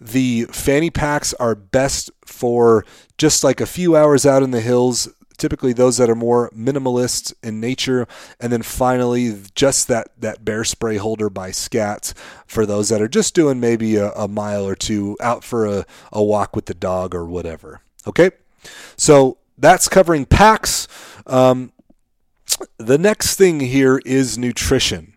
The 0.00 0.44
fanny 0.50 0.90
packs 0.90 1.34
are 1.34 1.54
best 1.54 2.10
for 2.24 2.84
just 3.16 3.42
like 3.42 3.60
a 3.60 3.66
few 3.66 3.96
hours 3.96 4.24
out 4.24 4.42
in 4.42 4.52
the 4.52 4.60
hills, 4.60 5.08
typically 5.38 5.72
those 5.72 5.96
that 5.96 6.10
are 6.10 6.14
more 6.14 6.50
minimalist 6.50 7.32
in 7.42 7.60
nature 7.60 8.06
and 8.40 8.52
then 8.52 8.62
finally 8.62 9.36
just 9.54 9.88
that 9.88 10.08
that 10.18 10.44
bear 10.44 10.64
spray 10.64 10.96
holder 10.96 11.30
by 11.30 11.50
scat 11.50 12.12
for 12.46 12.66
those 12.66 12.88
that 12.88 13.00
are 13.00 13.08
just 13.08 13.34
doing 13.34 13.60
maybe 13.60 13.96
a, 13.96 14.10
a 14.12 14.26
mile 14.26 14.66
or 14.66 14.74
two 14.74 15.16
out 15.20 15.44
for 15.44 15.64
a, 15.64 15.86
a 16.12 16.22
walk 16.22 16.56
with 16.56 16.66
the 16.66 16.74
dog 16.74 17.14
or 17.14 17.24
whatever 17.24 17.80
okay? 18.08 18.30
So 18.96 19.38
that's 19.56 19.88
covering 19.88 20.26
packs. 20.26 20.88
Um, 21.26 21.72
the 22.78 22.98
next 22.98 23.36
thing 23.36 23.60
here 23.60 24.00
is 24.04 24.38
nutrition 24.38 25.14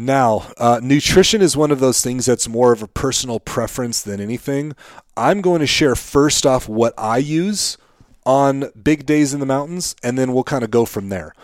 now, 0.00 0.50
uh, 0.56 0.80
nutrition 0.82 1.42
is 1.42 1.56
one 1.56 1.70
of 1.70 1.78
those 1.78 2.00
things 2.00 2.24
that's 2.24 2.48
more 2.48 2.72
of 2.72 2.82
a 2.82 2.88
personal 2.88 3.38
preference 3.38 4.00
than 4.00 4.20
anything. 4.20 4.74
I'm 5.14 5.42
going 5.42 5.60
to 5.60 5.66
share 5.66 5.94
first 5.94 6.46
off 6.46 6.68
what 6.68 6.94
I 6.96 7.18
use 7.18 7.76
on 8.24 8.70
big 8.82 9.04
days 9.04 9.34
in 9.34 9.40
the 9.40 9.46
mountains, 9.46 9.94
and 10.02 10.18
then 10.18 10.32
we'll 10.32 10.44
kind 10.44 10.64
of 10.64 10.70
go 10.70 10.86
from 10.86 11.10
there. 11.10 11.34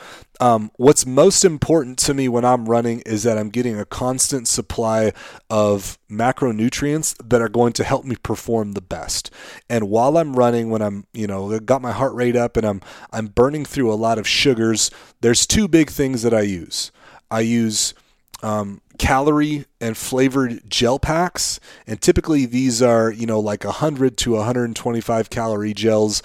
Um, 0.41 0.71
what's 0.77 1.05
most 1.05 1.45
important 1.45 1.99
to 2.01 2.15
me 2.15 2.29
when 2.29 2.47
I'm 2.47 2.67
running 2.67 3.01
is 3.01 3.25
that 3.25 3.37
I'm 3.37 3.51
getting 3.51 3.79
a 3.79 3.85
constant 3.85 4.49
supply 4.49 5.13
of 5.51 5.99
macronutrients 6.11 7.15
that 7.29 7.43
are 7.43 7.49
going 7.51 7.75
to 7.75 7.85
help 7.85 8.05
me 8.07 8.17
perform 8.17 8.73
the 8.73 8.81
best. 8.81 9.31
And 9.69 9.91
while 9.91 10.17
I'm 10.17 10.35
running, 10.35 10.71
when 10.71 10.83
I'm, 10.83 11.07
you 11.13 11.27
know, 11.27 11.59
got 11.61 11.83
my 11.83 11.93
heart 11.93 12.15
rate 12.15 12.37
up 12.37 12.57
and 12.57 12.67
I'm 12.67 12.81
I'm 13.13 13.27
burning 13.27 13.65
through 13.65 13.93
a 13.93 13.95
lot 13.97 14.19
of 14.19 14.27
sugars, 14.27 14.91
there's 15.21 15.47
two 15.47 15.69
big 15.69 15.91
things 15.91 16.23
that 16.23 16.33
I 16.35 16.43
use. 16.43 16.91
I 17.31 17.41
use 17.41 17.95
um, 18.43 18.81
calorie 18.99 19.67
and 19.81 19.97
flavored 19.97 20.69
gel 20.69 20.99
packs, 20.99 21.61
and 21.87 22.01
typically 22.01 22.47
these 22.47 22.83
are, 22.83 23.11
you 23.11 23.27
know, 23.27 23.41
like 23.41 23.65
100 23.65 24.17
to 24.19 24.33
125 24.33 25.31
calorie 25.31 25.75
gels 25.75 26.23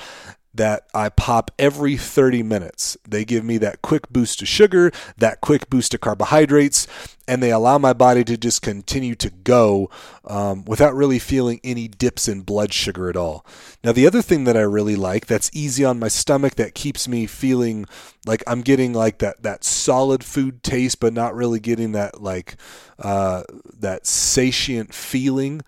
that 0.54 0.88
I 0.93 1.10
pop 1.10 1.52
every 1.58 1.95
30 1.95 2.43
minutes. 2.43 2.97
They 3.08 3.24
give 3.24 3.43
me 3.43 3.58
that 3.60 3.82
quick 3.82 4.10
boost 4.10 4.41
of 4.41 4.47
sugar, 4.47 4.91
that 5.18 5.41
quick 5.41 5.70
boost 5.70 5.93
of 5.93 6.02
carbohydrates, 6.02 6.88
and 7.28 7.41
they 7.41 7.52
allow 7.52 7.78
my 7.78 7.93
body 7.93 8.26
to 8.26 8.36
just 8.36 8.62
continue 8.62 9.16
to 9.16 9.30
go 9.30 9.89
um, 10.26 10.66
without 10.66 10.93
really 10.93 11.20
feeling 11.20 11.62
any 11.64 11.88
dips 11.88 12.28
in 12.28 12.41
blood 12.41 12.74
sugar 12.74 13.10
at 13.10 13.16
all. 13.16 13.45
Now, 13.84 13.93
the 13.93 14.06
other 14.06 14.22
thing 14.22 14.43
that 14.43 14.58
I 14.58 14.62
really 14.62 14.97
like 14.97 15.28
that's 15.28 15.49
easy 15.54 15.86
on 15.86 15.99
my 15.99 16.10
stomach 16.10 16.56
that 16.56 16.76
keeps 16.76 17.08
me 17.08 17.28
feeling 17.28 17.86
like 18.26 18.43
I'm 18.45 18.62
getting 18.62 18.93
like 18.93 19.20
that 19.20 19.43
that 19.43 19.64
solid 19.64 20.24
food 20.24 20.64
taste, 20.64 20.99
but 20.99 21.14
not 21.14 21.34
really 21.34 21.60
getting 21.60 21.93
that 21.93 22.22
like 22.22 22.58
uh, 22.99 23.43
that 23.80 24.06
satiate 24.06 24.93
feeling 24.93 25.62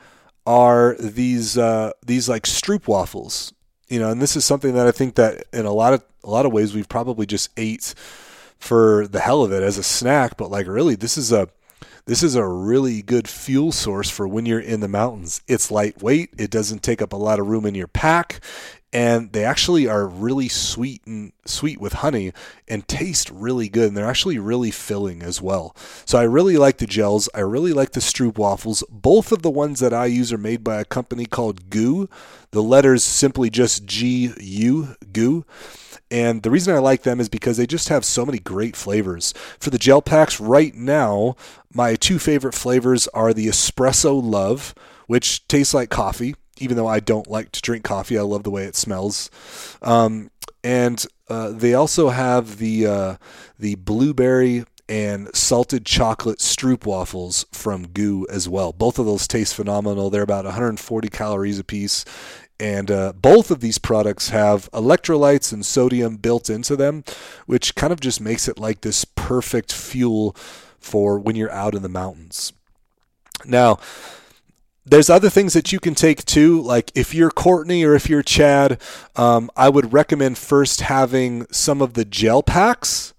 are 0.46 0.96
these 1.00 1.58
uh, 1.58 1.92
these 2.06 2.28
like 2.28 2.44
Stroop 2.44 2.88
waffles 2.88 3.54
you 3.94 4.00
know, 4.00 4.10
and 4.10 4.20
this 4.20 4.36
is 4.36 4.44
something 4.44 4.74
that 4.74 4.88
I 4.88 4.92
think 4.92 5.14
that 5.16 5.46
in 5.54 5.68
a 5.68 5.72
lot 5.72 5.94
of 5.94 6.04
a 6.24 6.30
lot 6.30 6.48
of 6.48 6.52
ways 6.52 6.74
we've 6.74 6.90
probably 6.90 7.28
just 7.28 7.52
ate 7.58 7.94
for 8.58 9.06
the 9.06 9.20
hell 9.20 9.44
of 9.44 9.52
it 9.52 9.62
as 9.62 9.78
a 9.78 9.84
snack, 9.84 10.36
but 10.36 10.50
like 10.50 10.66
really 10.66 10.96
this 10.96 11.16
is 11.16 11.32
a 11.32 11.48
this 12.06 12.24
is 12.24 12.34
a 12.34 12.44
really 12.44 13.04
good 13.04 13.28
fuel 13.28 13.72
source 13.72 14.10
for 14.10 14.28
when 14.28 14.48
you're 14.48 14.60
in 14.60 14.80
the 14.80 14.88
mountains. 14.88 15.42
It's 15.48 15.70
lightweight, 15.70 16.32
it 16.40 16.50
doesn't 16.50 16.82
take 16.82 17.04
up 17.04 17.14
a 17.14 17.18
lot 17.18 17.40
of 17.40 17.46
room 17.46 17.68
in 17.68 17.76
your 17.76 17.88
pack, 17.88 18.40
and 18.94 19.34
they 19.34 19.44
actually 19.44 19.88
are 19.88 20.08
really 20.08 20.48
sweet 20.48 21.02
and 21.08 21.34
sweet 21.46 21.82
with 21.82 21.94
honey 21.94 22.32
and 22.68 22.88
taste 22.88 23.30
really 23.32 23.68
good 23.68 23.88
and 23.88 23.98
they're 23.98 24.08
actually 24.08 24.38
really 24.38 24.70
filling 24.70 25.24
as 25.24 25.42
well. 25.42 25.76
So 26.06 26.20
i 26.20 26.24
really 26.24 26.58
like 26.58 26.78
the 26.78 26.86
gels. 26.86 27.28
I 27.34 27.40
really 27.40 27.74
like 27.74 27.92
the 27.92 28.00
stroop 28.00 28.38
waffles. 28.38 28.84
Both 28.90 29.32
of 29.32 29.42
the 29.42 29.50
ones 29.50 29.80
that 29.80 29.94
i 29.94 30.06
use 30.06 30.32
are 30.32 30.38
made 30.38 30.64
by 30.64 30.80
a 30.80 30.86
company 30.86 31.26
called 31.26 31.70
GU 31.72 32.08
the 32.52 32.62
letters 32.62 33.04
simply 33.04 33.50
just 33.50 33.86
g 33.86 34.32
u 34.40 34.96
GU 35.12 35.44
and 36.12 36.44
the 36.44 36.52
reason 36.52 36.76
I 36.76 36.80
like 36.80 37.02
them 37.02 37.20
is 37.20 37.28
because 37.28 37.58
they 37.58 37.66
just 37.66 37.90
have 37.90 38.06
so 38.06 38.24
many 38.24 38.38
great 38.38 38.76
flavors. 38.76 39.34
For 39.60 39.72
the 39.72 39.80
gel 39.80 40.00
packs 40.00 40.40
right 40.40 40.76
now, 40.76 41.36
my 41.74 41.96
two 41.96 42.20
favorite 42.20 42.54
flavors 42.54 43.08
are 43.08 43.34
the 43.34 43.48
espresso 43.48 44.22
love, 44.24 44.76
which 45.08 45.48
tastes 45.48 45.74
like 45.74 45.90
coffee 45.90 46.36
even 46.60 46.78
though 46.78 46.88
I 46.88 47.00
don't 47.00 47.30
like 47.30 47.52
to 47.54 47.62
drink 47.62 47.84
coffee, 47.84 48.18
I 48.18 48.22
love 48.22 48.44
the 48.44 48.52
way 48.52 48.66
it 48.66 48.76
smells. 48.76 49.30
Um, 49.82 50.30
and 50.64 51.06
uh, 51.30 51.52
they 51.52 51.74
also 51.74 52.10
have 52.10 52.58
the 52.58 52.88
uh, 52.88 53.16
the 53.60 53.76
blueberry 53.76 54.66
and 54.90 55.34
salted 55.36 55.86
chocolate 55.86 56.40
stroop 56.40 56.86
waffles 56.86 57.46
from 57.52 57.88
GU 57.88 58.28
as 58.30 58.50
well. 58.50 58.74
Both 58.74 59.00
of 59.00 59.06
those 59.06 59.28
taste 59.28 59.56
phenomenal. 59.56 60.10
They're 60.10 60.22
about 60.22 60.46
140 60.46 61.08
calories 61.10 61.60
a 61.60 61.64
piece. 61.64 62.06
And 62.60 62.92
uh, 62.92 63.14
both 63.14 63.50
of 63.50 63.62
these 63.62 63.78
products 63.78 64.30
have 64.30 64.70
electrolytes 64.72 65.52
and 65.52 65.66
sodium 65.66 66.18
built 66.18 66.50
into 66.50 66.76
them, 66.76 67.04
which 67.46 67.76
kind 67.76 67.92
of 67.92 68.00
just 68.00 68.22
makes 68.22 68.48
it 68.48 68.60
like 68.60 68.82
this 68.82 69.06
perfect 69.06 69.74
fuel 69.74 70.36
for 70.80 71.18
when 71.18 71.36
you're 71.36 71.52
out 71.52 71.76
in 71.76 71.82
the 71.82 71.90
mountains. 71.90 72.54
Now, 73.46 73.80
there's 74.86 75.10
other 75.10 75.30
things 75.30 75.54
that 75.54 75.72
you 75.72 75.80
can 75.80 75.96
take 75.96 76.26
too. 76.26 76.62
Like 76.62 76.92
if 76.96 77.14
you're 77.14 77.32
Courtney 77.32 77.84
or 77.84 77.96
if 77.96 78.10
you're 78.10 78.24
Chad, 78.24 78.80
um, 79.16 79.50
I 79.56 79.70
would 79.70 79.94
recommend 79.94 80.38
first 80.38 80.82
having 80.82 81.46
some 81.52 81.82
of 81.82 81.94
the 81.94 82.06
gel 82.06 82.44
packs, 82.44 83.14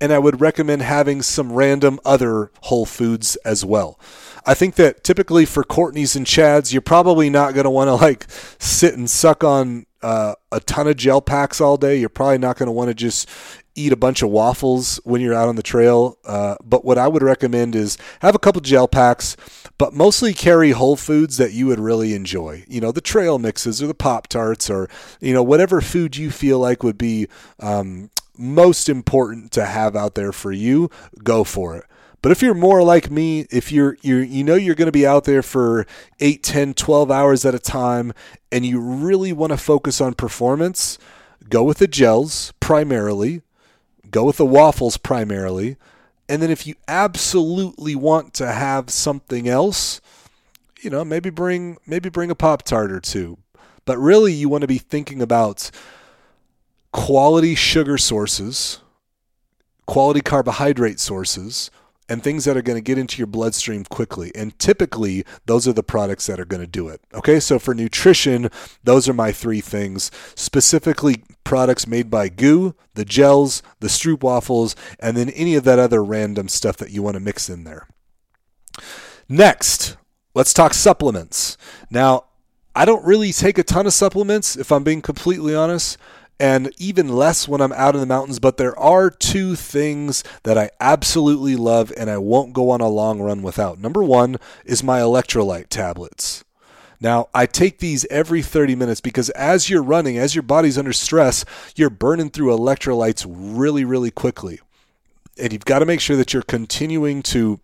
and 0.00 0.12
I 0.12 0.18
would 0.18 0.40
recommend 0.40 0.82
having 0.82 1.22
some 1.22 1.52
random 1.52 1.98
other 2.04 2.52
whole 2.62 2.86
foods 2.86 3.36
as 3.44 3.64
well. 3.64 3.98
I 4.46 4.54
think 4.54 4.76
that 4.76 5.04
typically 5.04 5.44
for 5.44 5.64
Courtneys 5.64 6.16
and 6.16 6.26
Chads, 6.26 6.72
you're 6.72 6.82
probably 6.82 7.30
not 7.30 7.54
going 7.54 7.64
to 7.64 7.70
want 7.70 7.88
to 7.88 7.94
like 7.94 8.26
sit 8.58 8.94
and 8.94 9.08
suck 9.08 9.44
on 9.44 9.86
uh, 10.02 10.34
a 10.52 10.60
ton 10.60 10.86
of 10.86 10.96
gel 10.96 11.20
packs 11.20 11.60
all 11.60 11.76
day. 11.76 11.96
You're 11.96 12.08
probably 12.08 12.38
not 12.38 12.56
going 12.56 12.66
to 12.66 12.72
want 12.72 12.88
to 12.88 12.94
just 12.94 13.28
eat 13.74 13.92
a 13.92 13.96
bunch 13.96 14.22
of 14.22 14.30
waffles 14.30 15.00
when 15.04 15.20
you're 15.20 15.34
out 15.34 15.48
on 15.48 15.56
the 15.56 15.62
trail. 15.62 16.18
Uh, 16.24 16.56
but 16.64 16.84
what 16.84 16.98
I 16.98 17.08
would 17.08 17.22
recommend 17.22 17.74
is 17.74 17.96
have 18.20 18.34
a 18.34 18.38
couple 18.38 18.60
gel 18.60 18.88
packs, 18.88 19.36
but 19.78 19.94
mostly 19.94 20.34
carry 20.34 20.72
whole 20.72 20.96
foods 20.96 21.36
that 21.36 21.52
you 21.52 21.66
would 21.66 21.80
really 21.80 22.14
enjoy. 22.14 22.64
You 22.68 22.80
know, 22.80 22.92
the 22.92 23.00
trail 23.00 23.38
mixes 23.38 23.82
or 23.82 23.86
the 23.86 23.94
Pop 23.94 24.26
Tarts 24.26 24.68
or, 24.68 24.88
you 25.20 25.32
know, 25.32 25.42
whatever 25.42 25.80
food 25.80 26.16
you 26.16 26.30
feel 26.30 26.58
like 26.58 26.82
would 26.82 26.98
be 26.98 27.28
um, 27.60 28.10
most 28.36 28.88
important 28.88 29.52
to 29.52 29.64
have 29.64 29.96
out 29.96 30.14
there 30.14 30.32
for 30.32 30.52
you, 30.52 30.90
go 31.22 31.44
for 31.44 31.76
it. 31.76 31.84
But 32.20 32.32
if 32.32 32.42
you're 32.42 32.54
more 32.54 32.82
like 32.82 33.10
me, 33.10 33.46
if 33.50 33.70
you're 33.70 33.96
you 34.02 34.16
you 34.16 34.42
know 34.44 34.56
you're 34.56 34.74
going 34.74 34.86
to 34.86 34.92
be 34.92 35.06
out 35.06 35.24
there 35.24 35.42
for 35.42 35.86
8, 36.20 36.42
10, 36.42 36.74
12 36.74 37.10
hours 37.10 37.44
at 37.44 37.54
a 37.54 37.58
time 37.58 38.12
and 38.50 38.66
you 38.66 38.80
really 38.80 39.32
want 39.32 39.52
to 39.52 39.56
focus 39.56 40.00
on 40.00 40.14
performance, 40.14 40.98
go 41.48 41.62
with 41.62 41.78
the 41.78 41.86
gels 41.86 42.52
primarily 42.60 43.42
go 44.10 44.24
with 44.24 44.36
the 44.36 44.46
waffles 44.46 44.96
primarily. 44.96 45.76
And 46.28 46.42
then 46.42 46.50
if 46.50 46.66
you 46.66 46.74
absolutely 46.86 47.94
want 47.94 48.34
to 48.34 48.52
have 48.52 48.90
something 48.90 49.48
else, 49.48 50.00
you 50.80 50.90
know, 50.90 51.04
maybe 51.04 51.30
bring 51.30 51.78
maybe 51.86 52.08
bring 52.08 52.30
a 52.30 52.34
pop 52.34 52.62
tart 52.62 52.92
or 52.92 53.00
two. 53.00 53.38
But 53.84 53.98
really 53.98 54.32
you 54.32 54.48
want 54.48 54.62
to 54.62 54.68
be 54.68 54.78
thinking 54.78 55.22
about 55.22 55.70
quality 56.92 57.54
sugar 57.54 57.96
sources, 57.96 58.80
quality 59.86 60.20
carbohydrate 60.20 61.00
sources, 61.00 61.70
and 62.08 62.22
things 62.22 62.44
that 62.44 62.56
are 62.56 62.62
going 62.62 62.76
to 62.76 62.82
get 62.82 62.98
into 62.98 63.18
your 63.18 63.26
bloodstream 63.26 63.84
quickly. 63.84 64.32
And 64.34 64.58
typically, 64.58 65.24
those 65.46 65.68
are 65.68 65.72
the 65.72 65.82
products 65.82 66.26
that 66.26 66.40
are 66.40 66.44
going 66.44 66.62
to 66.62 66.66
do 66.66 66.88
it. 66.88 67.00
Okay, 67.12 67.38
so 67.38 67.58
for 67.58 67.74
nutrition, 67.74 68.50
those 68.82 69.08
are 69.08 69.12
my 69.12 69.30
three 69.32 69.60
things. 69.60 70.10
Specifically, 70.34 71.24
products 71.44 71.86
made 71.86 72.10
by 72.10 72.28
GU, 72.28 72.74
the 72.94 73.04
gels, 73.04 73.62
the 73.80 73.88
Stroop 73.88 74.22
waffles, 74.22 74.74
and 74.98 75.16
then 75.16 75.28
any 75.30 75.54
of 75.54 75.64
that 75.64 75.78
other 75.78 76.02
random 76.02 76.48
stuff 76.48 76.76
that 76.78 76.90
you 76.90 77.02
want 77.02 77.14
to 77.14 77.20
mix 77.20 77.48
in 77.48 77.64
there. 77.64 77.86
Next, 79.28 79.96
let's 80.34 80.54
talk 80.54 80.72
supplements. 80.72 81.58
Now, 81.90 82.24
I 82.74 82.84
don't 82.84 83.04
really 83.04 83.32
take 83.32 83.58
a 83.58 83.62
ton 83.62 83.86
of 83.86 83.92
supplements, 83.92 84.56
if 84.56 84.70
I'm 84.70 84.84
being 84.84 85.02
completely 85.02 85.54
honest 85.54 85.98
and 86.40 86.72
even 86.78 87.08
less 87.08 87.48
when 87.48 87.60
I'm 87.60 87.72
out 87.72 87.94
in 87.94 88.00
the 88.00 88.06
mountains. 88.06 88.38
But 88.38 88.56
there 88.56 88.78
are 88.78 89.10
two 89.10 89.56
things 89.56 90.22
that 90.44 90.58
I 90.58 90.70
absolutely 90.80 91.56
love 91.56 91.92
and 91.96 92.10
I 92.10 92.18
won't 92.18 92.52
go 92.52 92.70
on 92.70 92.80
a 92.80 92.88
long 92.88 93.20
run 93.20 93.42
without. 93.42 93.78
Number 93.78 94.02
one 94.02 94.36
is 94.64 94.82
my 94.82 95.00
electrolyte 95.00 95.68
tablets. 95.68 96.44
Now, 97.00 97.28
I 97.32 97.46
take 97.46 97.78
these 97.78 98.04
every 98.06 98.42
30 98.42 98.74
minutes 98.74 99.00
because 99.00 99.30
as 99.30 99.70
you're 99.70 99.82
running, 99.82 100.18
as 100.18 100.34
your 100.34 100.42
body's 100.42 100.78
under 100.78 100.92
stress, 100.92 101.44
you're 101.76 101.90
burning 101.90 102.30
through 102.30 102.56
electrolytes 102.56 103.24
really, 103.28 103.84
really 103.84 104.10
quickly. 104.10 104.60
And 105.40 105.52
you've 105.52 105.64
got 105.64 105.78
to 105.78 105.86
make 105.86 106.00
sure 106.00 106.16
that 106.16 106.32
you're 106.32 106.42
continuing 106.42 107.22
to 107.24 107.60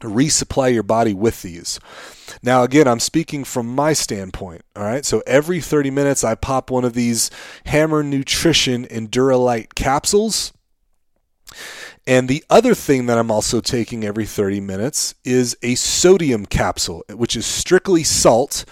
resupply 0.00 0.72
your 0.72 0.82
body 0.82 1.14
with 1.14 1.42
these. 1.42 1.80
Now, 2.42 2.62
again, 2.62 2.88
I'm 2.88 3.00
speaking 3.00 3.44
from 3.44 3.66
my 3.74 3.92
standpoint. 3.92 4.62
All 4.76 4.82
right. 4.82 5.04
So 5.04 5.22
every 5.26 5.60
30 5.60 5.90
minutes, 5.90 6.24
I 6.24 6.34
pop 6.34 6.70
one 6.70 6.84
of 6.84 6.94
these 6.94 7.30
Hammer 7.66 8.02
Nutrition 8.02 8.86
Endurolite 8.86 9.74
capsules. 9.74 10.52
And 12.06 12.28
the 12.28 12.44
other 12.48 12.74
thing 12.74 13.06
that 13.06 13.18
I'm 13.18 13.30
also 13.30 13.60
taking 13.60 14.04
every 14.04 14.26
30 14.26 14.60
minutes 14.60 15.14
is 15.24 15.56
a 15.62 15.74
sodium 15.74 16.46
capsule, 16.46 17.04
which 17.10 17.36
is 17.36 17.46
strictly 17.46 18.02
salt 18.02 18.64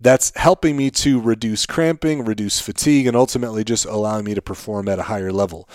that's 0.00 0.32
helping 0.36 0.76
me 0.76 0.90
to 0.90 1.20
reduce 1.20 1.66
cramping, 1.66 2.24
reduce 2.24 2.60
fatigue, 2.60 3.06
and 3.06 3.16
ultimately 3.16 3.64
just 3.64 3.86
allowing 3.86 4.24
me 4.24 4.34
to 4.34 4.42
perform 4.42 4.88
at 4.88 4.98
a 4.98 5.04
higher 5.04 5.32
level. 5.32 5.68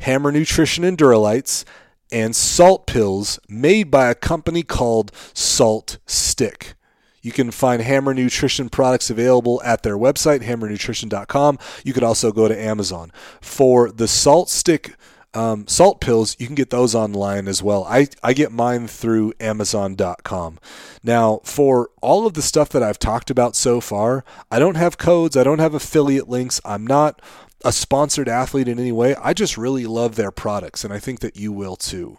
Hammer 0.00 0.30
Nutrition 0.30 0.84
Endurolites 0.84 1.64
and 2.12 2.36
salt 2.36 2.86
pills 2.86 3.40
made 3.48 3.90
by 3.90 4.10
a 4.10 4.14
company 4.14 4.62
called 4.62 5.10
SaltStick. 5.34 6.74
You 7.22 7.32
can 7.32 7.50
find 7.52 7.80
Hammer 7.80 8.12
Nutrition 8.12 8.68
products 8.68 9.08
available 9.08 9.62
at 9.64 9.82
their 9.82 9.96
website, 9.96 10.42
hammernutrition.com. 10.42 11.58
You 11.84 11.92
could 11.92 12.02
also 12.02 12.32
go 12.32 12.48
to 12.48 12.60
Amazon. 12.60 13.12
For 13.40 13.90
the 13.90 14.06
SaltStick 14.06 14.94
um, 15.34 15.66
salt 15.66 16.00
pills, 16.00 16.36
you 16.38 16.46
can 16.46 16.56
get 16.56 16.70
those 16.70 16.94
online 16.94 17.48
as 17.48 17.62
well. 17.62 17.84
I, 17.84 18.08
I 18.22 18.32
get 18.32 18.52
mine 18.52 18.86
through 18.88 19.32
Amazon.com. 19.40 20.58
Now, 21.02 21.40
for 21.44 21.90
all 22.02 22.26
of 22.26 22.34
the 22.34 22.42
stuff 22.42 22.68
that 22.70 22.82
I've 22.82 22.98
talked 22.98 23.30
about 23.30 23.56
so 23.56 23.80
far, 23.80 24.24
I 24.50 24.58
don't 24.58 24.76
have 24.76 24.98
codes, 24.98 25.36
I 25.36 25.44
don't 25.44 25.60
have 25.60 25.74
affiliate 25.74 26.28
links, 26.28 26.60
I'm 26.64 26.86
not 26.86 27.22
a 27.64 27.72
sponsored 27.72 28.28
athlete 28.28 28.68
in 28.68 28.78
any 28.78 28.92
way. 28.92 29.14
I 29.16 29.32
just 29.32 29.56
really 29.56 29.86
love 29.86 30.16
their 30.16 30.30
products, 30.30 30.84
and 30.84 30.92
I 30.92 30.98
think 30.98 31.20
that 31.20 31.36
you 31.36 31.52
will 31.52 31.76
too. 31.76 32.18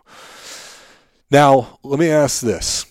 Now, 1.31 1.79
let 1.83 1.99
me 1.99 2.09
ask 2.09 2.41
this. 2.41 2.85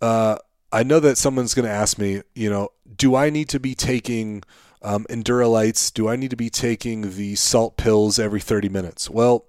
Uh, 0.00 0.36
I 0.70 0.82
know 0.82 1.00
that 1.00 1.18
someone's 1.18 1.54
going 1.54 1.66
to 1.66 1.72
ask 1.72 1.98
me, 1.98 2.22
you 2.34 2.50
know, 2.50 2.70
do 2.96 3.14
I 3.14 3.30
need 3.30 3.48
to 3.50 3.60
be 3.60 3.74
taking 3.74 4.42
um, 4.82 5.06
Endurolites? 5.08 5.92
Do 5.92 6.08
I 6.08 6.16
need 6.16 6.30
to 6.30 6.36
be 6.36 6.50
taking 6.50 7.14
the 7.16 7.34
salt 7.34 7.76
pills 7.76 8.18
every 8.18 8.40
30 8.40 8.68
minutes? 8.68 9.08
Well, 9.08 9.46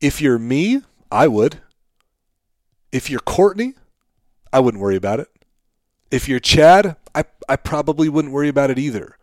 if 0.00 0.20
you're 0.20 0.38
me, 0.38 0.82
I 1.10 1.28
would. 1.28 1.60
If 2.90 3.10
you're 3.10 3.20
Courtney, 3.20 3.74
I 4.52 4.60
wouldn't 4.60 4.82
worry 4.82 4.96
about 4.96 5.20
it. 5.20 5.28
If 6.10 6.28
you're 6.28 6.40
Chad, 6.40 6.96
I, 7.14 7.24
I 7.48 7.56
probably 7.56 8.08
wouldn't 8.08 8.34
worry 8.34 8.48
about 8.48 8.70
it 8.70 8.78
either. 8.78 9.16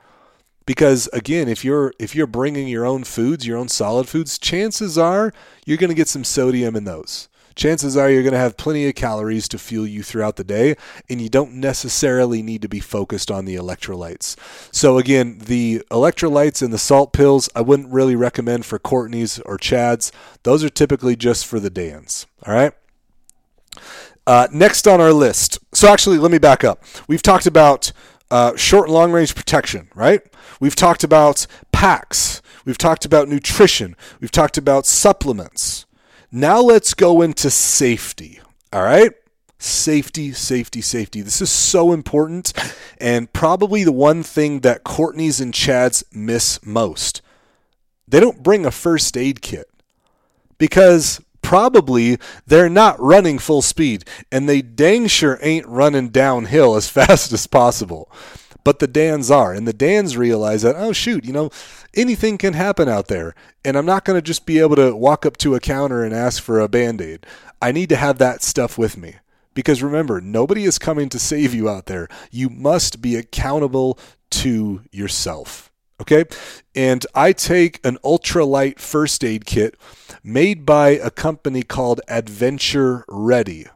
Because 0.68 1.10
again, 1.14 1.48
if 1.48 1.66
you're 1.66 1.94
if 1.98 2.14
you're 2.14 2.28
bringing 2.28 2.68
your 2.68 2.86
own 2.86 3.04
foods, 3.04 3.48
your 3.48 3.58
own 3.58 3.70
solid 3.70 4.08
foods, 4.08 4.38
chances 4.38 5.00
are 5.00 5.34
you're 5.66 5.78
going 5.78 5.90
to 5.90 5.96
get 5.96 6.08
some 6.08 6.24
sodium 6.24 6.76
in 6.76 6.84
those 6.84 7.28
chances 7.58 7.98
are 7.98 8.10
you're 8.10 8.24
going 8.24 8.34
to 8.34 8.40
have 8.40 8.56
plenty 8.56 8.88
of 8.88 8.96
calories 8.96 9.50
to 9.50 9.58
fuel 9.58 9.86
you 9.86 10.04
throughout 10.04 10.38
the 10.38 10.44
day, 10.44 10.78
and 11.10 11.20
you 11.20 11.28
don't 11.28 11.54
necessarily 11.54 12.42
need 12.42 12.62
to 12.62 12.70
be 12.70 12.80
focused 12.80 13.30
on 13.30 13.44
the 13.44 13.56
electrolytes. 13.56 14.38
So, 14.74 14.98
again, 14.98 15.40
the 15.40 15.84
electrolytes 15.92 16.62
and 16.62 16.72
the 16.72 16.78
salt 16.78 17.12
pills, 17.12 17.50
I 17.56 17.62
wouldn't 17.62 17.92
really 17.92 18.16
recommend 18.16 18.66
for 18.66 18.80
Courtney's 18.80 19.40
or 19.40 19.58
Chad's. 19.58 20.12
Those 20.44 20.64
are 20.64 20.70
typically 20.70 21.16
just 21.18 21.46
for 21.46 21.60
the 21.60 21.70
Dans. 21.70 22.26
All 22.46 22.54
right. 22.54 22.74
Uh, 24.26 24.48
next 24.52 24.88
on 24.88 25.02
our 25.02 25.14
list. 25.14 25.60
So, 25.74 25.92
actually, 25.92 26.20
let 26.20 26.32
me 26.32 26.38
back 26.38 26.64
up. 26.64 26.84
We've 27.08 27.24
talked 27.24 27.48
about 27.48 27.92
uh, 28.30 28.56
short 28.56 28.88
and 28.88 28.94
long 28.94 29.12
range 29.12 29.36
protection, 29.36 29.90
right? 29.96 30.22
We've 30.60 30.76
talked 30.76 31.04
about 31.04 31.48
packs. 31.72 32.42
We've 32.66 32.78
talked 32.78 33.06
about 33.06 33.30
nutrition. 33.30 33.96
We've 34.20 34.32
talked 34.32 34.58
about 34.58 34.86
supplements. 34.86 35.86
Now 36.32 36.60
let's 36.60 36.94
go 36.94 37.22
into 37.22 37.50
safety. 37.50 38.42
All 38.74 38.84
right? 38.84 39.12
Safety, 39.60 40.34
safety, 40.34 40.82
safety. 40.82 41.22
This 41.22 41.42
is 41.42 41.50
so 41.50 41.92
important 41.92 42.54
and 43.00 43.32
probably 43.32 43.84
the 43.84 43.92
one 43.92 44.22
thing 44.24 44.60
that 44.60 44.84
Courtney's 44.84 45.40
and 45.40 45.54
Chad's 45.54 46.04
miss 46.12 46.64
most. 46.66 47.22
They 48.08 48.20
don't 48.20 48.44
bring 48.44 48.66
a 48.66 48.72
first 48.72 49.18
aid 49.18 49.42
kit 49.42 49.70
because 50.58 51.22
probably 51.48 52.18
they're 52.46 52.68
not 52.68 53.00
running 53.00 53.40
full 53.40 53.62
speed 53.62 54.04
and 54.34 54.50
they 54.50 54.62
dang 54.62 55.08
sure 55.08 55.40
ain't 55.42 55.66
running 55.66 56.10
downhill 56.10 56.76
as 56.76 56.90
fast 56.98 57.32
as 57.32 57.48
possible. 57.48 58.12
But 58.66 58.80
the 58.80 58.88
Dans 58.88 59.32
are, 59.32 59.54
and 59.54 59.66
the 59.66 59.72
Dans 59.72 60.18
realize 60.18 60.64
that, 60.64 60.76
oh, 60.76 60.92
shoot, 60.92 61.24
you 61.24 61.32
know, 61.32 61.50
anything 61.94 62.38
can 62.38 62.52
happen 62.52 62.90
out 62.90 63.08
there. 63.08 63.34
And 63.64 63.78
I'm 63.78 63.86
not 63.86 64.04
going 64.04 64.18
to 64.18 64.22
just 64.22 64.46
be 64.46 64.60
able 64.60 64.76
to 64.76 64.94
walk 64.94 65.26
up 65.26 65.38
to 65.38 65.56
a 65.56 65.62
counter 65.62 66.04
and 66.04 66.14
ask 66.14 66.44
for 66.44 66.60
a 66.60 66.68
band 66.68 67.00
aid. 67.00 67.26
I 67.62 67.72
need 67.72 67.88
to 67.90 67.96
have 67.96 68.18
that 68.18 68.44
stuff 68.44 68.78
with 68.78 68.98
me. 68.98 69.16
Because 69.54 69.82
remember, 69.82 70.20
nobody 70.20 70.66
is 70.66 70.78
coming 70.78 71.08
to 71.08 71.18
save 71.18 71.54
you 71.54 71.70
out 71.70 71.86
there. 71.86 72.10
You 72.30 72.50
must 72.50 73.02
be 73.02 73.16
accountable 73.16 73.98
to 74.32 74.82
yourself. 74.92 75.67
Okay? 76.02 76.26
And 76.76 77.06
I 77.16 77.34
take 77.34 77.86
an 77.86 77.98
ultralight 78.04 78.80
first 78.80 79.24
aid 79.24 79.46
kit 79.46 79.76
made 80.24 80.66
by 80.66 80.90
a 80.90 81.10
company 81.10 81.64
called 81.64 82.02
Adventure 82.08 83.04
Ready. 83.08 83.68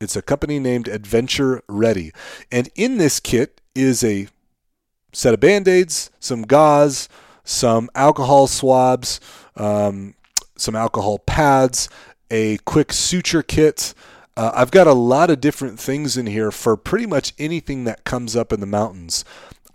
It's 0.00 0.16
a 0.16 0.22
company 0.22 0.58
named 0.58 0.88
Adventure 0.88 1.62
Ready. 1.68 2.12
And 2.50 2.68
in 2.74 2.98
this 2.98 3.20
kit 3.20 3.60
is 3.74 4.02
a 4.02 4.28
set 5.12 5.34
of 5.34 5.40
band 5.40 5.68
aids, 5.68 6.10
some 6.20 6.42
gauze, 6.42 7.08
some 7.44 7.90
alcohol 7.94 8.46
swabs, 8.46 9.20
um, 9.56 10.14
some 10.56 10.76
alcohol 10.76 11.18
pads, 11.18 11.88
a 12.30 12.58
quick 12.58 12.92
suture 12.92 13.42
kit. 13.42 13.94
Uh, 14.36 14.52
I've 14.54 14.70
got 14.70 14.86
a 14.86 14.92
lot 14.92 15.30
of 15.30 15.40
different 15.40 15.80
things 15.80 16.16
in 16.16 16.26
here 16.26 16.50
for 16.50 16.76
pretty 16.76 17.06
much 17.06 17.34
anything 17.38 17.84
that 17.84 18.04
comes 18.04 18.36
up 18.36 18.52
in 18.52 18.60
the 18.60 18.66
mountains. 18.66 19.24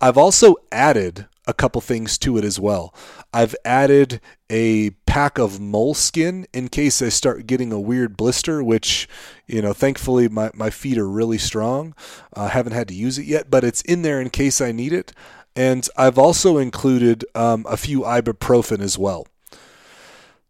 I've 0.00 0.18
also 0.18 0.56
added 0.72 1.26
a 1.46 1.54
couple 1.54 1.80
things 1.80 2.18
to 2.18 2.36
it 2.36 2.44
as 2.44 2.58
well. 2.58 2.94
I've 3.32 3.54
added 3.64 4.20
a 4.50 4.90
pack 5.06 5.38
of 5.38 5.60
moleskin 5.60 6.46
in 6.52 6.68
case 6.68 7.00
I 7.00 7.08
start 7.08 7.46
getting 7.46 7.72
a 7.72 7.80
weird 7.80 8.16
blister, 8.16 8.62
which, 8.62 9.08
you 9.46 9.62
know, 9.62 9.72
thankfully 9.72 10.28
my, 10.28 10.50
my 10.54 10.70
feet 10.70 10.98
are 10.98 11.08
really 11.08 11.38
strong. 11.38 11.94
I 12.34 12.46
uh, 12.46 12.48
haven't 12.48 12.72
had 12.72 12.88
to 12.88 12.94
use 12.94 13.18
it 13.18 13.26
yet, 13.26 13.50
but 13.50 13.64
it's 13.64 13.82
in 13.82 14.02
there 14.02 14.20
in 14.20 14.30
case 14.30 14.60
I 14.60 14.72
need 14.72 14.92
it. 14.92 15.12
And 15.54 15.88
I've 15.96 16.18
also 16.18 16.58
included 16.58 17.24
um, 17.34 17.64
a 17.68 17.76
few 17.76 18.00
ibuprofen 18.00 18.80
as 18.80 18.98
well. 18.98 19.26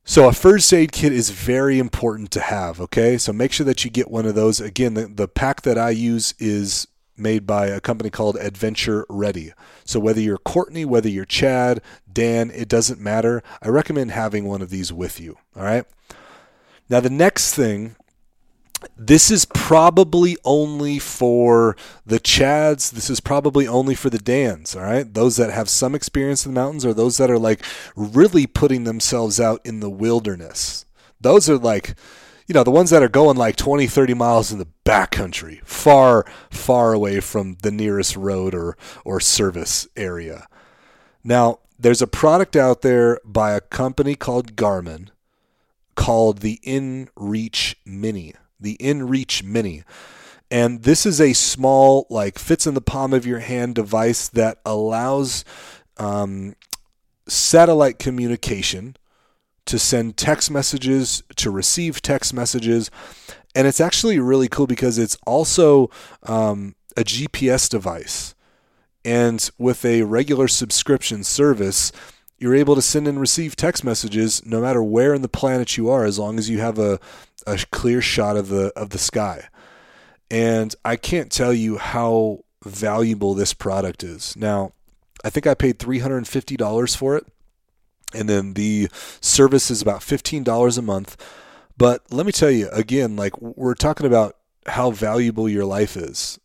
So 0.09 0.29
a 0.29 0.33
first 0.33 0.73
aid 0.73 0.93
kit 0.93 1.13
is 1.13 1.31
very 1.31 1.81
important 1.81 2.31
to 2.33 2.41
have, 2.41 2.81
okay? 2.81 3.19
So 3.19 3.33
make 3.33 3.53
sure 3.53 3.67
that 3.67 3.85
you 3.85 3.91
get 3.91 4.11
one 4.11 4.25
of 4.25 4.37
those. 4.37 4.61
Again, 4.61 4.95
the, 4.95 5.07
the 5.09 5.29
pack 5.29 5.63
that 5.63 5.77
I 5.77 5.91
use 5.91 6.33
is 6.39 6.87
made 7.17 7.47
by 7.47 7.67
a 7.67 7.81
company 7.81 8.11
called 8.11 8.37
Adventure 8.37 9.07
Ready. 9.09 9.53
So 9.85 10.01
whether 10.01 10.21
you're 10.21 10.39
Courtney, 10.39 10.85
whether 10.85 11.09
you're 11.09 11.25
Chad, 11.25 11.83
Dan, 12.12 12.51
it 12.51 12.69
doesn't 12.69 13.01
matter. 13.01 13.43
I 13.62 13.69
recommend 13.69 14.11
having 14.11 14.45
one 14.45 14.62
of 14.62 14.71
these 14.71 14.93
with 14.93 15.21
you, 15.21 15.39
all 15.57 15.64
right? 15.64 15.85
Now 16.89 17.01
the 17.01 17.11
next 17.11 17.55
thing 17.55 17.97
this 18.97 19.31
is 19.31 19.45
probably 19.47 20.37
only 20.45 20.99
for 20.99 21.77
the 22.05 22.21
Chads. 22.21 22.91
This 22.91 23.11
is 23.11 23.21
probably 23.21 23.67
only 23.67 23.95
for 23.95 24.11
the 24.11 24.19
Dans, 24.19 24.77
all 24.77 24.83
right? 24.83 25.12
Those 25.12 25.37
that 25.37 25.51
have 25.51 25.69
some 25.69 25.95
experience 25.95 26.45
in 26.45 26.53
the 26.53 26.61
mountains 26.61 26.85
or 26.85 26.93
those 26.93 27.17
that 27.17 27.31
are 27.31 27.39
like 27.39 27.64
really 27.95 28.47
putting 28.47 28.85
themselves 28.85 29.41
out 29.41 29.61
in 29.64 29.81
the 29.81 29.91
wilderness. 29.91 30.85
Those 31.21 31.49
are 31.49 31.59
like, 31.59 31.95
you 32.47 32.55
know, 32.55 32.63
the 32.63 32.71
ones 32.71 32.91
that 32.91 33.03
are 33.03 33.09
going 33.09 33.37
like 33.37 33.57
20, 33.57 33.87
30 33.87 34.15
miles 34.15 34.53
in 34.53 34.59
the 34.59 34.69
backcountry, 34.85 35.65
far, 35.65 36.25
far 36.51 36.93
away 36.93 37.21
from 37.21 37.57
the 37.63 37.71
nearest 37.71 38.17
road 38.17 38.55
or, 38.55 38.77
or 39.05 39.21
service 39.21 39.89
area. 39.97 40.47
Now, 41.25 41.59
there's 41.79 42.03
a 42.03 42.07
product 42.07 42.57
out 42.57 42.83
there 42.83 43.21
by 43.25 43.53
a 43.53 43.61
company 43.61 44.15
called 44.15 44.57
Garmin 44.57 45.09
called 45.95 46.39
the 46.39 46.61
InReach 46.65 47.75
Mini 47.85 48.35
the 48.61 48.77
InReach 48.79 49.43
Mini. 49.43 49.85
And 50.51 50.83
this 50.83 51.05
is 51.05 51.21
a 51.21 51.33
small, 51.33 52.07
like, 52.09 52.39
fits 52.39 52.67
in 52.67 52.75
the 52.75 52.81
palm 52.81 53.13
of 53.13 53.27
your 53.27 53.41
hand 53.41 53.75
device 53.75 54.29
that 54.29 54.59
allows 54.65 55.45
um, 55.97 56.55
satellite 57.27 57.99
communication 57.99 58.97
to 59.67 59.79
send 59.79 60.17
text 60.17 60.51
messages, 60.51 61.23
to 61.37 61.51
receive 61.51 62.03
text 62.03 62.33
messages. 62.33 62.91
And 63.55 63.67
it's 63.67 63.81
actually 63.81 64.19
really 64.19 64.49
cool 64.49 64.67
because 64.67 64.99
it's 64.99 65.17
also 65.27 65.91
um, 66.25 66.75
a 66.97 67.03
GPS 67.03 67.69
device. 67.69 68.35
And 69.05 69.49
with 69.59 69.85
a 69.85 70.03
regular 70.03 70.49
subscription 70.49 71.23
service, 71.23 71.93
you're 72.39 72.55
able 72.55 72.75
to 72.75 72.83
send 72.83 73.07
and 73.09 73.21
receive 73.21 73.57
text 73.57 73.85
messages 73.85 74.45
no 74.45 74.61
matter 74.61 74.83
where 74.83 75.14
in 75.14 75.23
the 75.23 75.29
planet 75.29 75.77
you 75.77 75.89
are, 75.89 76.05
as 76.05 76.19
long 76.19 76.39
as 76.39 76.51
you 76.51 76.59
have 76.59 76.79
a, 76.79 76.99
a 77.47 77.59
clear 77.71 78.01
shot 78.01 78.37
of 78.37 78.49
the 78.49 78.73
of 78.77 78.91
the 78.91 78.99
sky. 78.99 79.49
And 80.31 80.75
I 80.85 80.97
can't 80.97 81.31
tell 81.31 81.53
you 81.53 81.79
how 81.79 82.41
valuable 82.64 83.35
this 83.35 83.55
product 83.55 84.03
is. 84.03 84.37
Now, 84.37 84.73
I 85.25 85.31
think 85.31 85.47
I 85.47 85.55
paid 85.55 85.79
$350 85.79 86.97
for 86.97 87.17
it. 87.17 87.27
And 88.17 88.29
then 88.29 88.55
the 88.55 88.89
service 89.21 89.71
is 89.71 89.83
about 89.83 90.01
$15 90.01 90.79
a 90.79 90.83
month. 90.83 91.17
But 91.77 92.03
let 92.11 92.27
me 92.27 92.33
tell 92.33 92.51
you 92.51 92.69
again, 92.71 93.17
like 93.17 93.41
we're 93.41 93.75
talking 93.75 94.07
about 94.07 94.37
how 94.67 94.91
valuable 94.91 95.49
your 95.49 95.64
life 95.64 95.97
is. 95.97 96.39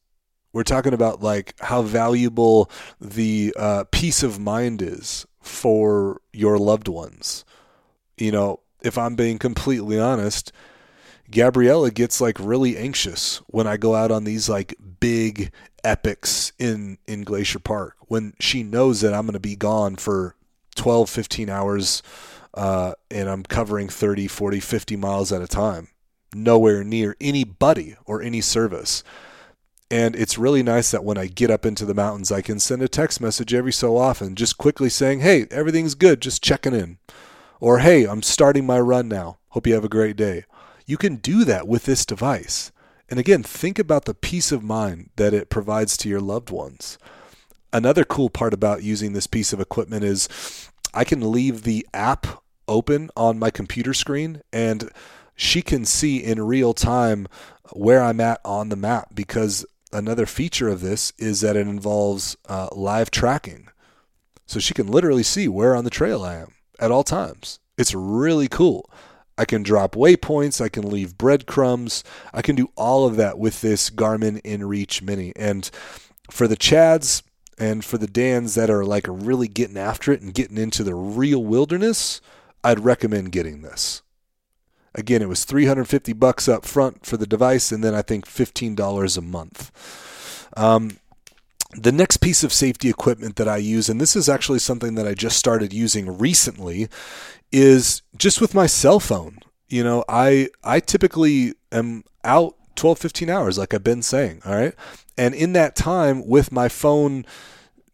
We're 0.54 0.64
talking 0.64 0.94
about 0.94 1.24
like 1.24 1.56
how 1.62 1.82
valuable 1.82 2.70
the 3.00 3.54
uh, 3.58 3.86
peace 3.92 4.22
of 4.22 4.40
mind 4.40 4.82
is 4.82 5.26
for 5.42 6.22
your 6.34 6.58
loved 6.58 6.88
ones. 6.88 7.46
You 8.18 8.32
know, 8.32 8.60
if 8.84 8.98
I'm 8.98 9.16
being 9.16 9.40
completely 9.40 9.98
honest, 9.98 10.52
Gabriella 11.32 11.92
gets 11.92 12.20
like 12.20 12.38
really 12.40 12.78
anxious 12.78 13.38
when 13.48 13.66
I 13.66 13.78
go 13.78 13.96
out 13.96 14.12
on 14.12 14.26
these 14.26 14.50
like 14.50 14.76
big 15.00 15.52
epics 15.84 16.52
in 16.60 16.98
in 17.08 17.24
Glacier 17.24 17.60
Park 17.60 17.96
when 18.08 18.34
she 18.40 18.62
knows 18.62 19.02
that 19.02 19.14
I'm 19.14 19.26
going 19.26 19.34
to 19.34 19.40
be 19.40 19.56
gone 19.56 19.96
for 19.96 20.36
12 20.76 21.10
15 21.10 21.50
hours 21.50 22.04
uh, 22.54 22.94
and 23.10 23.30
I'm 23.30 23.44
covering 23.44 23.90
30 23.90 24.28
40 24.28 24.60
50 24.60 24.96
miles 24.96 25.32
at 25.32 25.42
a 25.42 25.48
time 25.48 25.90
nowhere 26.34 26.84
near 26.84 27.16
anybody 27.20 27.96
or 28.06 28.22
any 28.22 28.42
service 28.42 29.04
and 29.92 30.16
it's 30.16 30.38
really 30.38 30.64
nice 30.64 30.90
that 30.92 31.04
when 31.04 31.18
I 31.18 31.28
get 31.28 31.52
up 31.52 31.66
into 31.66 31.84
the 31.84 31.94
mountains, 31.94 32.32
I 32.32 32.42
can 32.42 32.60
send 32.60 32.82
a 32.82 32.88
text 32.88 33.20
message 33.20 33.54
every 33.54 33.74
so 33.74 33.98
often, 33.98 34.36
just 34.36 34.58
quickly 34.58 34.88
saying, 34.88 35.20
hey, 35.20 35.48
everything's 35.52 35.96
good, 35.96 36.22
just 36.22 36.42
checking 36.42 36.74
in. 36.74 36.98
Or, 37.60 37.80
hey, 37.80 38.06
I'm 38.06 38.22
starting 38.22 38.66
my 38.66 38.80
run 38.80 39.10
now. 39.10 39.40
Hope 39.50 39.68
you 39.68 39.74
have 39.74 39.84
a 39.84 39.90
great 39.90 40.16
day. 40.16 40.46
You 40.86 40.96
can 40.96 41.18
do 41.18 41.44
that 41.44 41.68
with 41.68 41.84
this 41.84 42.06
device. 42.06 42.72
And 43.10 43.20
again, 43.20 43.44
think 43.44 43.78
about 43.78 44.06
the 44.06 44.14
peace 44.14 44.54
of 44.54 44.64
mind 44.64 45.10
that 45.18 45.34
it 45.34 45.50
provides 45.50 45.98
to 45.98 46.10
your 46.10 46.22
loved 46.22 46.52
ones. 46.52 46.98
Another 47.74 48.04
cool 48.04 48.30
part 48.30 48.54
about 48.54 48.84
using 48.84 49.14
this 49.14 49.28
piece 49.28 49.54
of 49.54 49.60
equipment 49.60 50.04
is 50.04 50.28
I 50.94 51.04
can 51.04 51.32
leave 51.32 51.64
the 51.64 51.88
app 51.94 52.44
open 52.68 53.10
on 53.16 53.40
my 53.40 53.50
computer 53.50 53.94
screen 53.94 54.42
and 54.52 54.90
she 55.36 55.62
can 55.62 55.86
see 55.86 56.18
in 56.18 56.42
real 56.42 56.74
time 56.74 57.28
where 57.74 58.02
I'm 58.02 58.20
at 58.20 58.42
on 58.44 58.70
the 58.70 58.76
map 58.76 59.16
because 59.16 59.66
another 59.94 60.26
feature 60.26 60.70
of 60.70 60.82
this 60.82 61.14
is 61.18 61.42
that 61.42 61.56
it 61.56 61.68
involves 61.68 62.36
uh, 62.48 62.68
live 62.74 63.10
tracking. 63.10 63.68
So 64.46 64.60
she 64.60 64.74
can 64.74 64.88
literally 64.88 65.24
see 65.24 65.48
where 65.48 65.76
on 65.76 65.86
the 65.86 65.90
trail 65.90 66.24
I 66.24 66.36
am 66.36 66.54
at 66.80 66.92
all 66.92 67.04
times. 67.04 67.60
It's 67.78 67.96
really 67.96 68.48
cool. 68.48 68.90
I 69.38 69.46
can 69.46 69.64
drop 69.64 69.96
waypoints, 69.96 70.62
I 70.62 70.70
can 70.70 70.88
leave 70.88 71.18
breadcrumbs, 71.18 72.04
I 72.34 72.42
can 72.42 72.56
do 72.56 72.70
all 72.76 73.08
of 73.08 73.16
that 73.16 73.40
with 73.40 73.62
this 73.62 73.90
Garmin 73.90 74.42
InReach 74.44 75.02
Mini. 75.02 75.32
And 75.36 75.72
for 76.30 76.48
the 76.48 76.58
Chads 76.58 77.24
and 77.62 77.86
for 77.86 78.00
the 78.00 78.08
Dans 78.08 78.56
that 78.56 78.72
are 78.72 78.84
like 78.84 79.06
really 79.08 79.48
getting 79.48 79.78
after 79.78 80.12
it 80.12 80.20
and 80.20 80.34
getting 80.34 80.58
into 80.58 80.84
the 80.84 80.96
real 80.96 81.44
wilderness, 81.44 82.20
I'd 82.64 82.80
recommend 82.80 83.32
getting 83.32 83.62
this. 83.62 84.02
Again, 84.96 85.22
it 85.22 85.30
was 85.30 85.46
350 85.46 86.12
bucks 86.14 86.50
up 86.50 86.66
front 86.66 87.06
for 87.06 87.18
the 87.18 87.28
device, 87.28 87.72
and 87.72 87.84
then 87.84 87.94
I 87.94 88.02
think 88.02 88.26
$15 88.26 89.16
a 89.16 89.22
month. 89.22 90.50
Um, 90.58 90.98
the 91.74 91.92
next 91.92 92.18
piece 92.18 92.44
of 92.44 92.52
safety 92.52 92.90
equipment 92.90 93.36
that 93.36 93.48
I 93.48 93.58
use, 93.58 93.90
and 93.90 94.02
this 94.02 94.16
is 94.16 94.28
actually 94.28 94.60
something 94.60 94.96
that 94.96 95.08
I 95.08 95.14
just 95.14 95.38
started 95.38 95.72
using 95.72 96.18
recently, 96.18 96.90
is 97.52 98.02
just 98.18 98.42
with 98.42 98.56
my 98.56 98.66
cell 98.66 99.00
phone. 99.00 99.38
You 99.70 99.84
know, 99.84 100.04
I 100.10 100.50
I 100.64 100.80
typically 100.80 101.54
am 101.72 102.06
out 102.24 102.56
12, 102.82 102.98
15 102.98 103.30
hours, 103.30 103.60
like 103.60 103.76
I've 103.76 103.84
been 103.84 104.02
saying. 104.02 104.42
All 104.44 104.56
right. 104.56 104.74
And 105.16 105.36
in 105.36 105.54
that 105.54 105.76
time, 105.76 106.28
with 106.28 106.52
my 106.52 106.68
phone, 106.68 107.28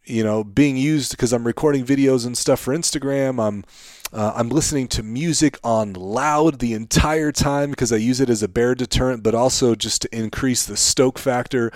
you 0.05 0.23
know, 0.23 0.45
being 0.45 0.77
used 0.77 1.11
because 1.11 1.33
I'm 1.33 1.45
recording 1.45 1.85
videos 1.85 2.25
and 2.25 2.37
stuff 2.37 2.61
for 2.61 2.73
Instagram, 2.73 3.45
I'm 3.45 3.65
uh, 4.13 4.31
I'm 4.33 4.47
listening 4.47 4.87
to 4.87 5.03
music 5.03 5.59
on 5.61 5.91
loud 5.91 6.59
the 6.59 6.71
entire 6.71 7.33
time 7.33 7.71
because 7.71 7.91
I 7.91 7.97
use 7.97 8.21
it 8.21 8.29
as 8.29 8.41
a 8.41 8.47
bear 8.47 8.75
deterrent, 8.75 9.23
but 9.23 9.35
also 9.35 9.75
just 9.75 10.03
to 10.03 10.17
increase 10.17 10.65
the 10.65 10.77
stoke 10.77 11.19
factor. 11.19 11.69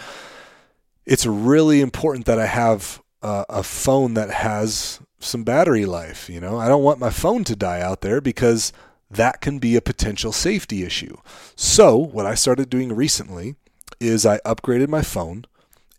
It's 1.05 1.25
really 1.25 1.81
important 1.81 2.25
that 2.27 2.39
I 2.39 2.45
have 2.45 3.01
uh, 3.21 3.43
a 3.49 3.61
phone 3.61 4.13
that 4.13 4.29
has 4.31 5.01
some 5.19 5.43
battery 5.43 5.85
life. 5.85 6.29
You 6.29 6.39
know, 6.39 6.57
I 6.57 6.69
don't 6.69 6.83
want 6.83 6.99
my 6.99 7.09
phone 7.09 7.43
to 7.43 7.57
die 7.57 7.81
out 7.81 7.99
there 7.99 8.21
because 8.21 8.71
that 9.11 9.41
can 9.41 9.59
be 9.59 9.75
a 9.75 9.81
potential 9.81 10.31
safety 10.31 10.83
issue. 10.83 11.17
So, 11.55 11.97
what 11.97 12.25
I 12.25 12.35
started 12.35 12.69
doing 12.69 12.93
recently 12.93 13.55
is 13.99 14.25
I 14.25 14.39
upgraded 14.39 14.89
my 14.89 15.01
phone 15.01 15.45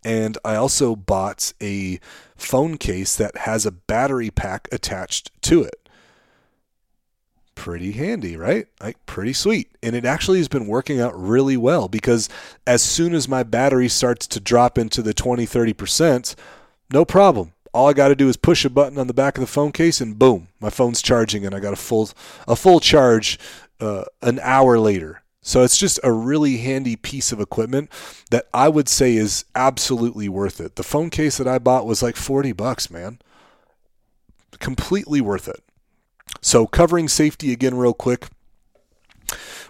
and 0.03 0.37
I 0.43 0.55
also 0.55 0.95
bought 0.95 1.53
a 1.61 1.99
phone 2.35 2.77
case 2.77 3.15
that 3.15 3.37
has 3.37 3.65
a 3.65 3.71
battery 3.71 4.29
pack 4.29 4.67
attached 4.71 5.31
to 5.43 5.63
it 5.63 5.83
pretty 7.55 7.91
handy, 7.93 8.35
right? 8.35 8.67
Like 8.81 9.03
pretty 9.05 9.33
sweet. 9.33 9.69
And 9.81 9.95
it 9.95 10.05
actually 10.05 10.39
has 10.39 10.47
been 10.47 10.67
working 10.67 10.99
out 10.99 11.17
really 11.19 11.57
well 11.57 11.87
because 11.87 12.29
as 12.65 12.81
soon 12.81 13.13
as 13.13 13.27
my 13.27 13.43
battery 13.43 13.87
starts 13.87 14.27
to 14.27 14.39
drop 14.39 14.77
into 14.77 15.01
the 15.01 15.13
20, 15.13 15.45
30%, 15.45 16.35
no 16.91 17.05
problem. 17.05 17.53
All 17.73 17.89
I 17.89 17.93
got 17.93 18.09
to 18.09 18.15
do 18.15 18.29
is 18.29 18.37
push 18.37 18.65
a 18.65 18.69
button 18.69 18.99
on 18.99 19.07
the 19.07 19.13
back 19.13 19.37
of 19.37 19.41
the 19.41 19.47
phone 19.47 19.71
case 19.71 19.99
and 19.99 20.17
boom, 20.17 20.47
my 20.59 20.69
phone's 20.69 21.01
charging 21.01 21.45
and 21.45 21.55
I 21.55 21.59
got 21.59 21.73
a 21.73 21.77
full 21.77 22.09
a 22.47 22.55
full 22.55 22.79
charge 22.79 23.39
uh, 23.79 24.05
an 24.21 24.39
hour 24.41 24.77
later. 24.79 25.23
So 25.41 25.61
it's 25.63 25.77
just 25.77 25.99
a 26.03 26.11
really 26.11 26.57
handy 26.57 26.95
piece 26.95 27.33
of 27.33 27.41
equipment 27.41 27.89
that 28.31 28.45
I 28.53 28.69
would 28.69 28.87
say 28.87 29.15
is 29.15 29.43
absolutely 29.55 30.29
worth 30.29 30.61
it. 30.61 30.77
The 30.77 30.83
phone 30.83 31.09
case 31.09 31.37
that 31.37 31.47
I 31.47 31.59
bought 31.59 31.85
was 31.85 32.01
like 32.01 32.15
40 32.15 32.53
bucks, 32.53 32.89
man. 32.89 33.19
Completely 34.59 35.19
worth 35.19 35.49
it. 35.49 35.61
So, 36.41 36.65
covering 36.65 37.09
safety 37.09 37.51
again, 37.51 37.75
real 37.75 37.93
quick. 37.93 38.27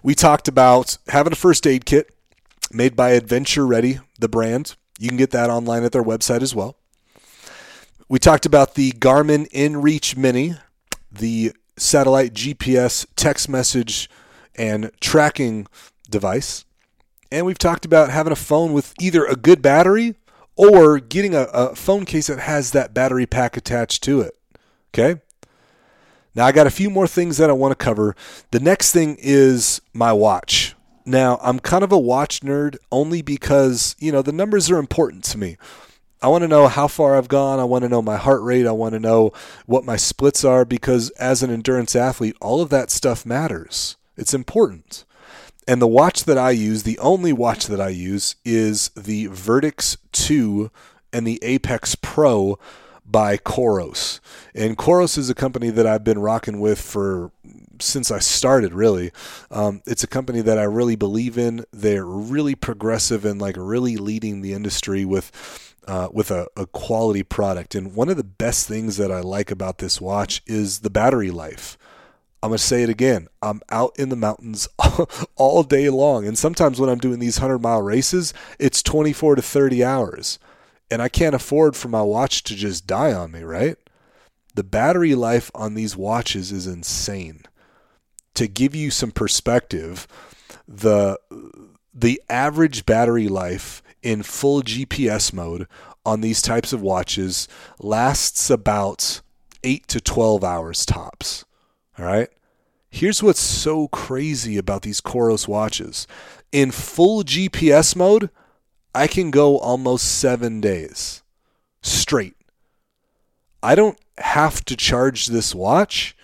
We 0.03 0.13
talked 0.13 0.47
about 0.47 0.97
having 1.07 1.33
a 1.33 1.37
first 1.37 1.65
aid 1.65 1.85
kit 1.85 2.13
made 2.71 2.95
by 2.95 3.11
Adventure 3.11 3.65
Ready, 3.65 3.99
the 4.19 4.27
brand. 4.27 4.75
You 4.99 5.07
can 5.07 5.17
get 5.17 5.31
that 5.31 5.49
online 5.49 5.83
at 5.83 5.91
their 5.91 6.03
website 6.03 6.41
as 6.41 6.53
well. 6.53 6.77
We 8.13 8.19
talked 8.19 8.45
about 8.45 8.75
the 8.75 8.91
Garmin 8.91 9.49
InReach 9.49 10.15
Mini, 10.15 10.53
the 11.11 11.51
satellite 11.77 12.35
GPS 12.35 13.07
text 13.15 13.49
message 13.49 14.07
and 14.53 14.91
tracking 15.01 15.65
device. 16.07 16.63
And 17.31 17.43
we've 17.43 17.57
talked 17.57 17.85
about 17.85 18.11
having 18.11 18.31
a 18.31 18.35
phone 18.35 18.71
with 18.71 18.93
either 19.01 19.25
a 19.25 19.35
good 19.35 19.63
battery 19.63 20.13
or 20.55 20.99
getting 20.99 21.33
a, 21.33 21.45
a 21.45 21.73
phone 21.73 22.05
case 22.05 22.27
that 22.27 22.37
has 22.37 22.69
that 22.69 22.93
battery 22.93 23.25
pack 23.25 23.57
attached 23.57 24.03
to 24.03 24.21
it. 24.21 24.37
Okay? 24.93 25.19
Now, 26.35 26.45
I 26.45 26.51
got 26.51 26.67
a 26.67 26.69
few 26.69 26.91
more 26.91 27.07
things 27.07 27.37
that 27.37 27.49
I 27.49 27.53
want 27.53 27.71
to 27.71 27.83
cover. 27.83 28.15
The 28.51 28.59
next 28.59 28.91
thing 28.91 29.17
is 29.19 29.81
my 29.91 30.13
watch. 30.13 30.75
Now, 31.03 31.39
I'm 31.41 31.57
kind 31.57 31.83
of 31.83 31.91
a 31.91 31.97
watch 31.97 32.41
nerd 32.41 32.77
only 32.91 33.23
because, 33.23 33.95
you 33.97 34.11
know, 34.11 34.21
the 34.21 34.31
numbers 34.31 34.69
are 34.69 34.77
important 34.77 35.23
to 35.23 35.39
me. 35.39 35.57
I 36.23 36.27
want 36.27 36.43
to 36.43 36.47
know 36.47 36.69
how 36.69 36.87
far 36.87 37.17
I've 37.17 37.27
gone. 37.27 37.59
I 37.59 37.65
want 37.65 37.83
to 37.83 37.89
know 37.89 38.01
my 38.01 38.15
heart 38.15 38.41
rate. 38.41 38.65
I 38.65 38.71
want 38.71 38.93
to 38.93 38.99
know 38.99 39.33
what 39.65 39.83
my 39.83 39.97
splits 39.97 40.45
are 40.45 40.63
because 40.63 41.09
as 41.11 41.43
an 41.43 41.51
endurance 41.51 41.97
athlete, 41.97 42.37
all 42.39 42.61
of 42.61 42.69
that 42.69 42.89
stuff 42.89 43.25
matters. 43.25 43.97
It's 44.15 44.33
important. 44.33 45.03
And 45.67 45.81
the 45.81 45.87
watch 45.87 46.23
that 46.23 46.37
I 46.37 46.51
use, 46.51 46.83
the 46.83 46.97
only 46.99 47.33
watch 47.33 47.67
that 47.67 47.81
I 47.81 47.89
use, 47.89 48.37
is 48.45 48.89
the 48.95 49.27
Vertix 49.27 49.97
2 50.13 50.71
and 51.11 51.27
the 51.27 51.39
Apex 51.43 51.95
Pro 51.95 52.57
by 53.05 53.35
Coros. 53.35 54.21
And 54.55 54.77
Coros 54.77 55.17
is 55.17 55.29
a 55.29 55.35
company 55.35 55.71
that 55.71 55.85
I've 55.85 56.05
been 56.05 56.19
rocking 56.19 56.61
with 56.61 56.79
for 56.79 57.31
since 57.81 58.11
I 58.11 58.19
started, 58.19 58.73
really. 58.73 59.11
Um, 59.51 59.81
it's 59.85 60.05
a 60.05 60.07
company 60.07 60.39
that 60.39 60.57
I 60.57 60.63
really 60.63 60.95
believe 60.95 61.37
in. 61.37 61.65
They're 61.73 62.05
really 62.05 62.55
progressive 62.55 63.25
and 63.25 63.41
like 63.41 63.55
really 63.57 63.97
leading 63.97 64.41
the 64.41 64.53
industry 64.53 65.03
with. 65.03 65.72
Uh, 65.85 66.07
with 66.13 66.31
a, 66.31 66.47
a 66.55 66.65
quality 66.65 67.23
product. 67.23 67.75
And 67.75 67.93
one 67.93 68.07
of 68.07 68.15
the 68.15 68.23
best 68.23 68.69
things 68.69 68.95
that 68.95 69.11
I 69.11 69.19
like 69.19 69.51
about 69.51 69.79
this 69.79 69.99
watch 69.99 70.41
is 70.47 70.79
the 70.79 70.89
battery 70.89 71.29
life. 71.29 71.77
I'm 72.41 72.51
going 72.51 72.57
to 72.57 72.63
say 72.63 72.83
it 72.83 72.89
again. 72.89 73.27
I'm 73.41 73.61
out 73.69 73.91
in 73.99 74.07
the 74.07 74.15
mountains 74.15 74.69
all 75.35 75.63
day 75.63 75.89
long. 75.89 76.25
And 76.25 76.37
sometimes 76.37 76.79
when 76.79 76.89
I'm 76.89 76.99
doing 76.99 77.19
these 77.19 77.37
100 77.37 77.59
mile 77.59 77.81
races, 77.81 78.33
it's 78.59 78.81
24 78.81 79.35
to 79.35 79.41
30 79.41 79.83
hours 79.83 80.39
and 80.93 81.01
I 81.01 81.09
can't 81.09 81.33
afford 81.33 81.75
for 81.75 81.87
my 81.87 82.03
watch 82.03 82.43
to 82.43 82.55
just 82.55 82.85
die 82.85 83.13
on 83.13 83.31
me, 83.31 83.41
right? 83.41 83.77
The 84.53 84.63
battery 84.63 85.15
life 85.15 85.49
on 85.55 85.73
these 85.73 85.97
watches 85.97 86.51
is 86.51 86.67
insane. 86.67 87.45
To 88.35 88.47
give 88.47 88.75
you 88.75 88.91
some 88.91 89.11
perspective, 89.11 90.07
the 90.67 91.17
the 91.91 92.21
average 92.29 92.85
battery 92.85 93.27
life 93.27 93.81
in 94.03 94.21
full 94.21 94.61
GPS 94.61 95.33
mode 95.33 95.67
on 96.05 96.21
these 96.21 96.41
types 96.41 96.73
of 96.73 96.81
watches 96.81 97.47
lasts 97.79 98.49
about 98.49 99.21
8 99.63 99.87
to 99.87 100.01
12 100.01 100.43
hours 100.43 100.85
tops. 100.85 101.45
All 101.97 102.05
right? 102.05 102.29
Here's 102.89 103.23
what's 103.23 103.39
so 103.39 103.87
crazy 103.87 104.57
about 104.57 104.83
these 104.83 105.01
Coros 105.01 105.47
watches. 105.47 106.05
In 106.51 106.69
full 106.69 107.23
GPS 107.23 107.95
mode, 107.95 108.29
I 108.93 109.07
can 109.07 109.31
go 109.31 109.57
almost 109.57 110.19
seven 110.19 110.61
days 110.61 111.23
straight. 111.81 112.35
I 113.63 113.75
don't 113.75 113.97
have 114.17 114.63
to 114.65 114.75
charge 114.75 115.27
this 115.27 115.55
watch, 115.55 116.15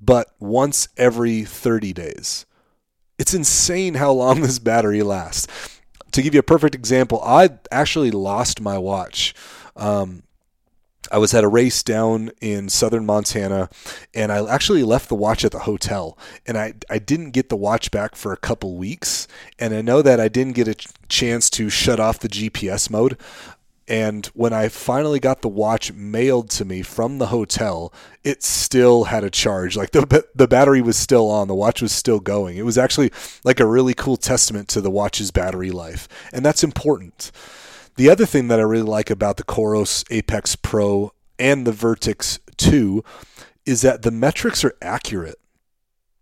but 0.00 0.28
once 0.38 0.88
every 0.96 1.44
30 1.44 1.92
days. 1.92 2.44
It's 3.18 3.34
insane 3.34 3.94
how 3.94 4.12
long 4.12 4.40
this 4.42 4.58
battery 4.58 5.02
lasts. 5.02 5.79
To 6.12 6.22
give 6.22 6.34
you 6.34 6.40
a 6.40 6.44
perfect 6.44 6.74
example, 6.74 7.22
I 7.24 7.50
actually 7.70 8.10
lost 8.10 8.60
my 8.60 8.78
watch. 8.78 9.34
Um, 9.76 10.24
I 11.10 11.18
was 11.18 11.34
at 11.34 11.44
a 11.44 11.48
race 11.48 11.82
down 11.82 12.30
in 12.40 12.68
southern 12.68 13.04
Montana, 13.04 13.68
and 14.14 14.30
I 14.30 14.46
actually 14.46 14.84
left 14.84 15.08
the 15.08 15.14
watch 15.14 15.44
at 15.44 15.52
the 15.52 15.60
hotel, 15.60 16.16
and 16.46 16.56
I 16.56 16.74
I 16.88 16.98
didn't 16.98 17.30
get 17.30 17.48
the 17.48 17.56
watch 17.56 17.90
back 17.90 18.14
for 18.14 18.32
a 18.32 18.36
couple 18.36 18.76
weeks, 18.76 19.26
and 19.58 19.74
I 19.74 19.82
know 19.82 20.02
that 20.02 20.20
I 20.20 20.28
didn't 20.28 20.52
get 20.52 20.68
a 20.68 20.76
chance 21.08 21.50
to 21.50 21.68
shut 21.68 21.98
off 21.98 22.20
the 22.20 22.28
GPS 22.28 22.90
mode. 22.90 23.18
And 23.90 24.24
when 24.26 24.52
I 24.52 24.68
finally 24.68 25.18
got 25.18 25.42
the 25.42 25.48
watch 25.48 25.92
mailed 25.92 26.48
to 26.50 26.64
me 26.64 26.80
from 26.80 27.18
the 27.18 27.26
hotel, 27.26 27.92
it 28.22 28.44
still 28.44 29.04
had 29.04 29.24
a 29.24 29.30
charge. 29.30 29.76
Like 29.76 29.90
the 29.90 30.24
the 30.32 30.46
battery 30.46 30.80
was 30.80 30.96
still 30.96 31.28
on, 31.28 31.48
the 31.48 31.56
watch 31.56 31.82
was 31.82 31.90
still 31.90 32.20
going. 32.20 32.56
It 32.56 32.64
was 32.64 32.78
actually 32.78 33.10
like 33.42 33.58
a 33.58 33.66
really 33.66 33.92
cool 33.92 34.16
testament 34.16 34.68
to 34.68 34.80
the 34.80 34.92
watch's 34.92 35.32
battery 35.32 35.72
life, 35.72 36.06
and 36.32 36.46
that's 36.46 36.62
important. 36.62 37.32
The 37.96 38.08
other 38.08 38.26
thing 38.26 38.46
that 38.46 38.60
I 38.60 38.62
really 38.62 38.84
like 38.84 39.10
about 39.10 39.38
the 39.38 39.42
Coros 39.42 40.04
Apex 40.08 40.54
Pro 40.54 41.12
and 41.36 41.66
the 41.66 41.72
Vertix 41.72 42.38
2 42.58 43.02
is 43.66 43.82
that 43.82 44.02
the 44.02 44.12
metrics 44.12 44.64
are 44.64 44.76
accurate. 44.80 45.40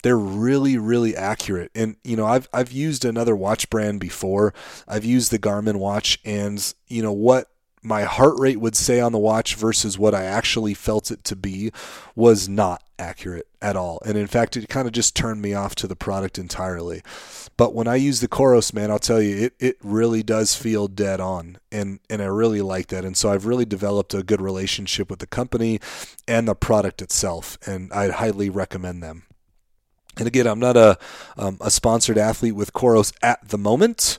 They're 0.02 0.16
really, 0.16 0.78
really 0.78 1.14
accurate. 1.14 1.70
And 1.74 1.96
you 2.02 2.16
know, 2.16 2.24
I've 2.24 2.48
I've 2.50 2.72
used 2.72 3.04
another 3.04 3.36
watch 3.36 3.68
brand 3.68 4.00
before. 4.00 4.54
I've 4.88 5.04
used 5.04 5.30
the 5.30 5.38
Garmin 5.38 5.76
watch, 5.76 6.18
and 6.24 6.72
you 6.86 7.02
know 7.02 7.12
what 7.12 7.50
my 7.82 8.02
heart 8.04 8.38
rate 8.38 8.60
would 8.60 8.76
say 8.76 9.00
on 9.00 9.12
the 9.12 9.18
watch 9.18 9.54
versus 9.54 9.98
what 9.98 10.14
I 10.14 10.24
actually 10.24 10.74
felt 10.74 11.10
it 11.10 11.24
to 11.24 11.36
be 11.36 11.72
was 12.14 12.48
not 12.48 12.82
accurate 12.98 13.46
at 13.62 13.76
all. 13.76 14.00
And 14.04 14.18
in 14.18 14.26
fact, 14.26 14.56
it 14.56 14.68
kind 14.68 14.86
of 14.86 14.92
just 14.92 15.14
turned 15.14 15.40
me 15.40 15.54
off 15.54 15.74
to 15.76 15.86
the 15.86 15.96
product 15.96 16.38
entirely. 16.38 17.02
But 17.56 17.74
when 17.74 17.88
I 17.88 17.96
use 17.96 18.20
the 18.20 18.28
Coros, 18.28 18.72
man, 18.72 18.90
I'll 18.90 18.98
tell 18.98 19.22
you, 19.22 19.36
it, 19.36 19.54
it 19.58 19.76
really 19.82 20.22
does 20.22 20.54
feel 20.54 20.88
dead 20.88 21.20
on. 21.20 21.58
And, 21.72 22.00
and 22.08 22.22
I 22.22 22.26
really 22.26 22.62
like 22.62 22.88
that. 22.88 23.04
And 23.04 23.16
so 23.16 23.30
I've 23.30 23.46
really 23.46 23.64
developed 23.64 24.14
a 24.14 24.22
good 24.22 24.40
relationship 24.40 25.10
with 25.10 25.18
the 25.18 25.26
company 25.26 25.80
and 26.26 26.48
the 26.48 26.54
product 26.54 27.02
itself. 27.02 27.58
And 27.66 27.92
I'd 27.92 28.12
highly 28.12 28.50
recommend 28.50 29.02
them. 29.02 29.24
And 30.16 30.26
again, 30.26 30.46
I'm 30.46 30.58
not 30.58 30.76
a, 30.76 30.98
um, 31.36 31.58
a 31.60 31.70
sponsored 31.70 32.18
athlete 32.18 32.56
with 32.56 32.72
Coros 32.72 33.12
at 33.22 33.48
the 33.48 33.58
moment. 33.58 34.18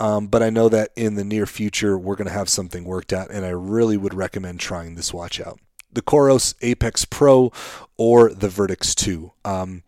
Um, 0.00 0.28
but 0.28 0.42
I 0.42 0.50
know 0.50 0.68
that 0.68 0.90
in 0.96 1.14
the 1.14 1.24
near 1.24 1.46
future, 1.46 1.98
we're 1.98 2.16
going 2.16 2.28
to 2.28 2.32
have 2.32 2.48
something 2.48 2.84
worked 2.84 3.12
out, 3.12 3.30
and 3.30 3.44
I 3.44 3.50
really 3.50 3.96
would 3.96 4.14
recommend 4.14 4.60
trying 4.60 4.94
this 4.94 5.12
watch 5.12 5.40
out. 5.40 5.58
The 5.92 6.02
Coros 6.02 6.54
Apex 6.60 7.04
Pro 7.04 7.50
or 7.96 8.32
the 8.32 8.48
Vertix 8.48 8.94
2. 8.94 9.32
Um, 9.44 9.82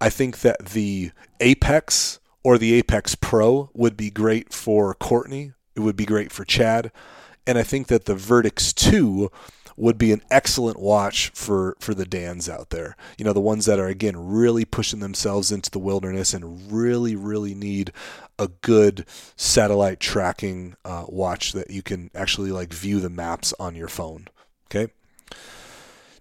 I 0.00 0.10
think 0.10 0.40
that 0.40 0.66
the 0.66 1.12
Apex 1.40 2.18
or 2.42 2.58
the 2.58 2.72
Apex 2.74 3.14
Pro 3.14 3.70
would 3.74 3.96
be 3.96 4.10
great 4.10 4.52
for 4.52 4.94
Courtney. 4.94 5.52
It 5.76 5.80
would 5.80 5.96
be 5.96 6.06
great 6.06 6.32
for 6.32 6.44
Chad. 6.44 6.90
And 7.46 7.58
I 7.58 7.62
think 7.62 7.86
that 7.88 8.06
the 8.06 8.14
Vertix 8.14 8.74
2 8.74 9.30
would 9.78 9.98
be 9.98 10.12
an 10.12 10.22
excellent 10.30 10.78
watch 10.78 11.30
for 11.34 11.76
for 11.78 11.94
the 11.94 12.06
Dans 12.06 12.48
out 12.48 12.70
there. 12.70 12.96
You 13.16 13.24
know, 13.24 13.32
the 13.32 13.40
ones 13.40 13.66
that 13.66 13.78
are 13.78 13.86
again 13.86 14.16
really 14.16 14.64
pushing 14.64 15.00
themselves 15.00 15.52
into 15.52 15.70
the 15.70 15.78
wilderness 15.78 16.34
and 16.34 16.70
really 16.72 17.16
really 17.16 17.54
need 17.54 17.92
a 18.38 18.48
good 18.48 19.04
satellite 19.36 20.00
tracking 20.00 20.76
uh, 20.84 21.04
watch 21.08 21.52
that 21.52 21.70
you 21.70 21.82
can 21.82 22.10
actually 22.14 22.50
like 22.50 22.72
view 22.72 23.00
the 23.00 23.10
maps 23.10 23.54
on 23.58 23.74
your 23.74 23.88
phone. 23.88 24.28
Okay. 24.66 24.92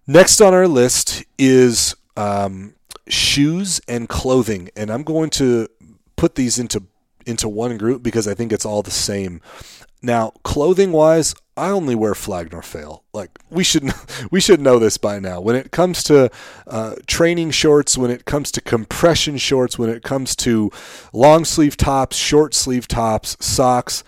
Next 0.06 0.40
on 0.40 0.54
our 0.54 0.68
list 0.68 1.24
is 1.38 1.96
um, 2.16 2.76
shoes 3.10 3.82
and 3.88 4.08
clothing, 4.08 4.70
and 4.76 4.90
I'm 4.90 5.04
going 5.04 5.30
to 5.32 5.68
put 6.16 6.36
these 6.36 6.58
into 6.58 6.84
into 7.26 7.50
one 7.50 7.78
group 7.78 8.02
because 8.04 8.28
I 8.28 8.34
think 8.34 8.54
it's 8.54 8.66
all 8.66 8.82
the 8.82 8.92
same. 8.92 9.42
Now, 10.02 10.32
clothing 10.44 10.92
wise, 10.92 11.36
I 11.58 11.72
only 11.72 11.96
wear 11.96 12.14
flag 12.14 12.52
nor 12.52 12.62
fail. 12.62 13.04
Like 13.14 13.32
we 13.50 13.64
should 13.64 13.92
we 14.32 14.40
should 14.40 14.62
know 14.62 14.78
this 14.78 14.98
by 14.98 15.20
now. 15.20 15.42
When 15.42 15.56
it 15.56 15.72
comes 15.72 16.04
to 16.04 16.30
uh, 16.68 16.96
training 17.08 17.52
shorts, 17.52 17.98
when 17.98 18.12
it 18.12 18.26
comes 18.26 18.52
to 18.52 18.62
compression 18.62 19.38
shorts, 19.38 19.80
when 19.80 19.90
it 19.90 20.04
comes 20.04 20.36
to 20.38 20.72
long 21.12 21.44
sleeve 21.44 21.76
tops, 21.76 22.16
short 22.16 22.54
sleeve 22.54 22.88
tops, 22.88 23.36
socks, 23.40 24.04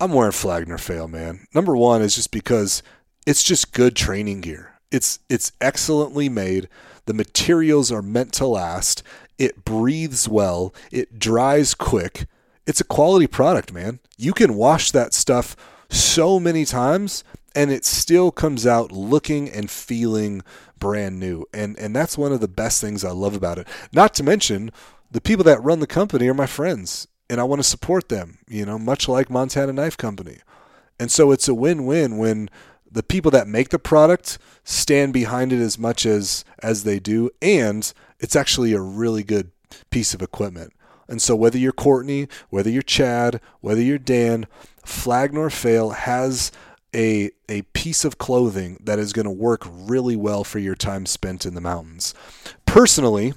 I'm 0.00 0.12
wearing 0.12 0.32
flag 0.32 0.66
nor 0.68 0.78
fail, 0.78 1.08
man. 1.08 1.46
Number 1.54 1.76
one 1.76 2.02
is 2.02 2.16
just 2.16 2.32
because 2.32 2.82
it's 3.26 3.42
just 3.42 3.72
good 3.72 3.94
training 3.94 4.40
gear. 4.40 4.74
It's 4.90 5.20
it's 5.28 5.52
excellently 5.60 6.28
made. 6.28 6.68
The 7.06 7.14
materials 7.14 7.92
are 7.92 8.02
meant 8.02 8.32
to 8.34 8.46
last. 8.46 9.02
It 9.38 9.64
breathes 9.64 10.28
well. 10.28 10.74
It 10.90 11.18
dries 11.18 11.74
quick. 11.74 12.26
It's 12.66 12.80
a 12.80 12.84
quality 12.84 13.26
product, 13.26 13.72
man. 13.72 14.00
You 14.16 14.32
can 14.32 14.54
wash 14.54 14.90
that 14.90 15.14
stuff 15.14 15.56
so 15.90 16.38
many 16.38 16.64
times 16.64 17.24
and 17.54 17.70
it 17.70 17.84
still 17.84 18.30
comes 18.30 18.66
out 18.66 18.92
looking 18.92 19.48
and 19.48 19.70
feeling 19.70 20.42
brand 20.78 21.18
new. 21.18 21.44
And 21.52 21.78
and 21.78 21.94
that's 21.94 22.18
one 22.18 22.32
of 22.32 22.40
the 22.40 22.48
best 22.48 22.80
things 22.80 23.04
I 23.04 23.10
love 23.10 23.34
about 23.34 23.58
it. 23.58 23.66
Not 23.92 24.14
to 24.14 24.22
mention 24.22 24.70
the 25.10 25.20
people 25.20 25.44
that 25.44 25.62
run 25.62 25.80
the 25.80 25.86
company 25.86 26.28
are 26.28 26.34
my 26.34 26.46
friends 26.46 27.08
and 27.30 27.40
I 27.40 27.44
want 27.44 27.60
to 27.60 27.68
support 27.68 28.08
them, 28.08 28.38
you 28.48 28.64
know, 28.64 28.78
much 28.78 29.08
like 29.08 29.30
Montana 29.30 29.72
Knife 29.72 29.96
Company. 29.96 30.38
And 31.00 31.10
so 31.10 31.30
it's 31.30 31.48
a 31.48 31.54
win-win 31.54 32.16
when 32.16 32.48
the 32.90 33.02
people 33.02 33.30
that 33.30 33.46
make 33.46 33.68
the 33.68 33.78
product 33.78 34.38
stand 34.64 35.12
behind 35.12 35.52
it 35.52 35.60
as 35.60 35.78
much 35.78 36.06
as 36.06 36.44
as 36.62 36.84
they 36.84 36.98
do 36.98 37.30
and 37.40 37.92
it's 38.18 38.36
actually 38.36 38.72
a 38.72 38.80
really 38.80 39.22
good 39.22 39.50
piece 39.90 40.14
of 40.14 40.22
equipment. 40.22 40.72
And 41.08 41.22
so 41.22 41.34
whether 41.34 41.56
you're 41.56 41.72
Courtney, 41.72 42.28
whether 42.50 42.68
you're 42.68 42.82
Chad, 42.82 43.40
whether 43.60 43.80
you're 43.80 43.98
Dan, 43.98 44.46
Flag 44.88 45.34
Nor 45.34 45.50
Fail 45.50 45.90
has 45.90 46.50
a 46.94 47.30
a 47.48 47.62
piece 47.74 48.04
of 48.04 48.16
clothing 48.16 48.78
that 48.80 48.98
is 48.98 49.12
going 49.12 49.26
to 49.26 49.30
work 49.30 49.62
really 49.70 50.16
well 50.16 50.44
for 50.44 50.58
your 50.58 50.74
time 50.74 51.04
spent 51.04 51.44
in 51.44 51.54
the 51.54 51.60
mountains. 51.60 52.14
Personally, 52.64 53.34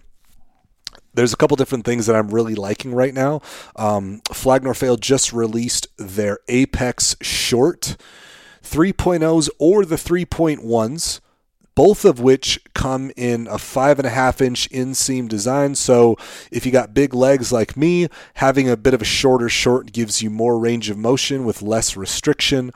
there's 1.13 1.33
a 1.33 1.37
couple 1.37 1.57
different 1.57 1.83
things 1.83 2.05
that 2.05 2.15
I'm 2.15 2.29
really 2.29 2.55
liking 2.55 2.93
right 2.93 3.13
now. 3.13 3.41
Um, 3.75 4.21
Flag 4.31 4.63
Nor 4.63 4.73
Fail 4.73 4.95
just 4.95 5.33
released 5.33 5.87
their 5.97 6.39
Apex 6.47 7.17
Short 7.21 7.97
3.0s 8.63 9.49
or 9.59 9.83
the 9.83 9.97
3.1s 9.97 11.19
both 11.75 12.05
of 12.05 12.19
which 12.19 12.59
come 12.73 13.11
in 13.15 13.47
a 13.47 13.57
five 13.57 13.99
and 13.99 14.05
a 14.05 14.11
half 14.11 14.41
inch 14.41 14.69
inseam 14.69 15.27
design. 15.27 15.75
So 15.75 16.17
if 16.51 16.65
you 16.65 16.71
got 16.71 16.93
big 16.93 17.13
legs 17.13 17.51
like 17.51 17.77
me, 17.77 18.07
having 18.35 18.69
a 18.69 18.77
bit 18.77 18.93
of 18.93 19.01
a 19.01 19.05
shorter 19.05 19.49
short 19.49 19.91
gives 19.91 20.21
you 20.21 20.29
more 20.29 20.59
range 20.59 20.89
of 20.89 20.97
motion 20.97 21.45
with 21.45 21.61
less 21.61 21.95
restriction. 21.95 22.71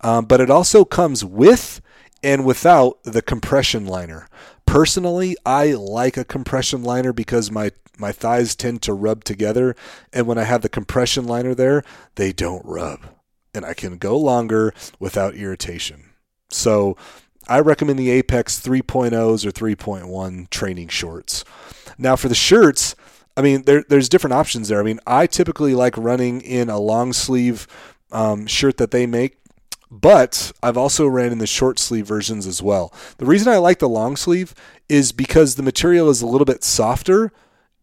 Um, 0.00 0.26
but 0.26 0.40
it 0.40 0.50
also 0.50 0.84
comes 0.84 1.24
with 1.24 1.80
and 2.22 2.44
without 2.44 3.02
the 3.04 3.22
compression 3.22 3.86
liner. 3.86 4.28
Personally, 4.66 5.36
I 5.44 5.72
like 5.72 6.16
a 6.16 6.24
compression 6.24 6.82
liner 6.82 7.12
because 7.12 7.50
my 7.50 7.70
my 7.98 8.12
thighs 8.12 8.54
tend 8.54 8.82
to 8.82 8.92
rub 8.92 9.24
together, 9.24 9.74
and 10.12 10.26
when 10.26 10.36
I 10.36 10.44
have 10.44 10.60
the 10.60 10.68
compression 10.68 11.26
liner 11.26 11.54
there, 11.54 11.82
they 12.16 12.30
don't 12.30 12.64
rub, 12.66 13.06
and 13.54 13.64
I 13.64 13.72
can 13.72 13.96
go 13.96 14.18
longer 14.18 14.74
without 14.98 15.34
irritation. 15.34 16.10
So 16.50 16.96
I 17.48 17.60
recommend 17.60 17.98
the 17.98 18.10
Apex 18.10 18.60
3.0s 18.60 19.46
or 19.46 19.50
3.1 19.52 20.50
training 20.50 20.88
shorts. 20.88 21.44
Now, 21.98 22.16
for 22.16 22.28
the 22.28 22.34
shirts, 22.34 22.96
I 23.36 23.42
mean, 23.42 23.62
there, 23.62 23.84
there's 23.88 24.08
different 24.08 24.34
options 24.34 24.68
there. 24.68 24.80
I 24.80 24.84
mean, 24.84 25.00
I 25.06 25.26
typically 25.26 25.74
like 25.74 25.96
running 25.96 26.40
in 26.40 26.68
a 26.68 26.78
long 26.78 27.12
sleeve 27.12 27.66
um, 28.10 28.46
shirt 28.46 28.78
that 28.78 28.90
they 28.90 29.06
make, 29.06 29.38
but 29.90 30.52
I've 30.62 30.76
also 30.76 31.06
ran 31.06 31.32
in 31.32 31.38
the 31.38 31.46
short 31.46 31.78
sleeve 31.78 32.06
versions 32.06 32.46
as 32.46 32.62
well. 32.62 32.92
The 33.18 33.26
reason 33.26 33.52
I 33.52 33.58
like 33.58 33.78
the 33.78 33.88
long 33.88 34.16
sleeve 34.16 34.54
is 34.88 35.12
because 35.12 35.54
the 35.54 35.62
material 35.62 36.10
is 36.10 36.22
a 36.22 36.26
little 36.26 36.44
bit 36.44 36.64
softer 36.64 37.32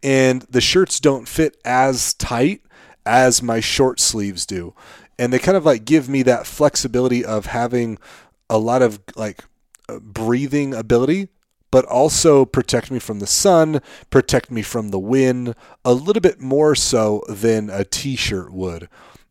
and 0.02 0.42
the 0.44 0.62
shirts 0.62 1.00
don't 1.00 1.28
fit 1.28 1.56
as 1.64 2.14
tight 2.16 2.62
as 3.06 3.42
my 3.42 3.60
short 3.60 4.00
sleeves 4.00 4.46
do. 4.46 4.74
And 5.18 5.32
they 5.32 5.40
kind 5.40 5.56
of 5.56 5.66
like 5.66 5.86
give 5.86 6.10
me 6.10 6.24
that 6.24 6.48
flexibility 6.48 7.24
of 7.24 7.48
having 7.48 8.00
a 8.50 8.58
lot 8.58 8.82
of 8.82 9.00
like 9.16 9.44
breathing 10.00 10.74
ability, 10.74 11.30
but 11.72 11.86
also 11.86 12.46
protect 12.46 12.92
me 12.92 13.00
from 13.00 13.20
the 13.20 13.28
sun, 13.28 13.82
protect 14.10 14.52
me 14.52 14.62
from 14.62 14.90
the 14.90 15.00
wind, 15.00 15.56
a 15.84 15.94
little 15.94 16.22
bit 16.22 16.40
more 16.40 16.76
so 16.76 17.24
than 17.28 17.70
a 17.70 17.84
t 17.84 18.16
shirt 18.16 18.54
would. 18.54 18.88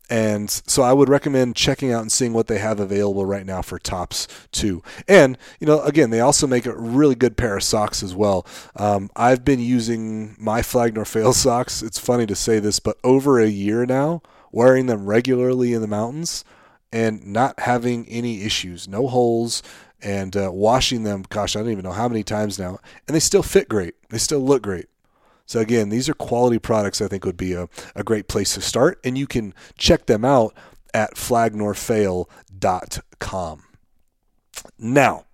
And 0.09 0.49
so 0.49 0.83
I 0.83 0.93
would 0.93 1.09
recommend 1.09 1.55
checking 1.55 1.91
out 1.91 2.01
and 2.01 2.11
seeing 2.11 2.33
what 2.33 2.47
they 2.47 2.59
have 2.59 2.79
available 2.79 3.25
right 3.25 3.45
now 3.45 3.61
for 3.61 3.79
tops 3.79 4.27
too. 4.51 4.83
And, 5.07 5.37
you 5.59 5.65
know, 5.65 5.81
again, 5.81 6.09
they 6.09 6.19
also 6.19 6.45
make 6.45 6.65
a 6.65 6.77
really 6.77 7.15
good 7.15 7.37
pair 7.37 7.55
of 7.55 7.63
socks 7.63 8.03
as 8.03 8.13
well. 8.13 8.45
Um, 8.75 9.09
I've 9.15 9.45
been 9.45 9.59
using 9.59 10.35
my 10.37 10.61
Flag 10.61 10.93
Nor 10.93 11.05
Fail 11.05 11.33
socks. 11.33 11.81
It's 11.81 11.97
funny 11.97 12.25
to 12.27 12.35
say 12.35 12.59
this, 12.59 12.79
but 12.79 12.97
over 13.03 13.39
a 13.39 13.47
year 13.47 13.85
now, 13.85 14.21
wearing 14.51 14.85
them 14.85 15.05
regularly 15.05 15.73
in 15.73 15.81
the 15.81 15.87
mountains 15.87 16.43
and 16.91 17.25
not 17.25 17.61
having 17.61 18.07
any 18.07 18.43
issues, 18.43 18.87
no 18.87 19.07
holes, 19.07 19.63
and 20.03 20.35
uh, 20.35 20.51
washing 20.51 21.03
them. 21.03 21.23
Gosh, 21.29 21.55
I 21.55 21.59
don't 21.59 21.71
even 21.71 21.83
know 21.83 21.91
how 21.91 22.07
many 22.07 22.23
times 22.23 22.57
now, 22.59 22.79
and 23.07 23.15
they 23.15 23.19
still 23.19 23.43
fit 23.43 23.69
great. 23.69 23.95
They 24.09 24.17
still 24.17 24.41
look 24.41 24.63
great. 24.63 24.87
So 25.45 25.59
again, 25.59 25.89
these 25.89 26.09
are 26.09 26.13
quality 26.13 26.59
products. 26.59 27.01
I 27.01 27.07
think 27.07 27.25
would 27.25 27.37
be 27.37 27.53
a, 27.53 27.67
a 27.95 28.03
great 28.03 28.27
place 28.27 28.53
to 28.55 28.61
start, 28.61 28.99
and 29.03 29.17
you 29.17 29.27
can 29.27 29.53
check 29.77 30.05
them 30.05 30.25
out 30.25 30.53
at 30.93 31.15
flagnorfail.com. 31.15 33.63
Now, 34.77 35.25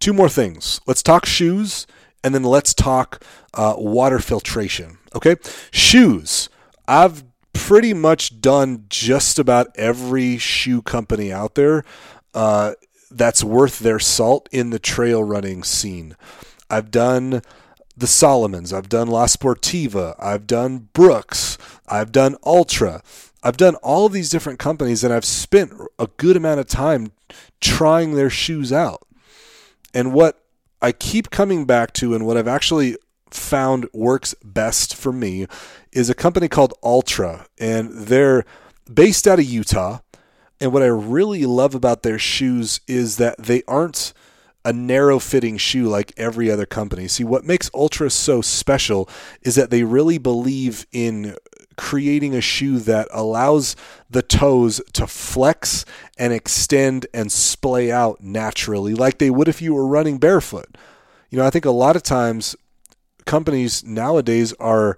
two 0.00 0.12
more 0.12 0.28
things. 0.28 0.80
Let's 0.86 1.02
talk 1.02 1.24
shoes, 1.26 1.86
and 2.22 2.34
then 2.34 2.42
let's 2.42 2.74
talk 2.74 3.24
uh, 3.54 3.76
water 3.78 4.18
filtration. 4.18 4.98
Okay, 5.14 5.36
shoes. 5.70 6.50
I've 6.86 7.24
pretty 7.52 7.94
much 7.94 8.40
done 8.40 8.84
just 8.88 9.38
about 9.38 9.68
every 9.76 10.38
shoe 10.38 10.82
company 10.82 11.32
out 11.32 11.54
there. 11.54 11.84
Uh, 12.34 12.74
that's 13.16 13.44
worth 13.44 13.78
their 13.78 13.98
salt 13.98 14.48
in 14.52 14.70
the 14.70 14.78
trail 14.78 15.22
running 15.22 15.62
scene. 15.62 16.16
I've 16.68 16.90
done 16.90 17.42
the 17.96 18.06
Salomons, 18.06 18.72
I've 18.72 18.88
done 18.88 19.08
La 19.08 19.26
Sportiva, 19.26 20.16
I've 20.18 20.46
done 20.46 20.88
Brooks, 20.92 21.56
I've 21.86 22.12
done 22.12 22.36
Altra. 22.42 23.02
I've 23.44 23.58
done 23.58 23.74
all 23.76 24.08
these 24.08 24.30
different 24.30 24.58
companies 24.58 25.04
and 25.04 25.12
I've 25.12 25.24
spent 25.24 25.70
a 25.98 26.08
good 26.16 26.34
amount 26.34 26.60
of 26.60 26.66
time 26.66 27.12
trying 27.60 28.14
their 28.14 28.30
shoes 28.30 28.72
out. 28.72 29.06
And 29.92 30.14
what 30.14 30.42
I 30.80 30.92
keep 30.92 31.30
coming 31.30 31.66
back 31.66 31.92
to, 31.94 32.14
and 32.14 32.26
what 32.26 32.38
I've 32.38 32.48
actually 32.48 32.96
found 33.30 33.86
works 33.92 34.34
best 34.42 34.96
for 34.96 35.12
me, 35.12 35.46
is 35.92 36.08
a 36.08 36.14
company 36.14 36.48
called 36.48 36.72
Altra 36.82 37.46
and 37.58 37.92
they're 37.92 38.46
based 38.92 39.28
out 39.28 39.38
of 39.38 39.44
Utah. 39.44 39.98
And 40.60 40.72
what 40.72 40.82
I 40.82 40.86
really 40.86 41.44
love 41.46 41.74
about 41.74 42.02
their 42.02 42.18
shoes 42.18 42.80
is 42.86 43.16
that 43.16 43.38
they 43.38 43.62
aren't 43.66 44.12
a 44.64 44.72
narrow 44.72 45.18
fitting 45.18 45.58
shoe 45.58 45.88
like 45.88 46.12
every 46.16 46.50
other 46.50 46.64
company. 46.64 47.06
See, 47.06 47.24
what 47.24 47.44
makes 47.44 47.68
Altra 47.70 48.10
so 48.10 48.40
special 48.40 49.08
is 49.42 49.56
that 49.56 49.70
they 49.70 49.84
really 49.84 50.16
believe 50.16 50.86
in 50.90 51.36
creating 51.76 52.34
a 52.34 52.40
shoe 52.40 52.78
that 52.78 53.08
allows 53.12 53.76
the 54.08 54.22
toes 54.22 54.80
to 54.92 55.06
flex 55.06 55.84
and 56.16 56.32
extend 56.32 57.06
and 57.12 57.30
splay 57.30 57.90
out 57.90 58.22
naturally, 58.22 58.94
like 58.94 59.18
they 59.18 59.30
would 59.30 59.48
if 59.48 59.60
you 59.60 59.74
were 59.74 59.86
running 59.86 60.18
barefoot. 60.18 60.76
You 61.30 61.38
know, 61.38 61.46
I 61.46 61.50
think 61.50 61.64
a 61.64 61.70
lot 61.70 61.96
of 61.96 62.02
times 62.02 62.54
companies 63.26 63.84
nowadays 63.84 64.52
are 64.54 64.96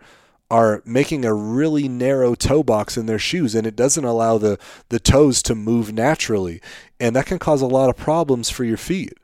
are 0.51 0.83
making 0.85 1.25
a 1.25 1.35
really 1.35 1.89
narrow 1.89 2.35
toe 2.35 2.63
box 2.63 2.97
in 2.97 3.07
their 3.07 3.19
shoes 3.19 3.55
and 3.55 3.67
it 3.67 3.75
doesn't 3.75 4.05
allow 4.05 4.39
the 4.39 4.59
the 4.91 5.01
toes 5.01 5.43
to 5.43 5.55
move 5.55 5.93
naturally 5.93 6.61
and 7.01 7.17
that 7.17 7.27
can 7.27 7.39
cause 7.39 7.61
a 7.61 7.67
lot 7.67 7.91
of 7.91 7.97
problems 7.97 8.49
for 8.49 8.65
your 8.65 8.77
feet. 8.77 9.15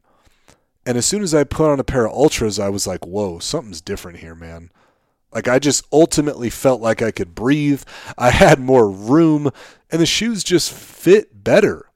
And 0.85 0.99
as 0.99 1.07
soon 1.07 1.23
as 1.23 1.33
I 1.33 1.45
put 1.45 1.71
on 1.71 1.79
a 1.79 1.85
pair 1.85 2.07
of 2.07 2.13
Altras 2.13 2.59
I 2.59 2.69
was 2.69 2.87
like, 2.87 3.07
"Whoa, 3.07 3.39
something's 3.39 3.81
different 3.81 4.19
here, 4.19 4.35
man." 4.35 4.71
Like 5.33 5.49
I 5.49 5.59
just 5.59 5.85
ultimately 5.93 6.51
felt 6.51 6.81
like 6.81 7.01
I 7.03 7.11
could 7.11 7.35
breathe. 7.35 7.83
I 8.19 8.31
had 8.45 8.59
more 8.59 8.91
room 8.91 9.51
and 9.91 10.01
the 10.01 10.07
shoes 10.07 10.45
just 10.45 10.73
fit 10.73 11.45
better. 11.45 11.87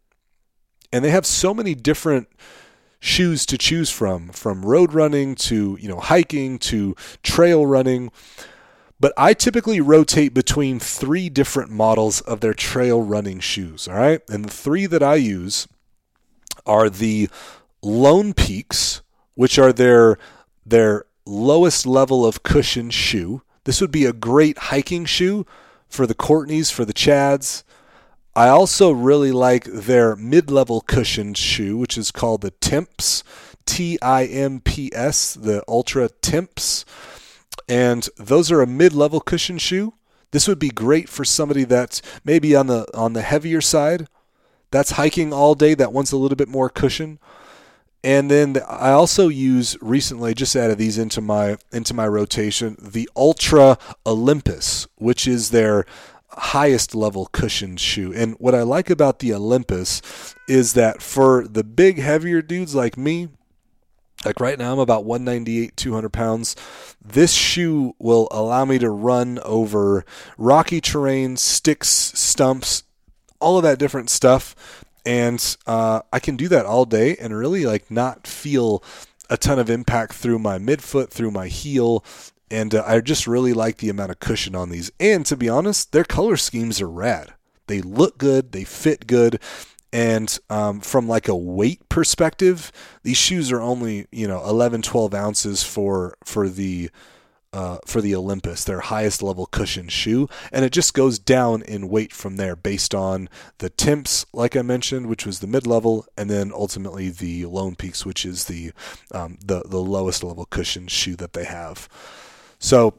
And 0.93 1.05
they 1.05 1.11
have 1.11 1.27
so 1.27 1.53
many 1.53 1.75
different 1.75 2.29
shoes 3.01 3.45
to 3.47 3.59
choose 3.59 3.91
from 3.91 4.29
from 4.31 4.65
road 4.65 4.93
running 4.93 5.35
to, 5.35 5.77
you 5.81 5.89
know, 5.89 6.01
hiking 6.01 6.59
to 6.59 6.95
trail 7.23 7.67
running. 7.67 8.11
But 8.99 9.13
I 9.17 9.35
typically 9.35 9.81
rotate 9.81 10.33
between 10.33 10.81
three 10.81 11.29
different 11.29 11.71
models 11.71 12.23
of 12.23 12.41
their 12.41 12.55
trail 12.55 13.03
running 13.03 13.41
shoes, 13.41 13.87
all 13.87 13.95
right? 13.95 14.23
And 14.29 14.47
the 14.47 14.51
three 14.51 14.87
that 14.87 15.03
I 15.03 15.17
use 15.17 15.69
are 16.65 16.89
the 16.89 17.29
Lone 17.83 18.33
Peaks, 18.33 19.03
which 19.35 19.59
are 19.59 19.73
their 19.73 20.19
their 20.65 21.05
lowest 21.27 21.87
level 21.87 22.25
of 22.25 22.43
cushion 22.43 22.91
shoe. 22.91 23.43
This 23.65 23.81
would 23.81 23.93
be 23.93 24.05
a 24.05 24.13
great 24.13 24.59
hiking 24.59 25.05
shoe 25.05 25.45
for 25.89 26.07
the 26.07 26.15
Courtneys, 26.15 26.71
for 26.71 26.85
the 26.85 26.95
Chads. 26.95 27.65
I 28.35 28.49
also 28.49 28.91
really 28.91 29.33
like 29.33 29.65
their 29.65 30.17
mid 30.17 30.51
level 30.51 30.81
cushioned 30.81 31.37
shoe, 31.37 31.77
which 31.77 31.99
is 31.99 32.11
called 32.11 32.41
the 32.41 32.51
Timps, 32.51 33.23
T 33.67 33.99
I 34.01 34.25
M 34.25 34.61
P 34.61 34.91
S, 34.95 35.35
the 35.35 35.61
Altra 35.63 36.09
Timps. 36.23 36.85
And 37.69 38.09
those 38.17 38.51
are 38.51 38.63
a 38.63 38.67
mid 38.67 38.93
level 38.93 39.21
cushion 39.21 39.59
shoe. 39.59 39.95
This 40.31 40.49
would 40.49 40.59
be 40.59 40.69
great 40.69 41.09
for 41.09 41.25
somebody 41.25 41.65
that's 41.65 42.03
maybe 42.25 42.55
on 42.55 42.67
the 42.67 42.87
on 42.95 43.13
the 43.13 43.23
heavier 43.23 43.61
side, 43.61 44.09
that's 44.71 44.93
hiking 44.93 45.33
all 45.33 45.55
day, 45.55 45.75
that 45.75 45.93
wants 45.93 46.13
a 46.13 46.17
little 46.17 46.37
bit 46.37 46.49
more 46.49 46.69
cushion. 46.69 47.19
And 48.05 48.31
then 48.31 48.59
I 48.69 48.91
also 48.91 49.29
use 49.29 49.77
recently, 49.81 50.33
just 50.33 50.55
added 50.55 50.79
these 50.79 50.99
into 50.99 51.21
my 51.21 51.57
into 51.73 51.95
my 51.95 52.07
rotation, 52.07 52.77
the 52.81 53.09
Altra 53.15 53.79
Olympus, 54.07 54.87
which 54.97 55.27
is 55.27 55.51
their 55.51 55.87
highest 56.31 56.95
level 56.95 57.27
cushioned 57.27 57.81
shoe. 57.81 58.13
And 58.13 58.35
what 58.39 58.55
I 58.55 58.63
like 58.63 58.91
about 58.91 59.19
the 59.19 59.33
Olympus 59.33 60.03
is 60.47 60.75
that 60.75 61.03
for 61.03 61.47
the 61.49 61.65
big 61.65 61.99
heavier 61.99 62.43
dudes 62.43 62.75
like 62.75 62.97
me, 62.97 63.29
like 64.25 64.41
right 64.41 64.59
now 64.59 64.73
I'm 64.73 64.79
about 64.79 65.05
198 65.05 65.77
200 65.77 66.13
pounds. 66.13 66.57
This 67.05 67.33
shoe 67.33 67.95
will 67.99 68.29
allow 68.31 68.65
me 68.65 68.79
to 68.79 68.91
run 68.91 69.39
over 69.41 70.05
rocky 70.39 70.81
terrain, 70.81 71.37
sticks, 71.37 71.89
stumps, 71.89 72.83
all 73.41 73.57
of 73.57 73.63
that 73.63 73.79
different 73.79 74.11
stuff 74.11 74.85
and 75.07 75.57
uh, 75.69 76.03
I 76.13 76.19
can 76.19 76.37
do 76.37 76.49
that 76.49 76.67
all 76.67 76.85
day 76.85 77.17
and 77.17 77.35
really 77.35 77.65
like 77.65 77.91
not 77.91 78.27
feel 78.27 78.83
a 79.31 79.37
ton 79.37 79.59
of 79.59 79.71
impact 79.71 80.15
through 80.15 80.41
my 80.41 80.59
midfoot, 80.59 81.11
through 81.11 81.31
my 81.31 81.47
heel, 81.47 82.05
and 82.51 82.75
uh, 82.75 82.83
I 82.85 83.01
just 83.01 83.27
really 83.27 83.53
like 83.53 83.79
the 83.79 83.89
amount 83.89 84.11
of 84.11 84.21
cushion 84.21 84.55
on 84.57 84.71
these. 84.71 84.91
And 84.99 85.25
to 85.27 85.37
be 85.37 85.49
honest, 85.49 85.93
their 85.93 86.05
color 86.05 86.37
schemes 86.37 86.81
are 86.81 86.91
rad. 86.91 87.35
They 87.69 87.81
look 87.81 88.19
good, 88.19 88.53
they 88.53 88.65
fit 88.65 89.07
good, 89.07 89.41
and 89.97 90.39
um, 90.51 90.81
from 90.81 91.09
like 91.09 91.27
a 91.27 91.35
weight 91.35 91.89
perspective, 91.89 92.71
these 93.03 93.17
shoes 93.17 93.51
are 93.51 93.63
only 93.63 94.07
you 94.13 94.29
know 94.29 94.45
11, 94.45 94.83
12 94.83 95.15
ounces 95.15 95.63
for 95.63 96.19
for 96.23 96.51
the 96.51 96.91
uh, 97.55 97.79
for 97.87 98.03
the 98.03 98.15
Olympus, 98.15 98.63
their 98.63 98.81
highest 98.81 99.23
level 99.23 99.47
cushion 99.47 99.89
shoe, 99.89 100.29
and 100.53 100.67
it 100.67 100.73
just 100.73 100.93
goes 100.93 101.19
down 101.19 101.63
in 101.63 101.89
weight 101.89 102.13
from 102.13 102.37
there 102.37 102.55
based 102.55 102.95
on 102.95 103.31
the 103.57 103.71
Timps, 103.71 104.27
like 104.35 104.55
I 104.55 104.61
mentioned, 104.61 105.07
which 105.07 105.25
was 105.25 105.41
the 105.41 105.47
mid 105.47 105.67
level, 105.67 106.05
and 106.19 106.29
then 106.29 106.53
ultimately 106.53 107.09
the 107.09 107.47
Lone 107.47 107.75
Peaks, 107.75 108.05
which 108.05 108.27
is 108.27 108.45
the 108.45 108.73
um, 109.13 109.39
the 109.43 109.63
the 109.63 109.81
lowest 109.81 110.23
level 110.23 110.45
cushion 110.45 110.89
shoe 110.89 111.17
that 111.17 111.33
they 111.33 111.45
have. 111.45 111.89
So 112.59 112.93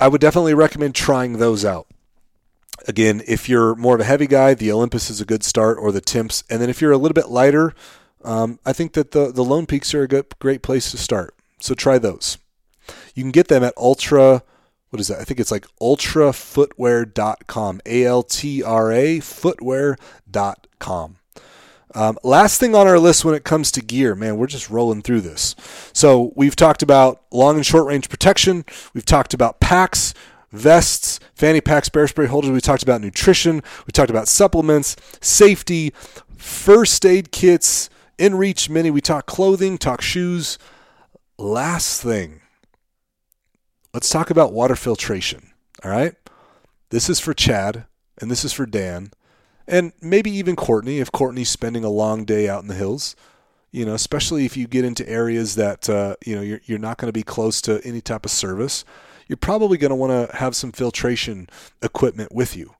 I 0.00 0.08
would 0.08 0.22
definitely 0.22 0.54
recommend 0.54 0.94
trying 0.94 1.34
those 1.34 1.66
out. 1.66 1.88
Again, 2.86 3.22
if 3.26 3.48
you're 3.48 3.74
more 3.74 3.94
of 3.94 4.00
a 4.00 4.04
heavy 4.04 4.26
guy, 4.26 4.54
the 4.54 4.72
Olympus 4.72 5.10
is 5.10 5.20
a 5.20 5.26
good 5.26 5.42
start, 5.42 5.78
or 5.78 5.92
the 5.92 6.00
Timps. 6.00 6.44
and 6.48 6.62
then 6.62 6.70
if 6.70 6.80
you're 6.80 6.92
a 6.92 6.98
little 6.98 7.14
bit 7.14 7.28
lighter, 7.28 7.74
um, 8.24 8.58
I 8.64 8.72
think 8.72 8.94
that 8.94 9.10
the 9.12 9.30
the 9.32 9.44
Lone 9.44 9.66
Peaks 9.66 9.94
are 9.94 10.02
a 10.02 10.08
good, 10.08 10.26
great 10.38 10.62
place 10.62 10.90
to 10.90 10.96
start. 10.96 11.34
So 11.60 11.74
try 11.74 11.98
those. 11.98 12.38
You 13.14 13.22
can 13.22 13.32
get 13.32 13.48
them 13.48 13.64
at 13.64 13.74
Altra. 13.76 14.42
What 14.90 15.00
is 15.00 15.08
that? 15.08 15.20
I 15.20 15.24
think 15.24 15.40
it's 15.40 15.50
like 15.50 15.66
altrafootwear.com. 15.80 17.80
A 17.84 18.04
L 18.04 18.22
T 18.22 18.62
R 18.62 18.92
A 18.92 19.18
footwear.com. 19.18 21.16
Um, 21.94 22.18
last 22.22 22.60
thing 22.60 22.74
on 22.74 22.86
our 22.86 22.98
list 22.98 23.24
when 23.24 23.34
it 23.34 23.44
comes 23.44 23.70
to 23.72 23.80
gear, 23.80 24.14
man, 24.14 24.36
we're 24.36 24.46
just 24.46 24.68
rolling 24.68 25.00
through 25.02 25.22
this. 25.22 25.56
So 25.92 26.32
we've 26.36 26.54
talked 26.54 26.82
about 26.82 27.22
long 27.32 27.56
and 27.56 27.64
short 27.64 27.86
range 27.86 28.10
protection. 28.10 28.66
We've 28.94 29.06
talked 29.06 29.32
about 29.34 29.60
packs, 29.60 30.12
vests, 30.50 31.20
fanny 31.34 31.60
packs, 31.60 31.88
bear 31.88 32.06
spray 32.08 32.26
holders. 32.26 32.50
We 32.50 32.60
talked 32.60 32.82
about 32.82 33.00
nutrition. 33.00 33.62
We 33.86 33.92
talked 33.92 34.10
about 34.10 34.28
supplements, 34.28 34.96
safety, 35.20 35.92
first 36.36 37.04
aid 37.04 37.32
kits, 37.32 37.90
InReach 38.18 38.68
Mini. 38.68 38.90
We 38.90 39.00
talk 39.00 39.26
clothing, 39.26 39.78
talk 39.78 40.00
shoes. 40.00 40.58
Last 41.38 42.02
thing 42.02 42.40
let's 43.98 44.10
talk 44.10 44.30
about 44.30 44.52
water 44.52 44.76
filtration. 44.76 45.50
All 45.84 45.90
right. 45.90 46.14
This 46.90 47.08
is 47.10 47.20
for 47.20 47.34
Chad 47.34 47.86
and 48.20 48.30
this 48.30 48.44
is 48.44 48.52
for 48.52 48.66
Dan 48.66 49.10
and 49.66 49.92
maybe 50.00 50.30
even 50.30 50.56
Courtney 50.56 50.98
if 50.98 51.12
Courtney's 51.12 51.48
spending 51.48 51.84
a 51.84 51.90
long 51.90 52.24
day 52.24 52.48
out 52.48 52.62
in 52.62 52.68
the 52.68 52.74
hills. 52.74 53.16
You 53.70 53.84
know, 53.84 53.94
especially 53.94 54.46
if 54.46 54.56
you 54.56 54.66
get 54.66 54.84
into 54.84 55.06
areas 55.08 55.56
that 55.56 55.90
uh, 55.90 56.14
you 56.24 56.34
know 56.34 56.40
you're 56.40 56.60
you're 56.64 56.78
not 56.78 56.96
going 56.96 57.08
to 57.08 57.12
be 57.12 57.22
close 57.22 57.60
to 57.62 57.80
any 57.84 58.00
type 58.00 58.24
of 58.24 58.30
service. 58.30 58.82
You're 59.28 59.36
probably 59.36 59.78
going 59.78 59.90
to 59.90 59.96
want 59.96 60.30
to 60.30 60.36
have 60.36 60.56
some 60.56 60.72
filtration 60.72 61.48
equipment 61.82 62.34
with 62.34 62.56
you 62.56 62.74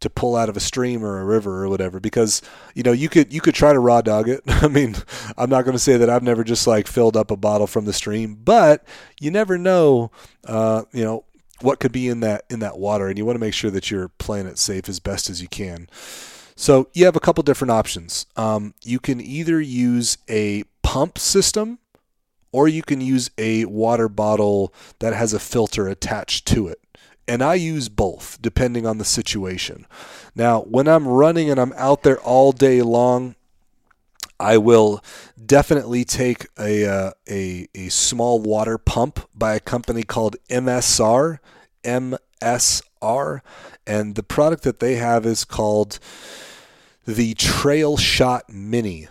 to 0.00 0.10
pull 0.10 0.36
out 0.36 0.48
of 0.48 0.56
a 0.56 0.60
stream 0.60 1.04
or 1.04 1.20
a 1.20 1.24
river 1.24 1.64
or 1.64 1.68
whatever 1.68 1.98
because 1.98 2.42
you 2.74 2.82
know 2.82 2.92
you 2.92 3.08
could 3.08 3.32
you 3.32 3.40
could 3.40 3.54
try 3.54 3.72
to 3.72 3.78
raw 3.78 4.00
dog 4.02 4.28
it. 4.28 4.42
I 4.46 4.68
mean 4.68 4.94
i'm 5.38 5.48
not 5.48 5.64
going 5.64 5.72
to 5.72 5.82
say 5.82 5.96
that 5.96 6.10
i've 6.10 6.22
never 6.22 6.44
just 6.44 6.66
like 6.66 6.86
filled 6.86 7.16
up 7.16 7.30
a 7.30 7.36
bottle 7.36 7.66
from 7.66 7.86
the 7.86 7.94
stream 7.94 8.34
but 8.34 8.84
you 9.18 9.30
never 9.30 9.56
know 9.56 10.10
uh, 10.44 10.82
you 10.92 11.02
know 11.02 11.24
what 11.60 11.80
could 11.80 11.92
be 11.92 12.08
in 12.08 12.20
that 12.20 12.44
in 12.50 12.60
that 12.60 12.78
water 12.78 13.08
and 13.08 13.18
you 13.18 13.24
want 13.24 13.36
to 13.36 13.40
make 13.40 13.54
sure 13.54 13.70
that 13.70 13.90
you're 13.90 14.08
playing 14.08 14.46
it 14.46 14.58
safe 14.58 14.88
as 14.88 15.00
best 15.00 15.30
as 15.30 15.40
you 15.40 15.48
can. 15.48 15.88
So 16.54 16.88
you 16.94 17.04
have 17.04 17.16
a 17.16 17.20
couple 17.20 17.42
different 17.42 17.70
options. 17.70 18.26
Um, 18.36 18.74
you 18.82 18.98
can 18.98 19.20
either 19.20 19.60
use 19.60 20.18
a 20.28 20.64
pump 20.82 21.18
system 21.18 21.78
or 22.52 22.68
you 22.68 22.82
can 22.82 23.00
use 23.00 23.30
a 23.38 23.64
water 23.66 24.08
bottle 24.08 24.72
that 25.00 25.12
has 25.12 25.32
a 25.32 25.38
filter 25.38 25.88
attached 25.88 26.46
to 26.46 26.68
it 26.68 26.80
and 27.28 27.42
I 27.42 27.54
use 27.54 27.88
both 27.88 28.40
depending 28.40 28.86
on 28.86 28.98
the 28.98 29.04
situation. 29.04 29.86
Now, 30.34 30.60
when 30.62 30.86
I'm 30.86 31.08
running 31.08 31.50
and 31.50 31.60
I'm 31.60 31.72
out 31.76 32.02
there 32.02 32.20
all 32.20 32.52
day 32.52 32.82
long, 32.82 33.34
I 34.38 34.58
will 34.58 35.02
definitely 35.44 36.04
take 36.04 36.46
a, 36.58 36.86
uh, 36.86 37.10
a, 37.28 37.68
a 37.74 37.88
small 37.88 38.38
water 38.38 38.78
pump 38.78 39.28
by 39.34 39.54
a 39.54 39.60
company 39.60 40.02
called 40.02 40.36
MSR. 40.50 41.38
MSR. 41.82 43.40
And 43.86 44.14
the 44.14 44.22
product 44.22 44.62
that 44.64 44.80
they 44.80 44.96
have 44.96 45.24
is 45.24 45.44
called 45.44 45.98
the 47.06 47.34
Trail 47.34 47.96
Shot 47.96 48.50
Mini. 48.50 49.08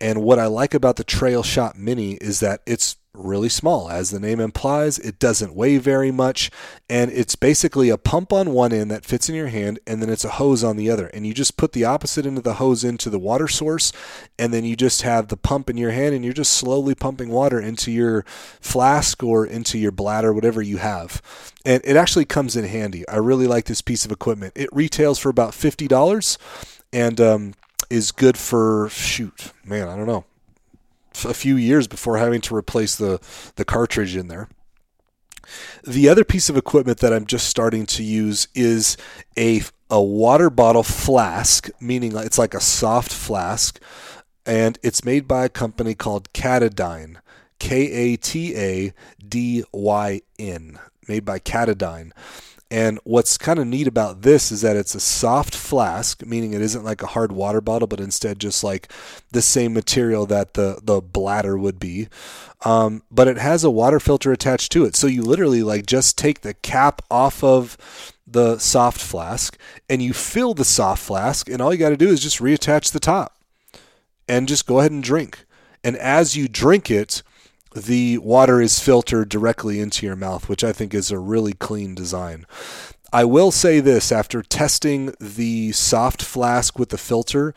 And 0.00 0.22
what 0.22 0.38
I 0.38 0.46
like 0.46 0.74
about 0.74 0.96
the 0.96 1.04
Trail 1.04 1.42
Shot 1.42 1.76
Mini 1.76 2.14
is 2.14 2.40
that 2.40 2.62
it's 2.66 2.96
really 3.18 3.48
small. 3.48 3.90
As 3.90 4.10
the 4.10 4.20
name 4.20 4.40
implies, 4.40 4.98
it 4.98 5.18
doesn't 5.18 5.54
weigh 5.54 5.78
very 5.78 6.10
much, 6.10 6.50
and 6.88 7.10
it's 7.10 7.34
basically 7.34 7.88
a 7.88 7.98
pump 7.98 8.32
on 8.32 8.52
one 8.52 8.72
end 8.72 8.90
that 8.90 9.04
fits 9.04 9.28
in 9.28 9.34
your 9.34 9.48
hand, 9.48 9.80
and 9.86 10.00
then 10.00 10.08
it's 10.08 10.24
a 10.24 10.30
hose 10.30 10.62
on 10.62 10.76
the 10.76 10.90
other. 10.90 11.08
And 11.08 11.26
you 11.26 11.34
just 11.34 11.56
put 11.56 11.72
the 11.72 11.84
opposite 11.84 12.26
end 12.26 12.38
of 12.38 12.44
the 12.44 12.54
hose 12.54 12.84
into 12.84 13.10
the 13.10 13.18
water 13.18 13.48
source, 13.48 13.92
and 14.38 14.52
then 14.52 14.64
you 14.64 14.76
just 14.76 15.02
have 15.02 15.28
the 15.28 15.36
pump 15.36 15.68
in 15.68 15.76
your 15.76 15.90
hand, 15.90 16.14
and 16.14 16.24
you're 16.24 16.32
just 16.32 16.52
slowly 16.52 16.94
pumping 16.94 17.30
water 17.30 17.60
into 17.60 17.90
your 17.90 18.24
flask 18.60 19.22
or 19.22 19.44
into 19.44 19.78
your 19.78 19.92
bladder, 19.92 20.32
whatever 20.32 20.62
you 20.62 20.78
have. 20.78 21.20
And 21.64 21.82
it 21.84 21.96
actually 21.96 22.24
comes 22.24 22.56
in 22.56 22.64
handy. 22.64 23.06
I 23.08 23.16
really 23.16 23.46
like 23.46 23.64
this 23.64 23.82
piece 23.82 24.04
of 24.04 24.12
equipment. 24.12 24.52
It 24.54 24.68
retails 24.72 25.18
for 25.18 25.28
about 25.28 25.52
$50 25.52 26.38
and 26.92 27.20
um, 27.20 27.54
is 27.90 28.12
good 28.12 28.36
for, 28.36 28.88
shoot, 28.90 29.52
man, 29.64 29.88
I 29.88 29.96
don't 29.96 30.06
know, 30.06 30.24
a 31.24 31.34
few 31.34 31.56
years 31.56 31.86
before 31.88 32.18
having 32.18 32.40
to 32.42 32.54
replace 32.54 32.96
the, 32.96 33.20
the 33.56 33.64
cartridge 33.64 34.16
in 34.16 34.28
there. 34.28 34.48
The 35.86 36.08
other 36.08 36.24
piece 36.24 36.50
of 36.50 36.56
equipment 36.56 36.98
that 36.98 37.12
I'm 37.12 37.26
just 37.26 37.48
starting 37.48 37.86
to 37.86 38.02
use 38.02 38.48
is 38.54 38.96
a, 39.36 39.62
a 39.90 40.02
water 40.02 40.50
bottle 40.50 40.82
flask, 40.82 41.70
meaning 41.80 42.14
it's 42.16 42.38
like 42.38 42.54
a 42.54 42.60
soft 42.60 43.12
flask, 43.12 43.80
and 44.44 44.78
it's 44.82 45.04
made 45.04 45.26
by 45.26 45.46
a 45.46 45.50
company 45.50 45.94
called 45.94 46.32
Katadyn. 46.32 47.16
K 47.58 47.90
A 47.90 48.16
T 48.16 48.56
A 48.56 48.92
D 49.26 49.64
Y 49.72 50.20
N, 50.38 50.78
made 51.08 51.24
by 51.24 51.38
Katadyn. 51.38 52.12
And 52.70 52.98
what's 53.04 53.38
kind 53.38 53.58
of 53.58 53.66
neat 53.66 53.86
about 53.86 54.20
this 54.22 54.52
is 54.52 54.60
that 54.60 54.76
it's 54.76 54.94
a 54.94 55.00
soft 55.00 55.54
flask, 55.54 56.24
meaning 56.26 56.52
it 56.52 56.60
isn't 56.60 56.84
like 56.84 57.02
a 57.02 57.06
hard 57.06 57.32
water 57.32 57.62
bottle, 57.62 57.88
but 57.88 58.00
instead 58.00 58.38
just 58.38 58.62
like 58.62 58.92
the 59.30 59.40
same 59.40 59.72
material 59.72 60.26
that 60.26 60.52
the, 60.52 60.78
the 60.82 61.00
bladder 61.00 61.56
would 61.56 61.78
be. 61.78 62.08
Um, 62.66 63.02
but 63.10 63.26
it 63.26 63.38
has 63.38 63.64
a 63.64 63.70
water 63.70 63.98
filter 63.98 64.32
attached 64.32 64.70
to 64.72 64.84
it. 64.84 64.96
So 64.96 65.06
you 65.06 65.22
literally 65.22 65.62
like 65.62 65.86
just 65.86 66.18
take 66.18 66.42
the 66.42 66.52
cap 66.54 67.00
off 67.10 67.42
of 67.42 67.78
the 68.26 68.58
soft 68.58 69.00
flask 69.00 69.58
and 69.88 70.02
you 70.02 70.12
fill 70.12 70.52
the 70.52 70.64
soft 70.64 71.02
flask, 71.02 71.48
and 71.48 71.62
all 71.62 71.72
you 71.72 71.78
got 71.78 71.90
to 71.90 71.96
do 71.96 72.10
is 72.10 72.20
just 72.20 72.40
reattach 72.40 72.92
the 72.92 73.00
top 73.00 73.38
and 74.28 74.46
just 74.46 74.66
go 74.66 74.80
ahead 74.80 74.92
and 74.92 75.02
drink. 75.02 75.46
And 75.82 75.96
as 75.96 76.36
you 76.36 76.48
drink 76.48 76.90
it, 76.90 77.22
the 77.74 78.18
water 78.18 78.60
is 78.60 78.80
filtered 78.80 79.28
directly 79.28 79.80
into 79.80 80.06
your 80.06 80.16
mouth, 80.16 80.48
which 80.48 80.64
I 80.64 80.72
think 80.72 80.94
is 80.94 81.10
a 81.10 81.18
really 81.18 81.52
clean 81.52 81.94
design. 81.94 82.46
I 83.12 83.24
will 83.24 83.50
say 83.50 83.80
this 83.80 84.12
after 84.12 84.42
testing 84.42 85.14
the 85.20 85.72
soft 85.72 86.22
flask 86.22 86.78
with 86.78 86.90
the 86.90 86.98
filter 86.98 87.54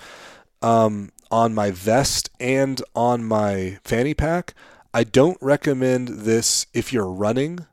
um, 0.61 1.11
on 1.29 1.53
my 1.53 1.71
vest 1.71 2.29
and 2.39 2.81
on 2.95 3.23
my 3.23 3.79
fanny 3.83 4.13
pack, 4.13 4.53
I 4.93 5.03
don't 5.03 5.37
recommend 5.41 6.09
this 6.09 6.65
if 6.73 6.93
you're 6.93 7.11
running 7.11 7.65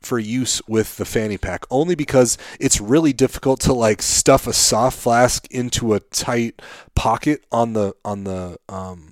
for 0.00 0.18
use 0.18 0.60
with 0.66 0.96
the 0.96 1.04
fanny 1.04 1.38
pack 1.38 1.64
only 1.70 1.94
because 1.94 2.36
it's 2.58 2.80
really 2.80 3.12
difficult 3.12 3.60
to 3.60 3.72
like 3.72 4.02
stuff 4.02 4.46
a 4.46 4.52
soft 4.52 4.98
flask 4.98 5.46
into 5.50 5.94
a 5.94 6.00
tight 6.00 6.60
pocket 6.94 7.44
on 7.52 7.72
the 7.72 7.94
on 8.04 8.24
the 8.24 8.58
um, 8.68 9.11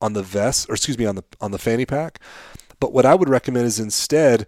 on 0.00 0.12
the 0.12 0.22
vest, 0.22 0.68
or 0.68 0.74
excuse 0.74 0.98
me, 0.98 1.06
on 1.06 1.16
the 1.16 1.24
on 1.40 1.50
the 1.50 1.58
fanny 1.58 1.86
pack. 1.86 2.20
But 2.80 2.92
what 2.92 3.06
I 3.06 3.14
would 3.14 3.28
recommend 3.28 3.66
is 3.66 3.80
instead 3.80 4.46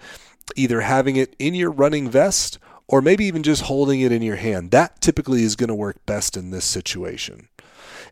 either 0.57 0.81
having 0.81 1.17
it 1.17 1.35
in 1.39 1.55
your 1.55 1.71
running 1.71 2.09
vest 2.09 2.59
or 2.87 3.01
maybe 3.01 3.25
even 3.25 3.43
just 3.43 3.63
holding 3.63 4.01
it 4.01 4.13
in 4.13 4.23
your 4.23 4.37
hand. 4.37 4.73
That 4.73 5.01
typically 5.01 5.45
is 5.45 5.57
going 5.57 5.69
to 5.69 5.75
work 5.75 6.05
best 6.07 6.37
in 6.37 6.51
this 6.51 6.65
situation. 6.65 7.49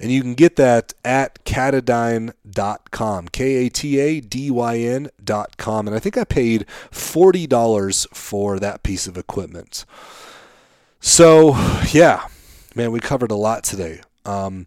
And 0.00 0.12
you 0.12 0.22
can 0.22 0.34
get 0.34 0.54
that 0.56 0.94
at 1.04 1.44
katadyn.com, 1.44 3.28
K 3.28 3.66
A 3.66 3.68
T 3.68 3.98
A 3.98 4.20
D 4.20 4.50
Y 4.50 4.76
N.com. 4.78 5.88
And 5.88 5.96
I 5.96 5.98
think 5.98 6.16
I 6.16 6.22
paid 6.22 6.66
$40 6.92 8.14
for 8.14 8.60
that 8.60 8.84
piece 8.84 9.08
of 9.08 9.18
equipment. 9.18 9.84
So, 11.00 11.50
yeah, 11.90 12.28
man, 12.76 12.92
we 12.92 13.00
covered 13.00 13.32
a 13.32 13.36
lot 13.36 13.64
today. 13.64 14.00
Um, 14.24 14.66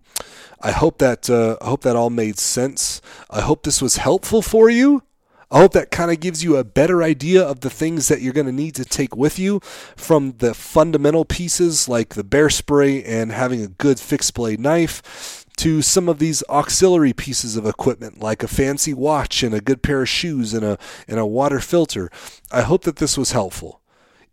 I 0.61 0.71
hope 0.71 0.97
that 0.99 1.29
uh, 1.29 1.57
I 1.61 1.65
hope 1.65 1.81
that 1.81 1.95
all 1.95 2.09
made 2.09 2.37
sense. 2.37 3.01
I 3.29 3.41
hope 3.41 3.63
this 3.63 3.81
was 3.81 3.97
helpful 3.97 4.41
for 4.41 4.69
you. 4.69 5.03
I 5.51 5.59
hope 5.59 5.73
that 5.73 5.91
kind 5.91 6.11
of 6.11 6.21
gives 6.21 6.45
you 6.45 6.55
a 6.55 6.63
better 6.63 7.03
idea 7.03 7.43
of 7.43 7.59
the 7.59 7.69
things 7.69 8.07
that 8.07 8.21
you're 8.21 8.31
going 8.31 8.45
to 8.45 8.53
need 8.53 8.73
to 8.75 8.85
take 8.85 9.17
with 9.17 9.37
you 9.37 9.59
from 9.97 10.35
the 10.37 10.53
fundamental 10.53 11.25
pieces 11.25 11.89
like 11.89 12.13
the 12.13 12.23
bear 12.23 12.49
spray 12.49 13.03
and 13.03 13.33
having 13.33 13.61
a 13.61 13.67
good 13.67 13.99
fixed 13.99 14.33
blade 14.33 14.61
knife 14.61 15.45
to 15.57 15.81
some 15.81 16.07
of 16.07 16.19
these 16.19 16.41
auxiliary 16.49 17.11
pieces 17.11 17.57
of 17.57 17.65
equipment 17.65 18.19
like 18.19 18.43
a 18.43 18.47
fancy 18.47 18.93
watch 18.93 19.43
and 19.43 19.53
a 19.53 19.59
good 19.59 19.83
pair 19.83 20.03
of 20.03 20.09
shoes 20.09 20.53
and 20.53 20.63
a 20.63 20.77
and 21.05 21.19
a 21.19 21.25
water 21.25 21.59
filter. 21.59 22.09
I 22.49 22.61
hope 22.61 22.83
that 22.83 22.95
this 22.95 23.17
was 23.17 23.33
helpful. 23.33 23.80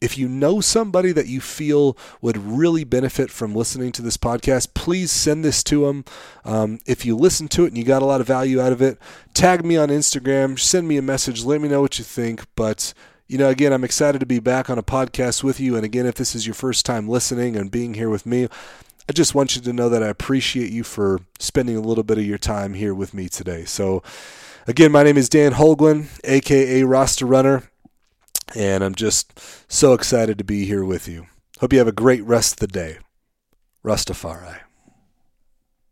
If 0.01 0.16
you 0.16 0.28
know 0.28 0.61
somebody 0.61 1.12
that 1.12 1.26
you 1.26 1.40
feel 1.40 1.96
would 2.20 2.36
really 2.36 2.84
benefit 2.84 3.30
from 3.30 3.55
listening 3.55 3.92
to 3.92 4.03
this 4.03 4.16
podcast, 4.16 4.74
please 4.74 5.11
send 5.11 5.44
this 5.44 5.62
to 5.64 5.86
them. 5.86 6.05
Um, 6.44 6.78
if 6.86 7.05
you 7.05 7.16
listen 7.16 7.49
to 7.49 7.64
it 7.64 7.68
and 7.68 7.78
you 7.78 7.84
got 7.84 8.03
a 8.03 8.07
lot 8.07 8.20
of 8.20 8.26
value 8.26 8.61
out 8.61 8.72
of 8.72 8.80
it, 8.80 8.99
tag 9.34 9.64
me 9.64 9.76
on 9.76 9.88
Instagram, 9.88 10.59
send 10.59 10.86
me 10.86 10.96
a 10.96 11.03
message, 11.03 11.44
let 11.44 11.61
me 11.61 11.68
know 11.68 11.80
what 11.80 11.99
you 11.99 12.05
think. 12.05 12.44
But 12.55 12.94
you 13.26 13.36
know, 13.36 13.51
again, 13.51 13.74
I'm 13.74 13.84
excited 13.84 14.20
to 14.20 14.26
be 14.26 14.38
back 14.40 14.70
on 14.70 14.78
a 14.78 14.82
podcast 14.82 15.44
with 15.44 15.61
you. 15.61 15.76
And 15.76 15.84
again, 15.84 16.07
if 16.07 16.14
this 16.14 16.34
is 16.34 16.46
your 16.46 16.55
first 16.55 16.86
time 16.86 17.09
listening 17.09 17.57
and 17.57 17.70
being 17.70 17.94
here 17.94 18.09
with 18.09 18.24
me, 18.24 18.49
I 19.09 19.12
just 19.12 19.34
want 19.34 19.55
you 19.55 19.62
to 19.62 19.72
know 19.72 19.88
that 19.90 20.03
I 20.03 20.09
appreciate 20.09 20.70
you 20.70 20.82
for 20.82 21.20
spending 21.38 21.76
a 21.76 21.80
little 21.80 22.05
bit 22.05 22.18
of 22.18 22.24
your 22.24 22.38
time 22.38 22.74
here 22.74 22.94
with 22.94 23.12
me 23.12 23.28
today. 23.28 23.64
So, 23.64 24.03
again, 24.66 24.92
my 24.92 25.03
name 25.03 25.16
is 25.18 25.28
Dan 25.28 25.53
Holguin, 25.53 26.09
aka 26.24 26.82
Roster 26.84 27.26
Runner 27.26 27.64
and 28.55 28.82
I'm 28.82 28.94
just 28.94 29.38
so 29.70 29.92
excited 29.92 30.38
to 30.38 30.44
be 30.44 30.64
here 30.64 30.84
with 30.84 31.09
you. 31.09 31.26
Hope 31.61 31.72
you 31.72 31.78
have 31.78 31.88
a 31.88 31.92
great 31.92 32.22
rest 32.24 32.55
of 32.55 32.59
the 32.61 32.66
day. 32.68 32.99
Rastafari. 33.84 34.67